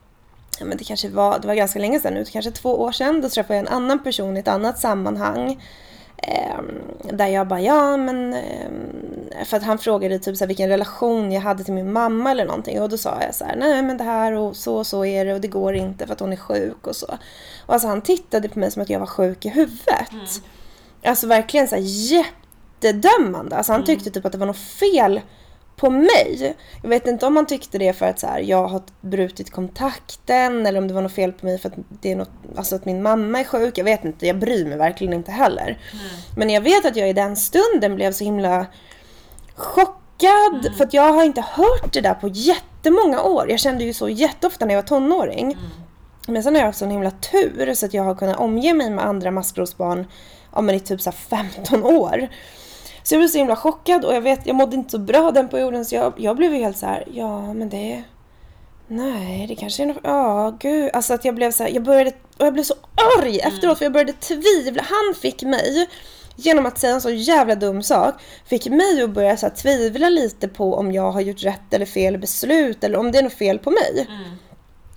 ja, 0.58 0.64
men 0.64 0.78
det 0.78 0.84
kanske 0.84 1.08
var, 1.08 1.38
det 1.38 1.46
var 1.46 1.54
ganska 1.54 1.78
länge 1.78 2.00
sedan 2.00 2.14
nu, 2.14 2.24
kanske 2.24 2.50
två 2.50 2.80
år 2.80 2.92
sedan. 2.92 3.20
Då 3.20 3.28
träffade 3.28 3.54
jag 3.54 3.66
en 3.66 3.74
annan 3.74 4.02
person 4.02 4.36
i 4.36 4.40
ett 4.40 4.48
annat 4.48 4.78
sammanhang. 4.78 5.58
Ehm, 6.22 7.16
där 7.16 7.26
jag 7.26 7.48
bara, 7.48 7.60
ja 7.60 7.96
men 7.96 8.34
ehm, 8.34 9.44
för 9.44 9.56
att 9.56 9.62
han 9.62 9.78
frågade 9.78 10.18
typ 10.18 10.36
så 10.36 10.44
här, 10.44 10.48
vilken 10.48 10.68
relation 10.68 11.32
jag 11.32 11.40
hade 11.40 11.64
till 11.64 11.74
min 11.74 11.92
mamma 11.92 12.30
eller 12.30 12.44
någonting 12.44 12.82
och 12.82 12.88
då 12.88 12.98
sa 12.98 13.18
jag 13.22 13.34
så 13.34 13.44
här, 13.44 13.56
nej 13.56 13.82
men 13.82 13.96
det 13.96 14.04
här 14.04 14.32
och 14.32 14.56
så 14.56 14.76
och 14.76 14.86
så 14.86 15.04
är 15.04 15.24
det 15.24 15.34
och 15.34 15.40
det 15.40 15.48
går 15.48 15.74
inte 15.74 16.06
för 16.06 16.12
att 16.12 16.20
hon 16.20 16.32
är 16.32 16.36
sjuk 16.36 16.86
och 16.86 16.96
så. 16.96 17.18
Och 17.66 17.74
alltså 17.74 17.88
han 17.88 18.02
tittade 18.02 18.48
på 18.48 18.58
mig 18.58 18.70
som 18.70 18.82
att 18.82 18.90
jag 18.90 19.00
var 19.00 19.06
sjuk 19.06 19.46
i 19.46 19.48
huvudet. 19.48 20.12
Mm. 20.12 20.26
Alltså 21.04 21.26
verkligen 21.26 21.68
så 21.68 21.74
här 21.74 21.82
jättedömande. 21.82 23.56
Alltså 23.56 23.72
han 23.72 23.84
tyckte 23.84 24.10
typ 24.10 24.24
att 24.24 24.32
det 24.32 24.38
var 24.38 24.46
något 24.46 24.56
fel 24.56 25.20
på 25.80 25.90
mig. 25.90 26.56
Jag 26.82 26.90
vet 26.90 27.06
inte 27.06 27.26
om 27.26 27.36
han 27.36 27.46
tyckte 27.46 27.78
det 27.78 27.92
för 27.92 28.06
att 28.06 28.20
så 28.20 28.26
här, 28.26 28.40
jag 28.40 28.68
har 28.68 28.82
brutit 29.00 29.50
kontakten 29.50 30.66
eller 30.66 30.78
om 30.78 30.88
det 30.88 30.94
var 30.94 31.02
något 31.02 31.12
fel 31.12 31.32
på 31.32 31.46
mig 31.46 31.58
för 31.58 31.68
att, 31.68 31.74
det 32.02 32.12
är 32.12 32.16
något, 32.16 32.30
alltså 32.56 32.76
att 32.76 32.84
min 32.84 33.02
mamma 33.02 33.40
är 33.40 33.44
sjuk. 33.44 33.78
Jag 33.78 33.84
vet 33.84 34.04
inte, 34.04 34.26
jag 34.26 34.38
bryr 34.38 34.66
mig 34.66 34.78
verkligen 34.78 35.12
inte 35.12 35.32
heller. 35.32 35.66
Mm. 35.66 36.04
Men 36.36 36.50
jag 36.50 36.60
vet 36.60 36.84
att 36.84 36.96
jag 36.96 37.10
i 37.10 37.12
den 37.12 37.36
stunden 37.36 37.94
blev 37.94 38.12
så 38.12 38.24
himla 38.24 38.66
chockad 39.54 40.60
mm. 40.60 40.74
för 40.74 40.84
att 40.84 40.94
jag 40.94 41.12
har 41.12 41.24
inte 41.24 41.40
hört 41.40 41.92
det 41.92 42.00
där 42.00 42.14
på 42.14 42.28
jättemånga 42.28 43.22
år. 43.22 43.50
Jag 43.50 43.60
kände 43.60 43.84
ju 43.84 43.94
så 43.94 44.08
jätteofta 44.08 44.66
när 44.66 44.74
jag 44.74 44.82
var 44.82 44.88
tonåring. 44.88 45.52
Mm. 45.52 45.66
Men 46.26 46.42
sen 46.42 46.54
har 46.54 46.60
jag 46.60 46.66
haft 46.66 46.78
sån 46.78 46.90
himla 46.90 47.10
tur 47.10 47.74
så 47.74 47.86
att 47.86 47.94
jag 47.94 48.04
har 48.04 48.14
kunnat 48.14 48.36
omge 48.36 48.74
mig 48.74 48.90
med 48.90 49.04
andra 49.04 49.30
maskrosbarn 49.30 50.06
ja, 50.52 50.60
men 50.60 50.74
i 50.74 50.80
typ 50.80 51.00
så 51.00 51.12
15 51.12 51.84
år. 51.84 52.28
Så 53.02 53.14
jag 53.14 53.20
blev 53.20 53.28
så 53.28 53.38
himla 53.38 53.56
chockad 53.56 54.04
och 54.04 54.14
jag 54.14 54.20
vet, 54.20 54.46
jag 54.46 54.56
mådde 54.56 54.76
inte 54.76 54.90
så 54.90 54.98
bra 54.98 55.30
den 55.30 55.48
perioden 55.48 55.84
så 55.84 55.94
jag, 55.94 56.12
jag 56.16 56.36
blev 56.36 56.54
ju 56.54 56.60
helt 56.60 56.78
så 56.78 56.86
här, 56.86 57.04
ja 57.12 57.52
men 57.52 57.68
det... 57.68 58.02
Nej, 58.86 59.46
det 59.46 59.54
kanske 59.54 59.82
är 59.82 59.86
något, 59.86 60.00
ja 60.02 60.56
gud. 60.60 60.90
Alltså 60.92 61.14
att 61.14 61.24
jag 61.24 61.34
blev 61.34 61.50
så 61.50 61.62
här, 61.62 61.70
jag 61.70 61.82
började, 61.82 62.12
och 62.38 62.46
jag 62.46 62.52
blev 62.52 62.62
så 62.62 62.74
arg 63.18 63.40
mm. 63.40 63.54
efteråt 63.54 63.78
för 63.78 63.84
jag 63.84 63.92
började 63.92 64.12
tvivla. 64.12 64.82
Han 64.82 65.14
fick 65.14 65.42
mig, 65.42 65.88
genom 66.36 66.66
att 66.66 66.78
säga 66.78 66.94
en 66.94 67.00
så 67.00 67.10
jävla 67.10 67.54
dum 67.54 67.82
sak, 67.82 68.14
fick 68.46 68.66
mig 68.66 69.02
att 69.02 69.10
börja 69.10 69.36
så 69.36 69.46
här, 69.46 69.54
tvivla 69.54 70.08
lite 70.08 70.48
på 70.48 70.74
om 70.74 70.92
jag 70.92 71.12
har 71.12 71.20
gjort 71.20 71.42
rätt 71.42 71.74
eller 71.74 71.86
fel 71.86 72.18
beslut 72.18 72.84
eller 72.84 72.98
om 72.98 73.12
det 73.12 73.18
är 73.18 73.22
något 73.22 73.32
fel 73.32 73.58
på 73.58 73.70
mig. 73.70 74.06
Mm. 74.08 74.30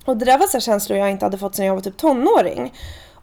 Och 0.04 0.16
det 0.16 0.24
där 0.24 0.38
var 0.38 0.46
så 0.46 0.60
känslor 0.60 0.98
jag 0.98 1.10
inte 1.10 1.24
hade 1.24 1.38
fått 1.38 1.54
sedan 1.54 1.66
jag 1.66 1.74
var 1.74 1.80
typ 1.80 1.96
tonåring. 1.96 2.72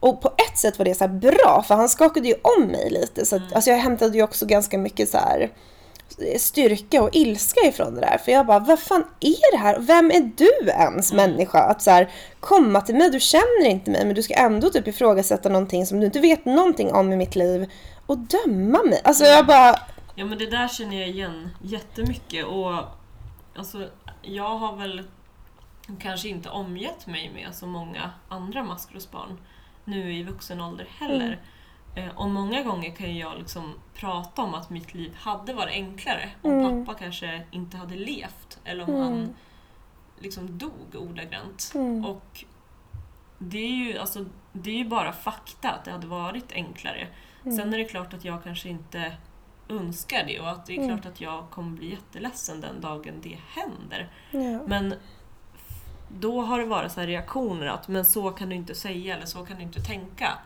Och 0.02 0.22
på 0.22 0.28
ett 0.50 0.58
sätt 0.58 0.78
var 0.78 0.86
det 0.86 0.96
så 0.96 1.08
bra, 1.08 1.64
för 1.68 1.76
han 1.76 1.90
skakade 1.90 2.28
ju 2.28 2.36
om 2.42 2.68
mig 2.68 2.90
lite. 2.90 3.26
Så 3.26 3.36
att, 3.36 3.42
mm. 3.42 3.54
alltså 3.56 3.70
jag 3.70 3.78
hämtade 3.78 4.18
ju 4.18 4.24
också 4.24 4.46
ganska 4.46 4.78
mycket 4.78 5.10
så 5.10 5.18
här 5.18 5.52
styrka 6.38 7.04
och 7.04 7.10
ilska 7.14 7.60
ifrån 7.68 7.96
det 7.96 8.02
där. 8.02 8.18
För 8.18 8.32
jag 8.32 8.46
bara, 8.46 8.60
vad 8.60 8.80
fan 8.80 9.04
är 9.20 9.52
det 9.52 9.58
här? 9.58 9.80
Vem 9.80 10.12
är 10.12 10.32
du 10.38 10.70
ens 10.70 11.12
mm. 11.12 11.32
människa? 11.32 11.60
Att 11.60 11.82
så 11.82 11.92
här, 11.92 12.10
komma 12.40 12.82
till 12.82 12.96
mig, 12.96 13.10
du 13.10 13.20
känner 13.20 13.66
inte 13.66 13.92
mig 13.92 14.06
men 14.06 14.16
du 14.16 14.24
ska 14.24 14.34
ändå 14.34 14.70
typ 14.70 14.88
ifrågasätta 14.88 15.50
någonting 15.50 15.86
som 15.86 16.00
du 16.00 16.06
inte 16.06 16.20
vet 16.20 16.46
någonting 16.46 16.92
om 16.94 17.14
i 17.14 17.16
mitt 17.16 17.36
liv 17.36 17.72
och 18.06 18.18
döma 18.18 18.84
mig. 18.84 19.02
Alltså 19.04 19.24
jag 19.24 19.48
bara... 19.48 19.76
Ja 20.16 20.26
men 20.26 20.38
det 20.38 20.50
där 20.50 20.68
känner 20.68 21.00
jag 21.00 21.10
igen 21.10 21.50
jättemycket 21.62 22.46
och 22.46 22.74
alltså 23.56 23.88
jag 24.22 24.58
har 24.58 24.76
väl 24.76 25.04
kanske 26.00 26.30
inte 26.30 26.50
omgett 26.50 27.08
mig 27.08 27.32
med 27.34 27.56
så 27.56 27.66
många 27.66 28.12
andra 28.30 28.64
maskrosbarn 28.64 29.38
nu 29.86 30.13
i 30.13 30.24
vuxen 30.24 30.62
ålder 30.62 30.88
heller. 31.00 31.39
Mm. 31.96 32.17
Och 32.17 32.30
många 32.30 32.63
gånger 32.63 32.96
kan 32.96 33.17
jag 33.17 33.38
liksom 33.38 33.74
prata 33.94 34.41
om 34.41 34.54
att 34.54 34.70
mitt 34.70 34.94
liv 34.94 35.15
hade 35.15 35.54
varit 35.54 35.74
enklare 35.74 36.30
om 36.41 36.52
mm. 36.52 36.86
pappa 36.86 37.00
kanske 37.00 37.41
inte 37.52 37.78
hade 37.78 37.96
levt 37.96 38.60
eller 38.63 38.84
om 38.84 38.96
mm. 38.96 39.02
han 39.02 39.36
liksom 40.20 40.58
dog 40.58 40.96
ordagrant. 40.96 41.72
Mm. 41.76 42.06
Och 42.06 42.46
det 43.38 43.58
är, 43.58 43.86
ju, 43.86 43.98
alltså, 43.98 44.26
det 44.54 44.72
är 44.72 44.78
ju 44.78 44.86
bara 44.86 45.13
fakta 45.13 45.72
att 45.72 45.86
det 45.86 45.91
hade 45.91 46.08
varit 46.08 46.52
enklare. 46.52 47.08
Mm. 47.44 47.58
Sen 47.58 47.74
är 47.74 47.78
det 47.78 47.86
klart 47.86 48.13
att 48.13 48.26
jag 48.26 48.44
kanske 48.44 48.70
inte 48.70 49.17
önskar 49.70 50.24
det 50.28 50.39
och 50.39 50.50
att 50.50 50.65
det 50.65 50.74
är 50.74 50.78
mm. 50.78 50.89
klart 50.89 51.13
att 51.13 51.22
jag 51.22 51.50
kommer 51.50 51.78
bli 51.78 51.89
jätteledsen 51.89 52.62
den 52.62 52.82
dagen 52.82 53.13
det 53.24 53.38
händer. 53.50 54.10
Ja. 54.32 54.60
Men 54.67 54.94
då 56.19 56.41
har 56.41 56.60
det 56.60 56.65
varit 56.65 56.91
så 56.91 57.02
reaktioner 57.02 57.67
att 57.67 57.88
men 57.88 58.06
så 58.06 58.32
kan 58.32 58.50
du 58.50 58.56
inte 58.56 58.76
säga 58.76 59.15
eller 59.15 59.26
så 59.26 59.45
kan 59.45 59.58
du 59.58 59.63
inte 59.63 59.82
tänka. 59.82 60.38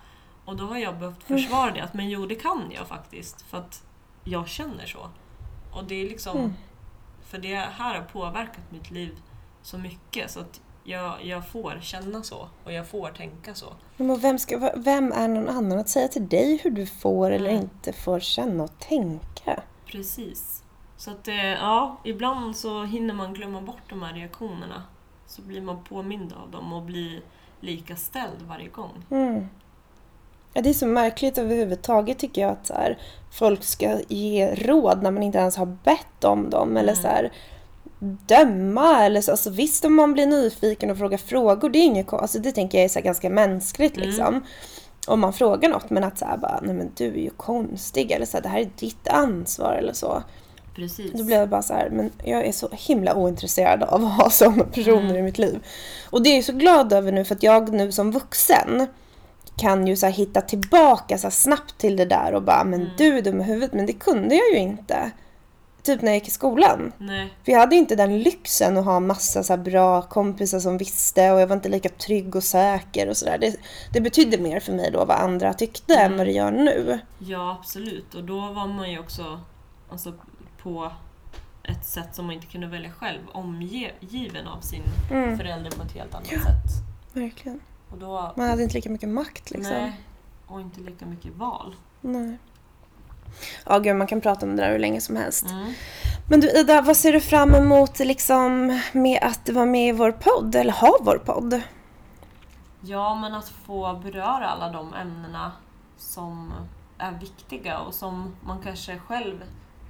Och 0.46 0.56
då 0.56 0.66
har 0.66 0.78
jag 0.78 1.00
behövt 1.00 1.30
mm. 1.30 1.42
försvara 1.42 1.72
det 1.72 1.82
att 1.82 1.94
men 1.94 2.10
jo 2.10 2.26
det 2.26 2.36
kan 2.36 2.72
jag 2.72 2.88
faktiskt 2.88 3.42
för 3.42 3.58
att 3.58 3.84
jag 4.24 4.48
känner 4.48 4.86
så. 4.86 5.10
Och 5.72 5.84
det 5.84 5.96
är 5.96 6.10
liksom 6.10 6.38
mm. 6.38 6.54
För 7.26 7.38
det 7.38 7.56
här 7.56 7.96
har 7.96 8.02
påverkat 8.02 8.72
mitt 8.72 8.92
liv 8.92 9.18
så 9.62 9.78
mycket 9.78 10.32
så 10.32 10.40
att 10.40 10.62
jag, 10.84 11.26
jag 11.26 11.48
får 11.48 11.80
känna 11.82 12.24
så 12.24 12.50
och 12.64 12.74
jag 12.74 12.88
får 12.88 13.10
tänka 13.10 13.56
så. 13.56 13.74
Men 13.98 14.20
vem, 14.20 14.40
ska, 14.40 14.72
vem 14.76 15.12
är 15.12 15.28
någon 15.28 15.50
annan 15.50 15.80
att 15.80 15.90
säga 15.90 16.08
till 16.08 16.30
dig 16.30 16.60
hur 16.64 16.72
du 16.72 16.86
får 16.86 17.32
eller 17.32 17.50
mm. 17.50 17.62
inte 17.62 17.94
får 17.94 18.20
känna 18.20 18.64
och 18.64 18.80
tänka? 18.80 19.64
Precis. 19.86 20.64
Så 20.98 21.12
att 21.12 21.28
eh, 21.28 21.36
ja, 21.36 21.98
ibland 22.04 22.56
så 22.56 22.84
hinner 22.84 23.14
man 23.14 23.34
glömma 23.34 23.62
bort 23.62 23.90
de 23.90 24.04
här 24.04 24.14
reaktionerna 24.14 24.84
så 25.36 25.42
blir 25.42 25.62
man 25.62 25.84
påmind 25.84 26.34
av 26.44 26.52
dem 26.52 26.74
och 26.74 26.82
blir 26.82 27.22
lika 27.60 27.96
ställd 27.96 28.42
varje 28.48 28.68
gång. 28.68 29.06
Mm. 29.10 29.48
Ja, 30.54 30.62
det 30.62 30.70
är 30.70 30.74
så 30.74 30.88
märkligt 30.88 31.38
överhuvudtaget 31.38 32.20
tycker 32.20 32.42
jag 32.42 32.52
att 32.52 32.68
så 32.68 32.74
här, 32.74 32.98
folk 33.32 33.64
ska 33.64 34.00
ge 34.08 34.56
råd 34.56 35.04
när 35.04 35.12
man 35.12 35.24
inte 35.24 35.38
ens 35.38 35.58
har 35.58 35.66
bett 35.66 36.24
om 36.24 36.50
dem. 36.50 36.70
Mm. 36.70 36.78
Eller 36.78 36.94
så 36.94 37.08
här, 37.08 37.32
döma 38.00 39.06
eller 39.06 39.22
så. 39.22 39.32
Alltså, 39.32 39.50
visst 39.50 39.86
om 39.86 39.96
man 39.96 40.14
blir 40.14 40.26
nyfiken 40.26 40.92
och 40.92 40.98
frågar 40.98 41.18
frågor, 41.18 41.70
det 41.70 41.80
är 41.80 41.84
inget 41.84 42.14
alltså, 42.14 42.40
Det 42.40 42.52
tänker 42.52 42.78
jag 42.78 42.86
är 42.86 42.90
så 42.90 43.02
ganska 43.02 43.30
mänskligt 43.30 43.98
mm. 43.98 44.08
liksom. 44.08 44.44
Om 45.08 45.20
man 45.20 45.34
frågar 45.34 45.70
något 45.70 45.90
men 45.90 46.04
att 46.04 46.18
säga 46.18 46.38
bara, 46.38 46.60
nej 46.64 46.76
men 46.76 46.92
du 46.96 47.06
är 47.06 47.24
ju 47.24 47.30
konstig 47.30 48.12
eller 48.12 48.26
så 48.26 48.38
här, 48.38 48.42
det 48.42 48.50
här 48.50 48.60
är 48.60 48.70
ditt 48.80 49.08
ansvar 49.08 49.74
eller 49.74 49.94
så. 49.94 50.24
Precis. 50.76 51.12
Då 51.14 51.24
blev 51.24 51.40
jag 51.40 51.50
bara 51.50 51.62
så 51.62 51.74
här, 51.74 51.90
men 51.90 52.12
jag 52.24 52.46
är 52.46 52.52
så 52.52 52.70
himla 52.72 53.16
ointresserad 53.16 53.84
av 53.84 54.06
att 54.06 54.12
ha 54.12 54.30
sådana 54.30 54.64
personer 54.64 55.02
mm. 55.02 55.16
i 55.16 55.22
mitt 55.22 55.38
liv. 55.38 55.60
Och 56.10 56.24
det 56.24 56.30
är 56.30 56.36
jag 56.36 56.44
så 56.44 56.54
glad 56.54 56.94
över 56.94 57.12
nu 57.12 57.26
för 57.26 57.36
att 57.36 57.44
jag 57.44 57.74
nu 57.74 57.92
som 57.92 58.12
vuxen 58.12 58.88
kan 59.58 59.88
ju 59.88 59.96
så 59.96 60.08
hitta 60.08 60.42
tillbaka 60.42 61.18
så 61.18 61.32
snabbt 61.32 61.78
till 61.78 61.96
det 61.96 62.06
där 62.06 62.34
och 62.34 62.44
bara, 62.44 62.64
men 62.64 62.82
mm. 62.82 62.94
du 62.98 63.18
är 63.18 63.22
dum 63.22 63.42
i 63.42 63.44
huvudet. 63.44 63.74
Men 63.74 63.86
det 63.86 63.94
kunde 63.94 64.36
jag 64.36 64.52
ju 64.52 64.58
inte. 64.58 65.12
Typ 65.84 66.02
när 66.02 66.12
jag 66.12 66.16
gick 66.16 66.28
i 66.28 66.32
skolan. 66.32 66.92
Nej. 66.98 67.34
För 67.46 67.52
jag 67.52 67.60
hade 67.60 67.76
inte 67.76 67.96
den 67.96 68.20
lyxen 68.20 68.78
att 68.78 68.86
ha 68.86 69.00
massa 69.00 69.44
så 69.44 69.58
bra 69.58 70.02
kompisar 70.02 70.60
som 70.60 70.78
visste 70.78 71.32
och 71.32 71.42
jag 71.42 71.48
var 71.48 71.56
inte 71.56 71.70
lika 71.70 71.90
trygg 71.90 72.36
och 72.36 72.44
säker 72.44 73.10
och 73.10 73.18
sådär. 73.18 73.38
Det, 73.38 73.56
det 73.94 74.02
betydde 74.02 74.38
mer 74.38 74.60
för 74.60 74.74
mig 74.74 74.92
då 74.92 75.06
vad 75.06 75.18
andra 75.18 75.54
tyckte 75.54 75.94
mm. 75.96 76.12
än 76.12 76.18
vad 76.18 76.28
det 76.28 76.32
gör 76.32 76.52
nu. 76.52 77.00
Ja, 77.20 77.58
absolut. 77.60 78.16
Och 78.16 78.24
då 78.24 78.40
var 78.40 78.68
man 78.68 78.92
ju 78.92 79.00
också 79.00 79.40
alltså, 79.90 80.14
på 80.66 80.92
ett 81.64 81.86
sätt 81.86 82.16
som 82.16 82.26
man 82.26 82.36
inte 82.36 82.48
kunde 82.48 82.68
välja 82.68 82.92
själv, 82.92 83.20
omgiven 83.32 84.48
av 84.48 84.62
sin 84.62 84.84
mm. 85.12 85.38
förälder 85.38 85.72
på 85.72 85.84
ett 85.84 85.92
helt 85.92 86.16
annat 86.16 86.32
ja, 86.32 86.40
sätt. 86.40 86.84
Verkligen. 87.14 87.60
Och 87.90 87.98
då, 87.98 88.34
man 88.36 88.50
hade 88.50 88.64
inte 88.64 88.76
lika 88.76 88.90
mycket 88.90 89.10
makt 89.10 89.52
liksom. 89.52 89.74
Nej, 89.74 90.02
och 90.48 90.62
inte 90.62 90.82
lika 90.82 91.06
mycket 91.06 91.36
val. 91.36 91.76
Nej. 92.02 92.38
Ja, 93.66 93.80
gud, 93.80 93.96
man 93.96 94.08
kan 94.08 94.22
prata 94.22 94.46
om 94.46 94.56
det 94.56 94.64
där 94.64 94.72
hur 94.72 94.80
länge 94.80 95.02
som 95.02 95.16
helst. 95.16 95.46
Mm. 95.50 95.74
Men 96.30 96.40
du 96.40 96.50
Ida, 96.50 96.82
vad 96.82 96.98
ser 96.98 97.14
du 97.14 97.22
fram 97.22 97.56
emot 97.56 98.00
liksom 98.00 98.80
med 98.94 99.20
att 99.24 99.50
vara 99.50 99.66
med 99.66 99.90
i 99.90 99.92
vår 99.92 100.12
podd, 100.12 100.56
eller 100.56 100.74
ha 100.74 100.98
vår 101.02 101.18
podd? 101.18 101.62
Ja, 102.82 103.16
men 103.16 103.34
att 103.34 103.50
få 103.50 103.94
beröra 104.04 104.50
alla 104.50 104.72
de 104.72 104.94
ämnena 104.94 105.52
som 105.98 106.54
är 106.98 107.12
viktiga 107.12 107.80
och 107.80 107.94
som 107.94 108.36
man 108.42 108.62
kanske 108.64 109.00
själv 109.00 109.44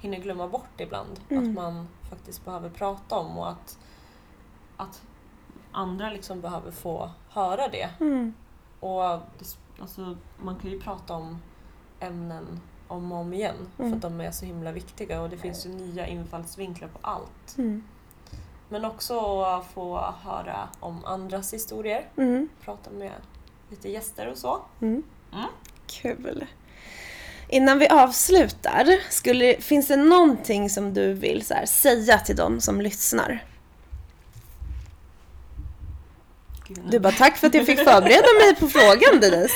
hinner 0.06 0.24
glömma 0.24 0.48
bort 0.48 0.80
ibland. 0.80 1.20
Mm. 1.28 1.42
Att 1.42 1.54
man 1.54 1.88
faktiskt 2.10 2.44
behöver 2.44 2.70
prata 2.70 3.18
om 3.18 3.38
och 3.38 3.50
att, 3.50 3.78
att 4.76 5.02
andra 5.72 6.10
liksom 6.10 6.40
behöver 6.40 6.70
få 6.70 7.10
höra 7.28 7.68
det. 7.68 7.90
Mm. 8.00 8.34
Och 8.80 9.04
alltså, 9.80 10.16
man 10.38 10.56
kan 10.56 10.70
ju 10.70 10.80
prata 10.80 11.14
om 11.14 11.38
ämnen 12.00 12.60
om 12.88 13.12
och 13.12 13.18
om 13.18 13.32
igen 13.32 13.54
mm. 13.78 13.90
för 13.90 13.96
att 13.96 14.02
de 14.02 14.20
är 14.20 14.30
så 14.30 14.46
himla 14.46 14.72
viktiga 14.72 15.22
och 15.22 15.30
det 15.30 15.36
finns 15.36 15.66
ju 15.66 15.70
nya 15.70 16.06
infallsvinklar 16.06 16.88
på 16.88 16.98
allt. 17.00 17.58
Mm. 17.58 17.84
Men 18.68 18.84
också 18.84 19.40
att 19.42 19.66
få 19.66 20.14
höra 20.22 20.68
om 20.80 21.04
andras 21.04 21.54
historier, 21.54 22.08
mm. 22.16 22.48
prata 22.60 22.90
med 22.90 23.12
lite 23.70 23.88
gäster 23.88 24.30
och 24.30 24.38
så. 24.38 24.62
Mm. 24.80 25.02
Kul! 25.86 26.46
Innan 27.48 27.78
vi 27.78 27.88
avslutar, 27.88 28.98
skulle, 29.10 29.60
finns 29.60 29.86
det 29.88 29.96
någonting 29.96 30.70
som 30.70 30.94
du 30.94 31.12
vill 31.12 31.44
här, 31.50 31.66
säga 31.66 32.18
till 32.18 32.36
dem 32.36 32.60
som 32.60 32.80
lyssnar? 32.80 33.44
Du 36.68 36.98
bara, 36.98 37.12
tack 37.12 37.36
för 37.36 37.46
att 37.46 37.54
jag 37.54 37.66
fick 37.66 37.78
förbereda 37.78 38.26
mig 38.40 38.56
på 38.60 38.66
frågan 38.66 39.20
Denise. 39.20 39.54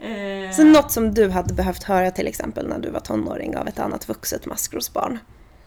Eh... 0.00 0.56
Så 0.56 0.64
något 0.64 0.92
som 0.92 1.14
du 1.14 1.30
hade 1.30 1.54
behövt 1.54 1.82
höra 1.82 2.10
till 2.10 2.26
exempel 2.26 2.68
när 2.68 2.78
du 2.78 2.90
var 2.90 3.00
tonåring 3.00 3.56
av 3.56 3.68
ett 3.68 3.78
annat 3.78 4.08
vuxet 4.08 4.46
maskrosbarn? 4.46 5.18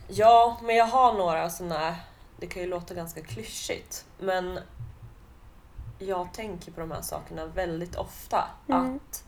Ja, 0.07 0.57
men 0.63 0.75
jag 0.75 0.85
har 0.85 1.13
några 1.13 1.49
sådana, 1.49 1.95
det 2.39 2.47
kan 2.47 2.61
ju 2.61 2.67
låta 2.67 2.93
ganska 2.93 3.21
klyschigt, 3.21 4.05
men 4.19 4.59
jag 5.99 6.33
tänker 6.33 6.71
på 6.71 6.79
de 6.79 6.91
här 6.91 7.01
sakerna 7.01 7.45
väldigt 7.45 7.95
ofta. 7.95 8.43
Mm. 8.69 8.95
Att 8.95 9.23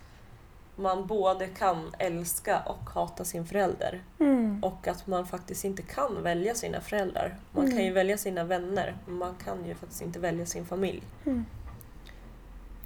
man 0.76 1.08
både 1.08 1.48
kan 1.48 1.92
älska 2.00 2.60
och 2.60 2.90
hata 2.90 3.26
sin 3.26 3.46
förälder. 3.46 4.04
Mm. 4.20 4.64
Och 4.64 4.88
att 4.88 5.08
man 5.08 5.26
faktiskt 5.28 5.66
inte 5.66 5.82
kan 5.82 6.24
välja 6.24 6.56
sina 6.56 6.82
föräldrar. 6.82 7.36
Man 7.52 7.72
kan 7.72 7.84
ju 7.84 7.92
välja 7.94 8.18
sina 8.18 8.44
vänner, 8.44 8.96
men 9.06 9.16
man 9.16 9.36
kan 9.46 9.66
ju 9.66 9.76
faktiskt 9.76 10.02
inte 10.02 10.20
välja 10.20 10.46
sin 10.46 10.66
familj. 10.66 11.04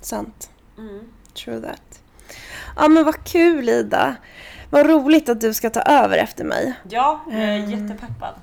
Sant. 0.01 0.51
Mm. 0.77 0.99
True 1.33 1.61
that. 1.61 2.01
Ja 2.77 2.87
men 2.87 3.05
vad 3.05 3.23
kul 3.23 3.69
Ida. 3.69 4.15
Vad 4.69 4.85
roligt 4.89 5.29
att 5.29 5.41
du 5.41 5.53
ska 5.53 5.69
ta 5.69 5.81
över 5.81 6.17
efter 6.17 6.43
mig. 6.45 6.73
Ja, 6.89 7.19
jag 7.27 7.39
är 7.41 7.57
Mm. 7.57 7.69
jättepeppad. 7.71 8.33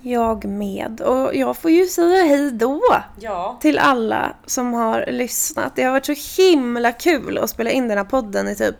Jag 0.00 0.44
med. 0.44 1.00
Och 1.00 1.34
jag 1.34 1.56
får 1.56 1.70
ju 1.70 1.86
säga 1.86 2.24
hej 2.24 2.50
då 2.50 2.80
Ja, 3.20 3.58
till 3.60 3.78
alla 3.78 4.36
som 4.46 4.72
har 4.74 5.04
lyssnat. 5.08 5.76
Det 5.76 5.82
har 5.82 5.92
varit 5.92 6.06
så 6.06 6.42
himla 6.42 6.92
kul 6.92 7.38
att 7.38 7.50
spela 7.50 7.70
in 7.70 7.88
den 7.88 7.98
här 7.98 8.04
podden 8.04 8.48
i 8.48 8.54
typ, 8.56 8.76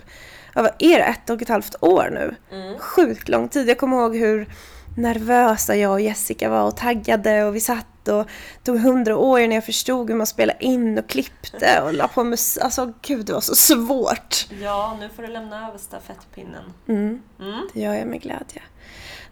vad 0.54 0.70
är 0.78 0.98
det, 0.98 1.04
ett 1.04 1.30
och 1.30 1.42
ett 1.42 1.48
halvt 1.48 1.74
år 1.80 2.10
nu? 2.12 2.34
Mm. 2.56 2.78
Sjukt 2.78 3.28
lång 3.28 3.48
tid. 3.48 3.68
Jag 3.68 3.78
kommer 3.78 3.96
ihåg 3.96 4.16
hur 4.16 4.48
nervösa 4.96 5.76
jag 5.76 5.92
och 5.92 6.00
Jessica 6.00 6.48
var 6.50 6.62
och 6.62 6.76
taggade 6.76 7.44
och 7.44 7.54
vi 7.54 7.60
satt 7.60 8.08
och 8.08 8.26
tog 8.64 8.78
hundra 8.78 9.16
år 9.16 9.40
innan 9.40 9.54
jag 9.54 9.64
förstod 9.64 10.10
hur 10.10 10.16
man 10.16 10.26
spelade 10.26 10.64
in 10.64 10.98
och 10.98 11.06
klippte 11.06 11.82
och 11.84 11.94
la 11.94 12.08
på 12.08 12.24
musik. 12.24 12.62
Alltså 12.64 12.92
gud 13.02 13.26
det 13.26 13.32
var 13.32 13.40
så 13.40 13.54
svårt. 13.54 14.46
ja, 14.62 14.96
nu 15.00 15.08
får 15.08 15.22
du 15.22 15.28
lämna 15.28 15.68
över 15.68 15.78
stafettpinnen. 15.78 16.72
Mm. 16.88 17.22
Mm. 17.40 17.60
Det 17.74 17.80
gör 17.80 17.94
jag 17.94 18.06
med 18.06 18.22
glädje. 18.22 18.62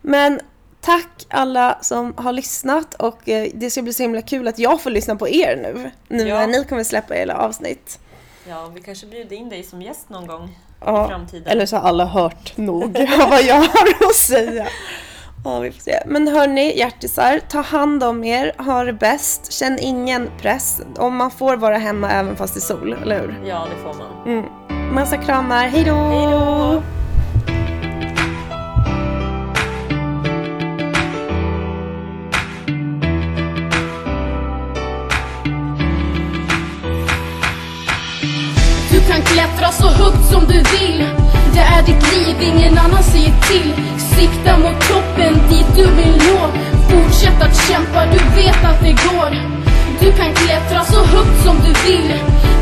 Men 0.01 0.41
tack 0.85 1.27
alla 1.29 1.79
som 1.81 2.15
har 2.17 2.33
lyssnat 2.33 2.95
och 2.95 3.29
eh, 3.29 3.49
det 3.55 3.71
ska 3.71 3.83
bli 3.83 3.93
så 3.93 4.03
himla 4.03 4.23
kul 4.23 4.49
att 4.49 4.59
jag 4.59 4.81
får 4.81 4.91
lyssna 4.91 5.17
på 5.17 5.29
er 5.29 5.57
nu. 5.57 5.91
Nu 6.09 6.29
Ja. 6.29 6.39
när 6.39 6.47
ni 6.47 6.65
kommer 6.65 6.85
släppa 6.85 7.17
era 7.17 7.37
avsnitt. 7.37 7.99
Ja, 8.49 8.71
vi 8.75 8.81
kanske 8.81 9.07
bjuder 9.07 9.37
in 9.37 9.49
dig 9.49 9.63
som 9.63 9.83
gäst 9.83 10.09
någon 10.09 10.27
gång 10.27 10.45
i 10.49 10.51
Ja, 10.87 11.09
framtiden. 11.09 11.47
eller 11.47 11.67
så 11.67 11.77
har 11.77 11.89
alla 11.89 12.05
hört 12.05 12.57
nog 12.57 12.85
av 13.23 13.31
vad 13.31 13.43
jag 13.43 13.55
har 13.55 14.07
att 14.09 14.15
säga. 14.15 14.67
Ja, 15.45 15.59
vi 15.59 15.73
får 15.73 15.81
se. 15.81 16.03
Men 16.07 16.29
hörni, 16.29 16.79
hjärtisar, 16.79 17.41
ta 17.49 17.61
hand 17.61 18.05
om 18.05 18.25
er, 18.25 18.53
ha 18.59 18.85
det 18.85 18.93
bäst, 18.93 19.53
känn 19.53 19.79
ingen 19.79 20.31
press. 20.41 20.81
Om 20.97 21.17
man 21.17 21.31
får 21.31 21.57
vara 21.57 21.79
hemma 21.79 22.11
även 22.11 22.37
fast 22.37 22.55
det 22.55 22.59
är 22.59 22.77
sol, 22.77 22.93
eller 23.03 23.21
hur? 23.21 23.43
Ja, 23.47 23.67
det 23.77 23.83
får 23.83 23.95
man. 23.99 24.27
Mm. 24.27 24.95
Massa 24.95 25.17
kramar, 25.17 25.67
hejdå! 25.67 25.95
Hej 25.95 26.83
så 39.81 39.89
högt 39.89 40.25
som 40.33 40.43
du 40.47 40.59
vill. 40.77 41.05
Det 41.55 41.65
är 41.77 41.83
ditt 41.83 42.03
liv, 42.15 42.37
ingen 42.41 42.79
annan 42.79 43.03
säger 43.03 43.35
till. 43.49 43.73
Sikta 43.99 44.59
mot 44.59 44.81
toppen, 44.89 45.35
dit 45.51 45.67
du 45.77 45.83
vill 45.83 46.17
nå. 46.29 46.41
Fortsätt 46.89 47.43
att 47.43 47.57
kämpa, 47.69 48.01
du 48.15 48.21
vet 48.41 48.65
att 48.71 48.81
det 48.81 48.95
går. 49.07 49.31
Du 50.01 50.13
kan 50.13 50.35
klättra 50.35 50.85
så 50.85 50.99
högt 51.05 51.45
som 51.45 51.57
du 51.67 51.73
vill. 51.89 52.11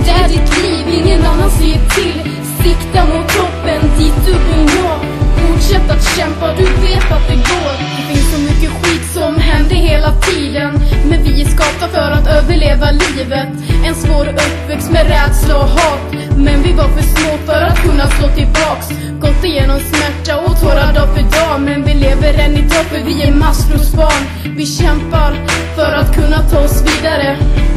Det 0.05 0.11
är 0.11 0.29
ditt 0.29 0.63
liv, 0.63 0.85
ingen 1.01 1.27
annan 1.27 1.51
säger 1.51 1.81
till. 1.97 2.19
Sikta 2.63 3.01
mot 3.07 3.29
toppen, 3.29 3.81
dit 3.99 4.19
du 4.27 4.33
vill 4.33 4.65
nå. 4.77 4.91
Fortsätt 5.37 5.91
att 5.91 6.17
kämpa, 6.17 6.47
du 6.57 6.65
vet 6.65 7.13
att 7.13 7.29
det 7.29 7.35
går. 7.35 7.73
Det 7.97 8.15
finns 8.15 8.33
så 8.35 8.39
mycket 8.41 8.71
skit 8.71 9.05
som 9.15 9.37
händer 9.37 9.77
hela 9.77 10.13
tiden. 10.13 10.81
Men 11.09 11.23
vi 11.25 11.43
är 11.43 11.47
skapta 11.47 11.89
för 11.89 12.11
att 12.11 12.27
överleva 12.27 12.91
livet. 12.91 13.49
En 13.85 13.95
svår 13.95 14.27
uppväxt 14.73 14.91
med 14.91 15.07
rädsla 15.07 15.57
och 15.57 15.69
hat. 15.69 16.01
Men 16.37 16.63
vi 16.63 16.73
var 16.73 16.89
för 16.89 17.03
små 17.03 17.39
för 17.47 17.63
att 17.63 17.83
kunna 17.83 18.07
slå 18.07 18.29
tillbaks. 18.29 18.89
Gått 19.21 19.45
igenom 19.45 19.81
smärta 19.81 20.41
och 20.41 20.61
tårar 20.61 20.93
dag 20.93 21.09
för 21.15 21.23
dag. 21.23 21.61
Men 21.61 21.85
vi 21.85 21.95
lever 21.95 22.35
än 22.39 22.57
idag 22.57 22.85
för 22.91 22.99
vi 23.05 23.23
är 23.23 23.33
maskrosbarn 23.33 24.23
Vi 24.57 24.67
kämpar 24.67 25.33
för 25.77 25.93
att 25.93 26.15
kunna 26.15 26.39
ta 26.51 26.59
oss 26.59 26.83
vidare. 26.83 27.37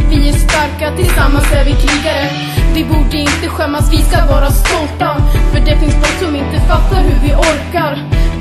Vi 0.10 0.30
är 0.30 0.34
starka, 0.34 0.96
tillsammans 0.98 1.52
är 1.54 1.66
vi 1.66 1.72
krigare. 1.72 2.30
Vi 2.76 2.84
borde 2.84 3.18
inte 3.18 3.48
skämmas, 3.48 3.94
vi 3.94 4.02
ska 4.02 4.26
vara 4.26 4.50
stolta. 4.52 5.16
För 5.52 5.60
det 5.60 5.78
finns 5.80 5.94
folk 5.94 6.18
som 6.20 6.36
inte 6.36 6.60
fattar 6.68 7.02
hur 7.02 7.20
vi 7.28 7.34
orkar. 7.34 7.94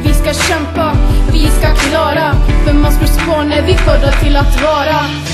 Vi 0.04 0.12
ska 0.14 0.32
kämpa, 0.48 0.96
vi 1.32 1.46
ska 1.58 1.68
klara. 1.74 2.34
För 2.64 2.72
maskrosbarn 2.72 3.52
är 3.52 3.62
vi 3.62 3.74
födda 3.74 4.12
till 4.12 4.36
att 4.36 4.62
vara. 4.62 5.00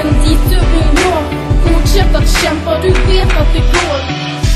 dit 0.00 0.42
du 0.50 0.56
vill 0.72 0.90
nå? 0.94 1.14
Fortsätt 1.66 2.14
att 2.14 2.42
kämpa, 2.42 2.80
du 2.82 2.88
vet 2.88 3.32
att 3.40 3.52
det 3.54 3.60
går. 3.60 3.98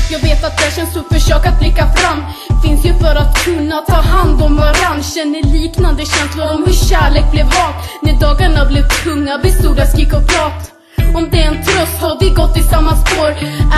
Jag 0.09 0.19
vet 0.19 0.43
att 0.43 0.57
det 0.57 0.75
känns 0.75 0.93
tufft, 0.93 1.13
försök 1.13 1.45
att 1.45 1.59
blicka 1.59 1.85
fram. 1.95 2.23
Finns 2.63 2.85
ju 2.85 2.93
för 2.93 3.15
att 3.15 3.43
kunna 3.45 3.81
ta 3.81 4.01
hand 4.01 4.41
om 4.41 4.55
varann. 4.55 5.03
Känner 5.03 5.43
liknande 5.43 6.05
känslor 6.05 6.51
om 6.55 6.63
hur 6.65 6.73
kärlek 6.73 7.31
blev 7.31 7.45
hat. 7.45 7.75
När 8.01 8.13
dagarna 8.13 8.65
blev 8.65 8.83
tunga 9.03 9.37
bestod 9.37 9.79
av 9.79 9.85
skrik 9.85 10.13
och 10.13 10.27
prat. 10.27 10.71
Om 11.15 11.29
det 11.31 11.41
är 11.43 11.47
en 11.47 11.63
tröst 11.63 11.97
har 12.01 12.17
vi 12.19 12.29
gått 12.29 12.57
i 12.57 12.63
samma 12.63 12.95
spår. 12.95 13.29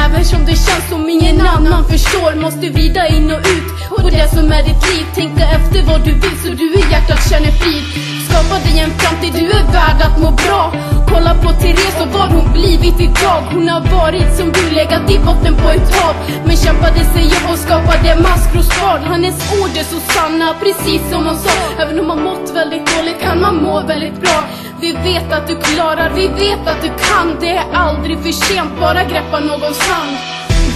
Även 0.05 0.25
som 0.25 0.45
det 0.45 0.55
känns 0.65 0.89
som 0.89 1.09
ingen 1.09 1.41
annan 1.41 1.83
förstår 1.89 2.35
Måste 2.35 2.69
vrida 2.69 3.07
in 3.07 3.31
och 3.31 3.39
ut. 3.39 3.67
På 3.89 4.09
det 4.09 4.29
som 4.29 4.51
är 4.51 4.63
ditt 4.63 4.83
liv 4.89 5.05
Tänka 5.15 5.45
efter 5.57 5.83
vad 5.83 6.05
du 6.05 6.13
vill 6.13 6.37
så 6.43 6.49
du 6.49 6.73
i 6.73 6.83
hjärtat 6.91 7.29
känner 7.29 7.51
frid. 7.51 8.08
Skapa 8.29 8.59
dig 8.65 8.79
en 8.79 8.91
framtid, 8.99 9.33
du 9.33 9.45
är 9.59 9.63
värd 9.63 10.01
att 10.07 10.21
må 10.21 10.31
bra. 10.31 10.73
Kolla 11.11 11.33
på 11.43 11.49
Therese 11.61 12.01
och 12.01 12.07
vad 12.07 12.29
hon 12.35 12.53
blivit 12.53 12.99
idag. 12.99 13.41
Hon 13.53 13.69
har 13.69 13.81
varit 13.99 14.37
som 14.37 14.51
du, 14.51 14.69
legat 14.75 15.11
i 15.11 15.19
botten 15.19 15.55
på 15.55 15.69
ett 15.69 15.95
hav 15.95 16.15
Men 16.45 16.55
kämpade 16.57 17.03
sig 17.13 17.25
upp 17.25 17.49
och 17.51 17.57
skapade 17.57 18.15
maskrosbarn 18.27 19.01
Hennes 19.03 19.37
ord 19.59 19.73
är 19.81 19.83
så 19.83 19.99
sanna, 20.13 20.55
precis 20.63 21.01
som 21.11 21.25
hon 21.25 21.37
sa. 21.37 21.51
Även 21.81 21.99
om 21.99 22.07
man 22.07 22.23
mått 22.23 22.51
väldigt 22.55 22.85
dåligt 22.95 23.19
kan 23.21 23.41
man 23.41 23.55
må 23.63 23.81
väldigt 23.81 24.21
bra. 24.21 24.43
Vi 24.81 24.91
vet 24.91 25.33
att 25.33 25.47
du 25.47 25.55
klarar, 25.55 26.09
vi 26.15 26.27
vet 26.27 26.67
att 26.71 26.81
du 26.81 26.89
kan. 27.07 27.27
Det 27.41 27.57
är 27.57 27.65
aldrig 27.73 28.17
för 28.23 28.31
sent, 28.31 28.71
bara 28.79 29.03
greppa 29.03 29.39
någon 29.39 29.75
hand. 29.89 30.15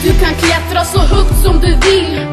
Du 0.04 0.10
kan 0.22 0.34
klättra 0.44 0.86
så 0.86 1.00
högt 1.00 1.38
som 1.44 1.60
du 1.60 1.72
vill. 1.88 2.33